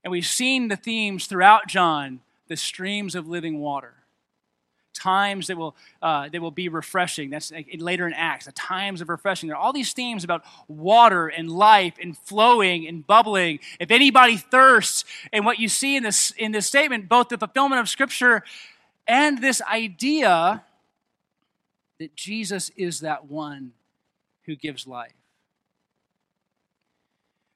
And 0.04 0.12
we've 0.12 0.26
seen 0.26 0.68
the 0.68 0.76
themes 0.76 1.26
throughout 1.26 1.68
John 1.68 2.20
the 2.50 2.58
streams 2.58 3.16
of 3.16 3.30
living 3.30 3.62
water. 3.62 3.94
Times 4.94 5.48
that 5.48 5.58
will, 5.58 5.74
uh, 6.02 6.28
that 6.28 6.42
will 6.42 6.52
be 6.52 6.68
refreshing. 6.68 7.30
That's 7.30 7.54
later 7.78 8.06
in 8.06 8.14
Acts, 8.14 8.46
the 8.46 8.52
times 8.52 9.00
of 9.00 9.08
refreshing. 9.08 9.48
There 9.48 9.56
are 9.56 9.62
all 9.62 9.72
these 9.72 9.94
themes 9.94 10.26
about 10.26 10.44
water 10.68 11.30
and 11.30 11.50
life 11.50 11.94
and 12.02 12.18
flowing 12.18 12.88
and 12.88 13.08
bubbling. 13.08 13.60
If 13.80 13.90
anybody 13.90 14.36
thirsts, 14.36 15.06
and 15.32 15.46
what 15.46 15.60
you 15.60 15.70
see 15.70 15.96
in 15.96 16.04
this, 16.04 16.32
in 16.32 16.52
this 16.52 16.68
statement, 16.68 17.08
both 17.08 17.30
the 17.30 17.38
fulfillment 17.38 17.80
of 17.80 17.88
Scripture 17.88 18.44
and 19.08 19.42
this 19.42 19.62
idea 19.62 20.64
that 22.00 22.16
Jesus 22.18 22.70
is 22.76 23.00
that 23.00 23.28
one 23.28 23.72
who 24.46 24.58
gives 24.58 24.86
life. 24.86 25.14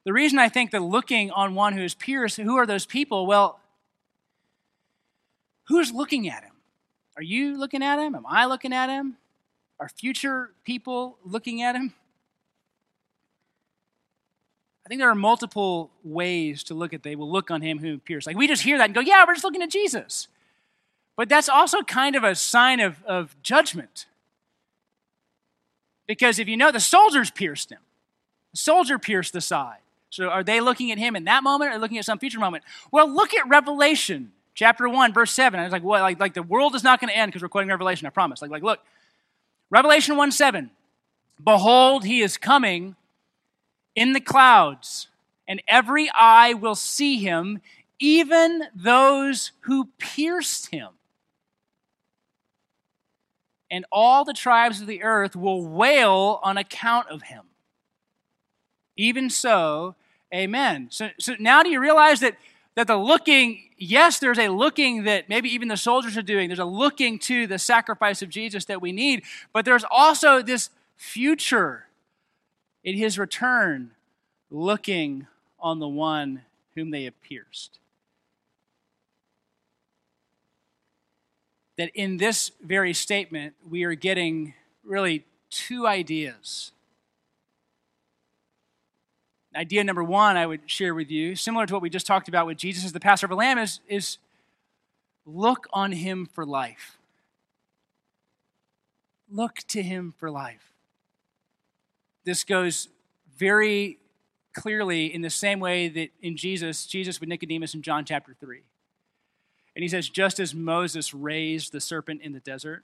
The 0.07 0.13
reason 0.13 0.39
I 0.39 0.47
think 0.47 0.71
that 0.71 0.81
looking 0.81 1.31
on 1.31 1.53
one 1.53 1.73
who 1.73 1.83
is 1.83 1.93
pierced, 1.93 2.37
who 2.37 2.55
are 2.55 2.65
those 2.65 2.85
people? 2.85 3.27
Well, 3.27 3.59
who's 5.65 5.91
looking 5.91 6.29
at 6.29 6.45
him? 6.45 6.53
Are 7.17 7.21
you 7.21 7.57
looking 7.57 7.83
at 7.83 7.99
him? 7.99 8.15
Am 8.15 8.25
I 8.25 8.45
looking 8.45 8.71
at 8.71 8.87
him? 8.87 9.17
Are 9.81 9.89
future 9.89 10.51
people 10.63 11.17
looking 11.25 11.61
at 11.61 11.75
him? 11.75 11.93
I 14.85 14.87
think 14.87 15.01
there 15.01 15.09
are 15.09 15.13
multiple 15.13 15.91
ways 16.05 16.63
to 16.63 16.73
look 16.73 16.93
at 16.93 17.03
they 17.03 17.17
will 17.17 17.29
look 17.29 17.51
on 17.51 17.61
him 17.61 17.77
who 17.77 17.97
pierced. 17.97 18.27
Like 18.27 18.37
we 18.37 18.47
just 18.47 18.63
hear 18.63 18.77
that 18.77 18.85
and 18.85 18.95
go, 18.95 19.01
yeah, 19.01 19.25
we're 19.27 19.33
just 19.33 19.43
looking 19.43 19.61
at 19.61 19.69
Jesus. 19.69 20.29
But 21.17 21.27
that's 21.27 21.49
also 21.49 21.81
kind 21.81 22.15
of 22.15 22.23
a 22.23 22.33
sign 22.33 22.79
of, 22.79 23.03
of 23.03 23.35
judgment. 23.43 24.05
Because 26.07 26.39
if 26.39 26.47
you 26.47 26.55
know 26.55 26.71
the 26.71 26.79
soldiers 26.79 27.29
pierced 27.29 27.73
him, 27.73 27.81
the 28.53 28.57
soldier 28.57 28.97
pierced 28.97 29.33
the 29.33 29.41
side. 29.41 29.79
So 30.09 30.29
are 30.29 30.43
they 30.43 30.61
looking 30.61 30.91
at 30.91 30.97
him 30.97 31.15
in 31.15 31.25
that 31.25 31.43
moment 31.43 31.73
or 31.73 31.77
looking 31.77 31.97
at 31.97 32.05
some 32.05 32.19
future 32.19 32.39
moment? 32.39 32.63
Well, 32.91 33.09
look 33.09 33.33
at 33.33 33.47
Revelation 33.47 34.31
chapter 34.55 34.89
1, 34.89 35.13
verse 35.13 35.31
7. 35.31 35.59
I 35.59 35.63
was 35.63 35.71
like, 35.71 35.83
what? 35.83 36.01
Like, 36.01 36.19
like 36.19 36.33
the 36.33 36.43
world 36.43 36.75
is 36.75 36.83
not 36.83 36.99
going 36.99 37.09
to 37.09 37.17
end 37.17 37.31
because 37.31 37.41
we're 37.41 37.49
quoting 37.49 37.69
Revelation, 37.69 38.07
I 38.07 38.09
promise. 38.09 38.41
Like, 38.41 38.51
like, 38.51 38.63
look. 38.63 38.79
Revelation 39.69 40.15
1 40.15 40.31
7. 40.31 40.71
Behold, 41.43 42.05
he 42.05 42.21
is 42.21 42.37
coming 42.37 42.95
in 43.95 44.13
the 44.13 44.21
clouds, 44.21 45.07
and 45.47 45.61
every 45.67 46.09
eye 46.13 46.53
will 46.53 46.75
see 46.75 47.17
him, 47.17 47.61
even 47.99 48.63
those 48.75 49.51
who 49.61 49.89
pierced 49.97 50.67
him. 50.67 50.89
And 53.69 53.85
all 53.91 54.23
the 54.23 54.33
tribes 54.33 54.81
of 54.81 54.87
the 54.87 55.03
earth 55.03 55.35
will 55.35 55.67
wail 55.67 56.39
on 56.41 56.57
account 56.57 57.09
of 57.09 57.23
him. 57.23 57.46
Even 58.97 59.29
so, 59.29 59.95
amen. 60.33 60.87
So, 60.89 61.09
so 61.19 61.35
now 61.39 61.63
do 61.63 61.69
you 61.69 61.79
realize 61.79 62.19
that, 62.19 62.35
that 62.75 62.87
the 62.87 62.97
looking, 62.97 63.69
yes, 63.77 64.19
there's 64.19 64.39
a 64.39 64.49
looking 64.49 65.03
that 65.03 65.29
maybe 65.29 65.49
even 65.49 65.67
the 65.67 65.77
soldiers 65.77 66.17
are 66.17 66.23
doing. 66.23 66.49
There's 66.49 66.59
a 66.59 66.65
looking 66.65 67.19
to 67.19 67.47
the 67.47 67.59
sacrifice 67.59 68.21
of 68.21 68.29
Jesus 68.29 68.65
that 68.65 68.81
we 68.81 68.91
need, 68.91 69.23
but 69.53 69.63
there's 69.63 69.85
also 69.89 70.41
this 70.41 70.71
future 70.95 71.85
in 72.83 72.97
his 72.97 73.19
return 73.19 73.91
looking 74.49 75.27
on 75.59 75.79
the 75.79 75.87
one 75.87 76.41
whom 76.75 76.91
they 76.91 77.03
have 77.03 77.21
pierced. 77.21 77.79
That 81.77 81.91
in 81.93 82.17
this 82.17 82.51
very 82.63 82.93
statement, 82.93 83.53
we 83.69 83.83
are 83.83 83.93
getting 83.93 84.55
really 84.83 85.25
two 85.49 85.85
ideas 85.85 86.71
idea 89.57 89.83
number 89.83 90.03
one 90.03 90.37
I 90.37 90.45
would 90.45 90.61
share 90.67 90.93
with 90.93 91.09
you, 91.09 91.35
similar 91.35 91.65
to 91.65 91.73
what 91.73 91.81
we 91.81 91.89
just 91.89 92.05
talked 92.05 92.27
about 92.27 92.45
with 92.45 92.57
Jesus 92.57 92.85
as 92.85 92.93
the 92.93 92.99
Passover 92.99 93.35
lamb, 93.35 93.57
is, 93.57 93.79
is 93.87 94.19
look 95.25 95.67
on 95.73 95.91
him 95.91 96.25
for 96.25 96.45
life. 96.45 96.97
Look 99.29 99.57
to 99.69 99.81
him 99.81 100.13
for 100.17 100.29
life. 100.31 100.71
This 102.23 102.43
goes 102.43 102.87
very 103.37 103.97
clearly 104.53 105.13
in 105.13 105.21
the 105.21 105.29
same 105.29 105.59
way 105.59 105.87
that 105.89 106.09
in 106.21 106.37
Jesus, 106.37 106.85
Jesus 106.85 107.19
with 107.19 107.29
Nicodemus 107.29 107.73
in 107.73 107.81
John 107.81 108.05
chapter 108.05 108.35
3. 108.39 108.61
And 109.75 109.83
he 109.83 109.87
says, 109.87 110.09
just 110.09 110.39
as 110.39 110.55
Moses 110.55 111.13
raised 111.13 111.71
the 111.71 111.81
serpent 111.81 112.21
in 112.21 112.33
the 112.33 112.39
desert, 112.39 112.83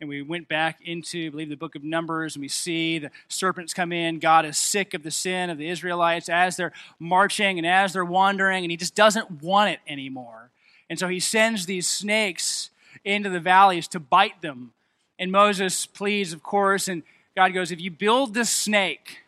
and 0.00 0.08
we 0.08 0.20
went 0.20 0.48
back 0.48 0.80
into, 0.84 1.26
I 1.26 1.30
believe, 1.30 1.48
the 1.48 1.56
book 1.56 1.74
of 1.74 1.82
Numbers, 1.82 2.36
and 2.36 2.42
we 2.42 2.48
see 2.48 2.98
the 2.98 3.10
serpents 3.28 3.72
come 3.72 3.92
in. 3.92 4.18
God 4.18 4.44
is 4.44 4.58
sick 4.58 4.92
of 4.92 5.02
the 5.02 5.10
sin 5.10 5.48
of 5.48 5.56
the 5.56 5.68
Israelites 5.68 6.28
as 6.28 6.56
they're 6.56 6.72
marching 6.98 7.58
and 7.58 7.66
as 7.66 7.94
they're 7.94 8.04
wandering, 8.04 8.64
and 8.64 8.70
he 8.70 8.76
just 8.76 8.94
doesn't 8.94 9.42
want 9.42 9.70
it 9.70 9.80
anymore. 9.88 10.50
And 10.90 10.98
so 10.98 11.08
he 11.08 11.18
sends 11.18 11.66
these 11.66 11.86
snakes 11.86 12.70
into 13.04 13.30
the 13.30 13.40
valleys 13.40 13.88
to 13.88 14.00
bite 14.00 14.42
them. 14.42 14.72
And 15.18 15.32
Moses 15.32 15.86
pleads, 15.86 16.32
of 16.32 16.42
course, 16.42 16.88
and 16.88 17.02
God 17.34 17.54
goes, 17.54 17.70
If 17.70 17.80
you 17.80 17.90
build 17.90 18.34
this 18.34 18.50
snake 18.50 19.24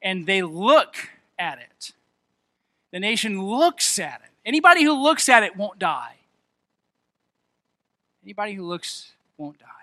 and 0.00 0.26
they 0.26 0.42
look 0.42 0.96
at 1.38 1.58
it, 1.58 1.92
the 2.92 3.00
nation 3.00 3.42
looks 3.42 3.98
at 3.98 4.22
it. 4.24 4.30
Anybody 4.46 4.82
who 4.84 4.94
looks 4.94 5.28
at 5.28 5.42
it 5.42 5.56
won't 5.56 5.78
die. 5.78 6.14
Anybody 8.24 8.54
who 8.54 8.66
looks 8.66 9.12
won't 9.36 9.58
die. 9.58 9.77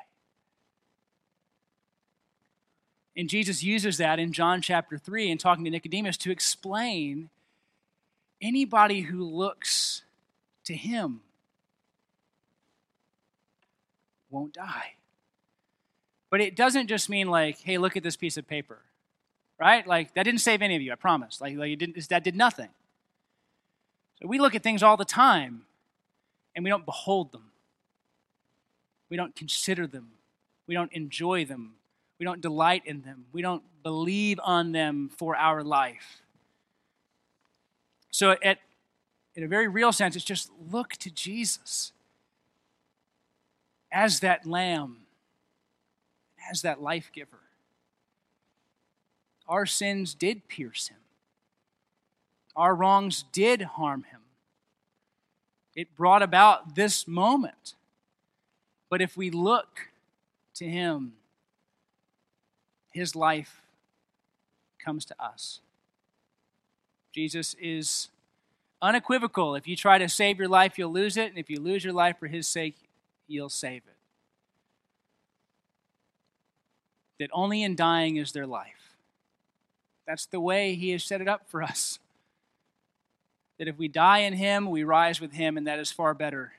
And 3.18 3.30
Jesus 3.30 3.63
uses 3.63 3.97
that 3.97 4.20
in 4.20 4.34
John 4.34 4.61
chapter 4.61 4.97
3 4.97 5.32
in 5.32 5.38
talking 5.38 5.63
to 5.63 5.70
Nicodemus 5.70 6.18
to 6.18 6.32
explain 6.32 7.30
anybody 8.41 9.01
who 9.01 9.24
looks 9.24 10.03
to 10.66 10.76
him 10.76 11.22
won't 14.30 14.53
die. 14.53 14.95
But 16.30 16.41
it 16.41 16.55
doesn't 16.55 16.88
just 16.88 17.09
mean 17.09 17.30
like, 17.30 17.59
hey, 17.59 17.78
look 17.78 17.95
at 17.95 18.03
this 18.03 18.18
piece 18.18 18.36
of 18.36 18.45
paper, 18.45 18.80
right? 19.57 19.88
Like, 19.88 20.13
that 20.16 20.24
didn't 20.24 20.41
save 20.41 20.61
any 20.61 20.76
of 20.76 20.82
you, 20.82 20.91
I 20.91 20.95
promise. 20.95 21.39
Like, 21.39 21.55
like 21.55 21.80
that 22.09 22.24
did 22.24 22.36
nothing. 22.36 22.70
So 24.22 24.28
we 24.28 24.39
look 24.39 24.55
at 24.55 24.63
things 24.63 24.84
all 24.84 24.97
the 24.97 25.05
time 25.05 25.66
and 26.55 26.63
we 26.63 26.70
don't 26.70 26.86
behold 26.86 27.32
them, 27.32 27.51
we 29.09 29.16
don't 29.16 29.36
consider 29.36 29.88
them, 29.88 30.09
we 30.68 30.74
don't 30.74 30.91
enjoy 30.91 31.45
them, 31.45 31.76
we 32.20 32.26
don't 32.26 32.41
delight 32.41 32.84
in 32.86 33.01
them. 33.01 33.26
We 33.32 33.41
don't 33.41 33.63
believe 33.84 34.39
on 34.43 34.72
them 34.72 35.09
for 35.16 35.36
our 35.36 35.63
life. 35.63 36.22
So, 38.11 38.36
at, 38.43 38.59
in 39.36 39.43
a 39.43 39.47
very 39.47 39.68
real 39.68 39.91
sense, 39.91 40.16
it's 40.16 40.24
just 40.24 40.49
look 40.72 40.93
to 40.93 41.11
Jesus 41.11 41.91
as 43.91 44.22
that 44.22 44.45
lamb, 44.45 44.99
as 46.49 46.61
that 46.61 46.82
life 46.82 47.11
giver. 47.13 47.39
Our 49.47 49.66
sins 49.66 50.13
did 50.13 50.47
pierce 50.47 50.88
him, 50.88 50.97
our 52.55 52.74
wrongs 52.74 53.26
did 53.32 53.61
harm 53.61 54.03
him. 54.03 54.22
It 55.76 55.93
brought 55.97 56.24
about 56.24 56.76
this 56.76 57.05
moment. 57.05 57.76
But 58.89 59.01
if 59.01 59.18
we 59.18 59.30
look 59.30 59.89
to 60.53 60.66
him, 60.66 61.13
his 62.95 63.13
life 63.13 63.61
comes 64.79 65.03
to 65.05 65.15
us. 65.21 65.59
Jesus 67.13 67.55
is 67.59 68.07
unequivocal. 68.81 69.55
If 69.55 69.67
you 69.67 69.75
try 69.75 69.97
to 69.97 70.07
save 70.07 70.39
your 70.39 70.47
life, 70.47 70.77
you'll 70.77 70.93
lose 70.93 71.17
it. 71.17 71.29
And 71.29 71.37
if 71.37 71.49
you 71.49 71.59
lose 71.59 71.83
your 71.83 71.93
life 71.93 72.17
for 72.17 72.27
his 72.27 72.47
sake, 72.47 72.75
you'll 73.27 73.49
save 73.49 73.81
it. 73.85 73.97
That 77.19 77.29
only 77.33 77.63
in 77.63 77.75
dying 77.75 78.15
is 78.15 78.31
there 78.31 78.47
life. 78.47 78.95
That's 80.07 80.25
the 80.25 80.39
way 80.39 80.75
he 80.75 80.91
has 80.91 81.03
set 81.03 81.19
it 81.19 81.27
up 81.27 81.49
for 81.49 81.61
us. 81.61 81.99
That 83.57 83.67
if 83.67 83.77
we 83.77 83.89
die 83.89 84.19
in 84.19 84.33
him, 84.33 84.69
we 84.69 84.85
rise 84.85 85.19
with 85.19 85.33
him, 85.33 85.57
and 85.57 85.67
that 85.67 85.79
is 85.79 85.91
far 85.91 86.13
better 86.13 86.53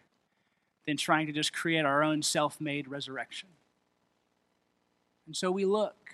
than 0.86 0.98
trying 0.98 1.26
to 1.28 1.32
just 1.32 1.54
create 1.54 1.86
our 1.86 2.02
own 2.02 2.22
self 2.22 2.60
made 2.60 2.88
resurrection. 2.88 3.48
And 5.26 5.34
so 5.34 5.50
we 5.50 5.64
look. 5.64 6.05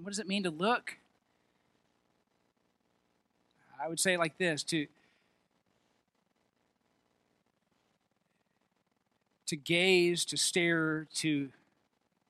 What 0.00 0.10
does 0.10 0.18
it 0.18 0.28
mean 0.28 0.42
to 0.42 0.50
look? 0.50 0.96
I 3.82 3.88
would 3.88 4.00
say 4.00 4.16
like 4.16 4.38
this 4.38 4.62
to 4.64 4.86
to 9.46 9.56
gaze, 9.56 10.24
to 10.24 10.36
stare, 10.36 11.06
to 11.14 11.50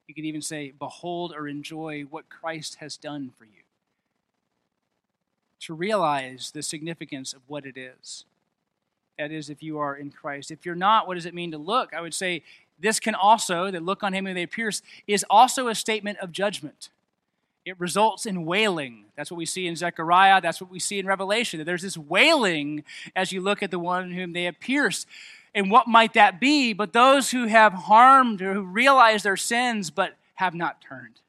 you 0.07 0.15
could 0.15 0.25
even 0.25 0.43
say 0.43 0.73
behold 0.79 1.33
or 1.35 1.49
enjoy 1.49 2.03
what 2.11 2.29
Christ 2.29 2.77
has 2.77 2.97
done 2.97 3.33
for 3.39 3.45
you. 3.45 3.63
To 5.61 5.75
realize 5.75 6.51
the 6.51 6.63
significance 6.63 7.33
of 7.33 7.41
what 7.47 7.65
it 7.65 7.77
is. 7.77 8.25
That 9.19 9.31
is, 9.31 9.49
if 9.49 9.63
you 9.63 9.79
are 9.79 9.95
in 9.95 10.11
Christ. 10.11 10.51
If 10.51 10.67
you're 10.67 10.75
not, 10.75 11.07
what 11.07 11.15
does 11.15 11.25
it 11.25 11.35
mean 11.35 11.53
to 11.53 11.59
look? 11.59 11.95
I 11.95 12.01
would 12.01 12.13
say 12.13 12.43
this 12.79 12.99
can 12.99 13.15
also, 13.15 13.71
that 13.71 13.83
look 13.83 14.03
on 14.03 14.13
him 14.13 14.27
who 14.27 14.35
they 14.35 14.47
pierce, 14.47 14.83
is 15.07 15.25
also 15.31 15.69
a 15.69 15.75
statement 15.75 16.19
of 16.19 16.33
judgment 16.33 16.91
it 17.65 17.81
results 17.81 18.27
in 18.27 18.45
wailing. 18.45 19.07
That's 19.17 19.31
what 19.31 19.39
we 19.39 19.47
see 19.47 19.67
in 19.67 19.77
Zechariah. 19.77 20.41
That's 20.41 20.61
what 20.61 20.71
we 20.71 20.79
see 20.79 20.99
in 20.99 21.07
Revelation. 21.07 21.59
That 21.59 21.65
there's 21.65 21.83
this 21.83 21.97
wailing 21.97 22.85
as 23.17 23.33
you 23.33 23.41
look 23.41 23.63
at 23.63 23.71
the 23.71 23.79
one 23.79 24.13
whom 24.13 24.33
they 24.33 24.45
have 24.45 24.61
pierced. 24.61 25.07
And 25.55 25.71
what 25.71 25.87
might 25.87 26.15
that 26.15 26.41
be? 26.41 26.73
But 26.73 26.93
those 26.93 27.31
who 27.31 27.47
have 27.47 27.73
harmed 27.73 28.43
or 28.43 28.55
who 28.55 28.63
realize 28.63 29.23
their 29.23 29.37
sins 29.37 29.91
but 29.91 30.17
have 30.35 30.55
not 30.55 30.83
turned. 30.83 31.21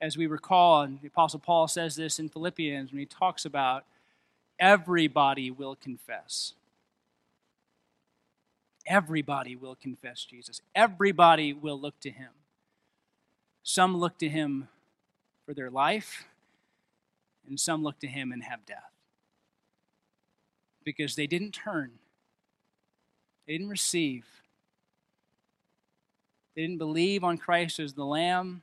As 0.00 0.16
we 0.16 0.26
recall, 0.26 0.82
and 0.82 1.00
the 1.00 1.08
Apostle 1.08 1.40
Paul 1.40 1.68
says 1.68 1.94
this 1.94 2.18
in 2.18 2.28
Philippians 2.28 2.90
when 2.90 2.98
he 2.98 3.06
talks 3.06 3.44
about 3.44 3.84
everybody 4.58 5.50
will 5.50 5.76
confess. 5.76 6.54
Everybody 8.90 9.54
will 9.54 9.76
confess 9.76 10.24
Jesus. 10.24 10.62
Everybody 10.74 11.52
will 11.52 11.80
look 11.80 12.00
to 12.00 12.10
him. 12.10 12.30
Some 13.62 13.96
look 13.96 14.18
to 14.18 14.28
him 14.28 14.66
for 15.46 15.54
their 15.54 15.70
life, 15.70 16.24
and 17.46 17.60
some 17.60 17.84
look 17.84 18.00
to 18.00 18.08
him 18.08 18.32
and 18.32 18.42
have 18.42 18.66
death. 18.66 18.90
Because 20.82 21.14
they 21.14 21.28
didn't 21.28 21.52
turn, 21.52 21.92
they 23.46 23.52
didn't 23.52 23.68
receive, 23.68 24.26
they 26.56 26.62
didn't 26.62 26.78
believe 26.78 27.22
on 27.22 27.38
Christ 27.38 27.78
as 27.78 27.92
the 27.94 28.04
Lamb, 28.04 28.62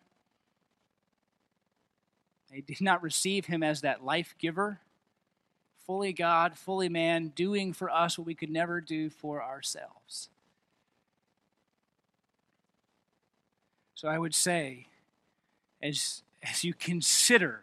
they 2.52 2.60
did 2.60 2.82
not 2.82 3.02
receive 3.02 3.46
him 3.46 3.64
as 3.64 3.80
that 3.80 4.04
life 4.04 4.36
giver 4.38 4.82
fully 5.88 6.12
God, 6.12 6.58
fully 6.58 6.90
man, 6.90 7.30
doing 7.30 7.74
for 7.74 7.90
us 7.90 8.18
what 8.18 8.28
we 8.28 8.36
could 8.36 8.52
never 8.52 8.82
do 8.82 9.10
for 9.10 9.42
ourselves. 9.42 10.30
So 13.96 14.10
I 14.10 14.20
would 14.20 14.36
say, 14.36 14.88
as, 15.82 16.22
as 16.44 16.64
you 16.64 16.74
consider 16.74 17.62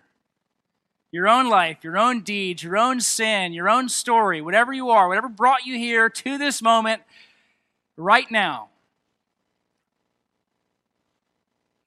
your 1.12 1.28
own 1.28 1.48
life, 1.48 1.84
your 1.84 1.96
own 1.96 2.22
deeds, 2.22 2.64
your 2.64 2.76
own 2.76 3.00
sin, 3.00 3.52
your 3.52 3.68
own 3.68 3.88
story, 3.88 4.40
whatever 4.40 4.72
you 4.72 4.90
are, 4.90 5.06
whatever 5.06 5.28
brought 5.28 5.64
you 5.64 5.78
here 5.78 6.08
to 6.08 6.38
this 6.38 6.60
moment, 6.60 7.02
right 7.96 8.28
now, 8.32 8.70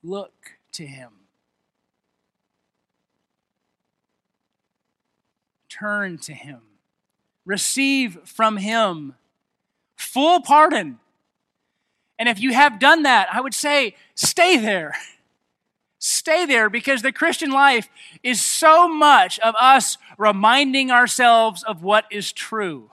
look 0.02 0.54
to 0.72 0.86
Him. 0.86 1.10
Turn 5.80 6.18
to 6.20 6.34
Him, 6.34 6.62
receive 7.46 8.20
from 8.24 8.58
Him 8.58 9.16
full 9.96 10.42
pardon. 10.42 11.00
And 12.20 12.30
if 12.30 12.40
you 12.40 12.54
have 12.54 12.80
done 12.80 13.04
that, 13.04 13.28
I 13.32 13.42
would 13.42 13.54
say 13.54 13.96
stay 14.16 14.58
there. 14.58 14.94
Stay 16.00 16.46
there 16.46 16.70
because 16.70 17.02
the 17.02 17.12
Christian 17.12 17.50
life 17.50 17.90
is 18.22 18.40
so 18.40 18.88
much 18.88 19.40
of 19.40 19.56
us 19.60 19.98
reminding 20.20 20.92
ourselves 20.92 21.64
of 21.64 21.82
what 21.82 22.06
is 22.12 22.32
true. 22.32 22.92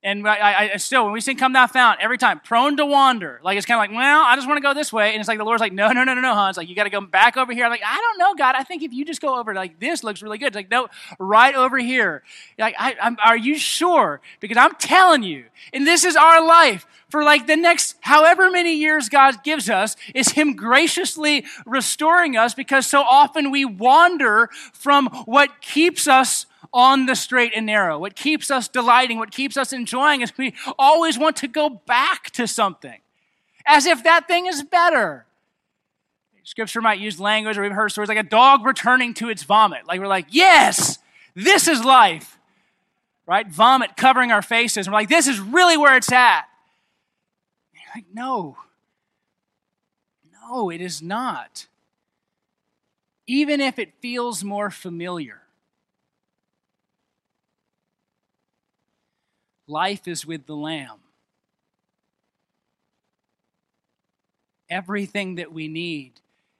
And 0.00 0.28
I, 0.28 0.70
I, 0.74 0.76
still, 0.76 1.02
when 1.02 1.12
we 1.12 1.20
sing 1.20 1.36
"Come 1.36 1.52
Thou 1.52 1.66
Fount," 1.66 1.98
every 2.00 2.18
time 2.18 2.38
prone 2.38 2.76
to 2.76 2.86
wander, 2.86 3.40
like 3.42 3.56
it's 3.56 3.66
kind 3.66 3.78
of 3.78 3.82
like, 3.82 3.90
well, 3.90 4.22
I 4.22 4.36
just 4.36 4.46
want 4.46 4.58
to 4.58 4.62
go 4.62 4.72
this 4.72 4.92
way, 4.92 5.10
and 5.10 5.18
it's 5.18 5.26
like 5.26 5.38
the 5.38 5.44
Lord's 5.44 5.60
like, 5.60 5.72
no, 5.72 5.90
no, 5.90 6.04
no, 6.04 6.14
no, 6.14 6.20
no, 6.20 6.34
Hans, 6.34 6.56
like 6.56 6.68
you 6.68 6.76
got 6.76 6.84
to 6.84 6.90
go 6.90 7.00
back 7.00 7.36
over 7.36 7.52
here. 7.52 7.64
I'm 7.64 7.70
like, 7.70 7.82
I 7.84 7.96
don't 7.96 8.16
know, 8.16 8.34
God. 8.36 8.54
I 8.56 8.62
think 8.62 8.84
if 8.84 8.92
you 8.92 9.04
just 9.04 9.20
go 9.20 9.36
over, 9.36 9.54
like 9.54 9.80
this 9.80 10.04
looks 10.04 10.22
really 10.22 10.38
good. 10.38 10.48
It's 10.48 10.56
like, 10.56 10.70
no, 10.70 10.86
right 11.18 11.52
over 11.52 11.78
here. 11.78 12.22
Like, 12.60 12.76
I, 12.78 12.94
I'm, 13.02 13.16
are 13.24 13.36
you 13.36 13.58
sure? 13.58 14.20
Because 14.38 14.56
I'm 14.56 14.76
telling 14.76 15.24
you, 15.24 15.46
and 15.72 15.84
this 15.84 16.04
is 16.04 16.14
our 16.14 16.46
life 16.46 16.86
for 17.08 17.24
like 17.24 17.48
the 17.48 17.56
next 17.56 17.96
however 18.00 18.52
many 18.52 18.76
years 18.76 19.08
God 19.08 19.42
gives 19.42 19.68
us, 19.68 19.96
is 20.14 20.28
Him 20.28 20.54
graciously 20.54 21.44
restoring 21.66 22.36
us 22.36 22.54
because 22.54 22.86
so 22.86 23.00
often 23.00 23.50
we 23.50 23.64
wander 23.64 24.48
from 24.72 25.08
what 25.24 25.60
keeps 25.60 26.06
us 26.06 26.46
on 26.72 27.06
the 27.06 27.14
straight 27.14 27.52
and 27.54 27.66
narrow. 27.66 27.98
What 27.98 28.16
keeps 28.16 28.50
us 28.50 28.68
delighting, 28.68 29.18
what 29.18 29.30
keeps 29.30 29.56
us 29.56 29.72
enjoying 29.72 30.20
is 30.20 30.32
we 30.36 30.54
always 30.78 31.18
want 31.18 31.36
to 31.36 31.48
go 31.48 31.68
back 31.68 32.30
to 32.32 32.46
something 32.46 33.00
as 33.66 33.86
if 33.86 34.02
that 34.02 34.26
thing 34.26 34.46
is 34.46 34.62
better. 34.62 35.26
Scripture 36.42 36.80
might 36.80 36.98
use 36.98 37.20
language, 37.20 37.58
or 37.58 37.62
we've 37.62 37.72
heard 37.72 37.90
stories 37.92 38.08
like 38.08 38.16
a 38.16 38.22
dog 38.22 38.64
returning 38.64 39.12
to 39.12 39.28
its 39.28 39.42
vomit. 39.42 39.86
Like 39.86 40.00
we're 40.00 40.06
like, 40.06 40.28
yes, 40.30 40.98
this 41.34 41.68
is 41.68 41.84
life, 41.84 42.38
right? 43.26 43.46
Vomit 43.46 43.98
covering 43.98 44.32
our 44.32 44.40
faces. 44.40 44.88
We're 44.88 44.94
like, 44.94 45.10
this 45.10 45.26
is 45.26 45.38
really 45.38 45.76
where 45.76 45.94
it's 45.94 46.10
at. 46.10 46.46
You're 47.74 47.82
like, 47.94 48.06
no, 48.14 48.56
no, 50.32 50.70
it 50.70 50.80
is 50.80 51.02
not. 51.02 51.66
Even 53.26 53.60
if 53.60 53.78
it 53.78 53.92
feels 54.00 54.42
more 54.42 54.70
familiar. 54.70 55.37
Life 59.68 60.08
is 60.08 60.24
with 60.24 60.46
the 60.46 60.56
Lamb. 60.56 60.96
Everything 64.70 65.34
that 65.34 65.52
we 65.52 65.68
need 65.68 66.12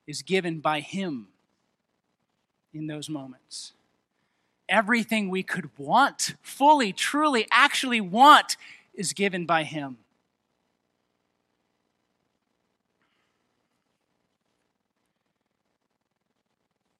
is 0.07 0.21
given 0.21 0.61
by 0.61 0.81
Him 0.81 1.29
in 2.75 2.87
those 2.87 3.09
moments. 3.09 3.73
Everything 4.69 5.31
we 5.31 5.43
could 5.43 5.71
want, 5.79 6.35
fully, 6.43 6.93
truly, 6.93 7.47
actually 7.51 8.03
want, 8.03 8.59
is 8.93 9.15
given 9.15 9.47
by 9.47 9.65
Him. 9.65 9.97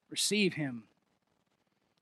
Receive 0.09 0.55
Him. 0.55 0.83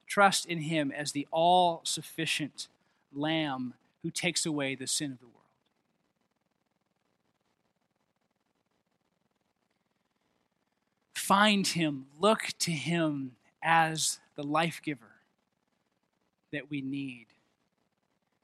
Trust 0.05 0.45
in 0.45 0.59
Him 0.59 0.93
as 0.95 1.11
the 1.11 1.27
all 1.29 1.81
sufficient 1.83 2.69
Lamb 3.13 3.73
who 4.07 4.11
takes 4.11 4.45
away 4.45 4.73
the 4.73 4.87
sin 4.87 5.11
of 5.11 5.19
the 5.19 5.25
world. 5.25 5.35
Find 11.13 11.67
him, 11.67 12.05
look 12.17 12.51
to 12.59 12.71
him 12.71 13.33
as 13.61 14.19
the 14.37 14.43
life 14.43 14.79
giver 14.81 15.17
that 16.53 16.69
we 16.69 16.79
need, 16.81 17.25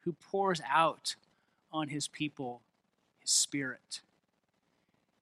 who 0.02 0.12
pours 0.12 0.60
out 0.70 1.16
on 1.72 1.88
his 1.88 2.10
people 2.10 2.60
his 3.22 3.32
spirit, 3.32 4.02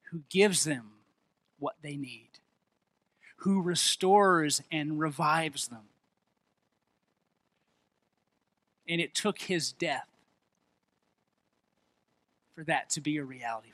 who 0.09 0.23
gives 0.27 0.63
them 0.63 0.93
what 1.59 1.75
they 1.83 1.95
need. 1.95 2.29
who 3.41 3.59
restores 3.61 4.61
and 4.71 4.99
revives 4.99 5.67
them. 5.69 5.85
And 8.87 9.01
it 9.01 9.15
took 9.15 9.39
his 9.39 9.71
death 9.71 10.10
for 12.61 12.65
that 12.65 12.91
to 12.91 13.01
be 13.01 13.17
a 13.17 13.23
reality 13.23 13.69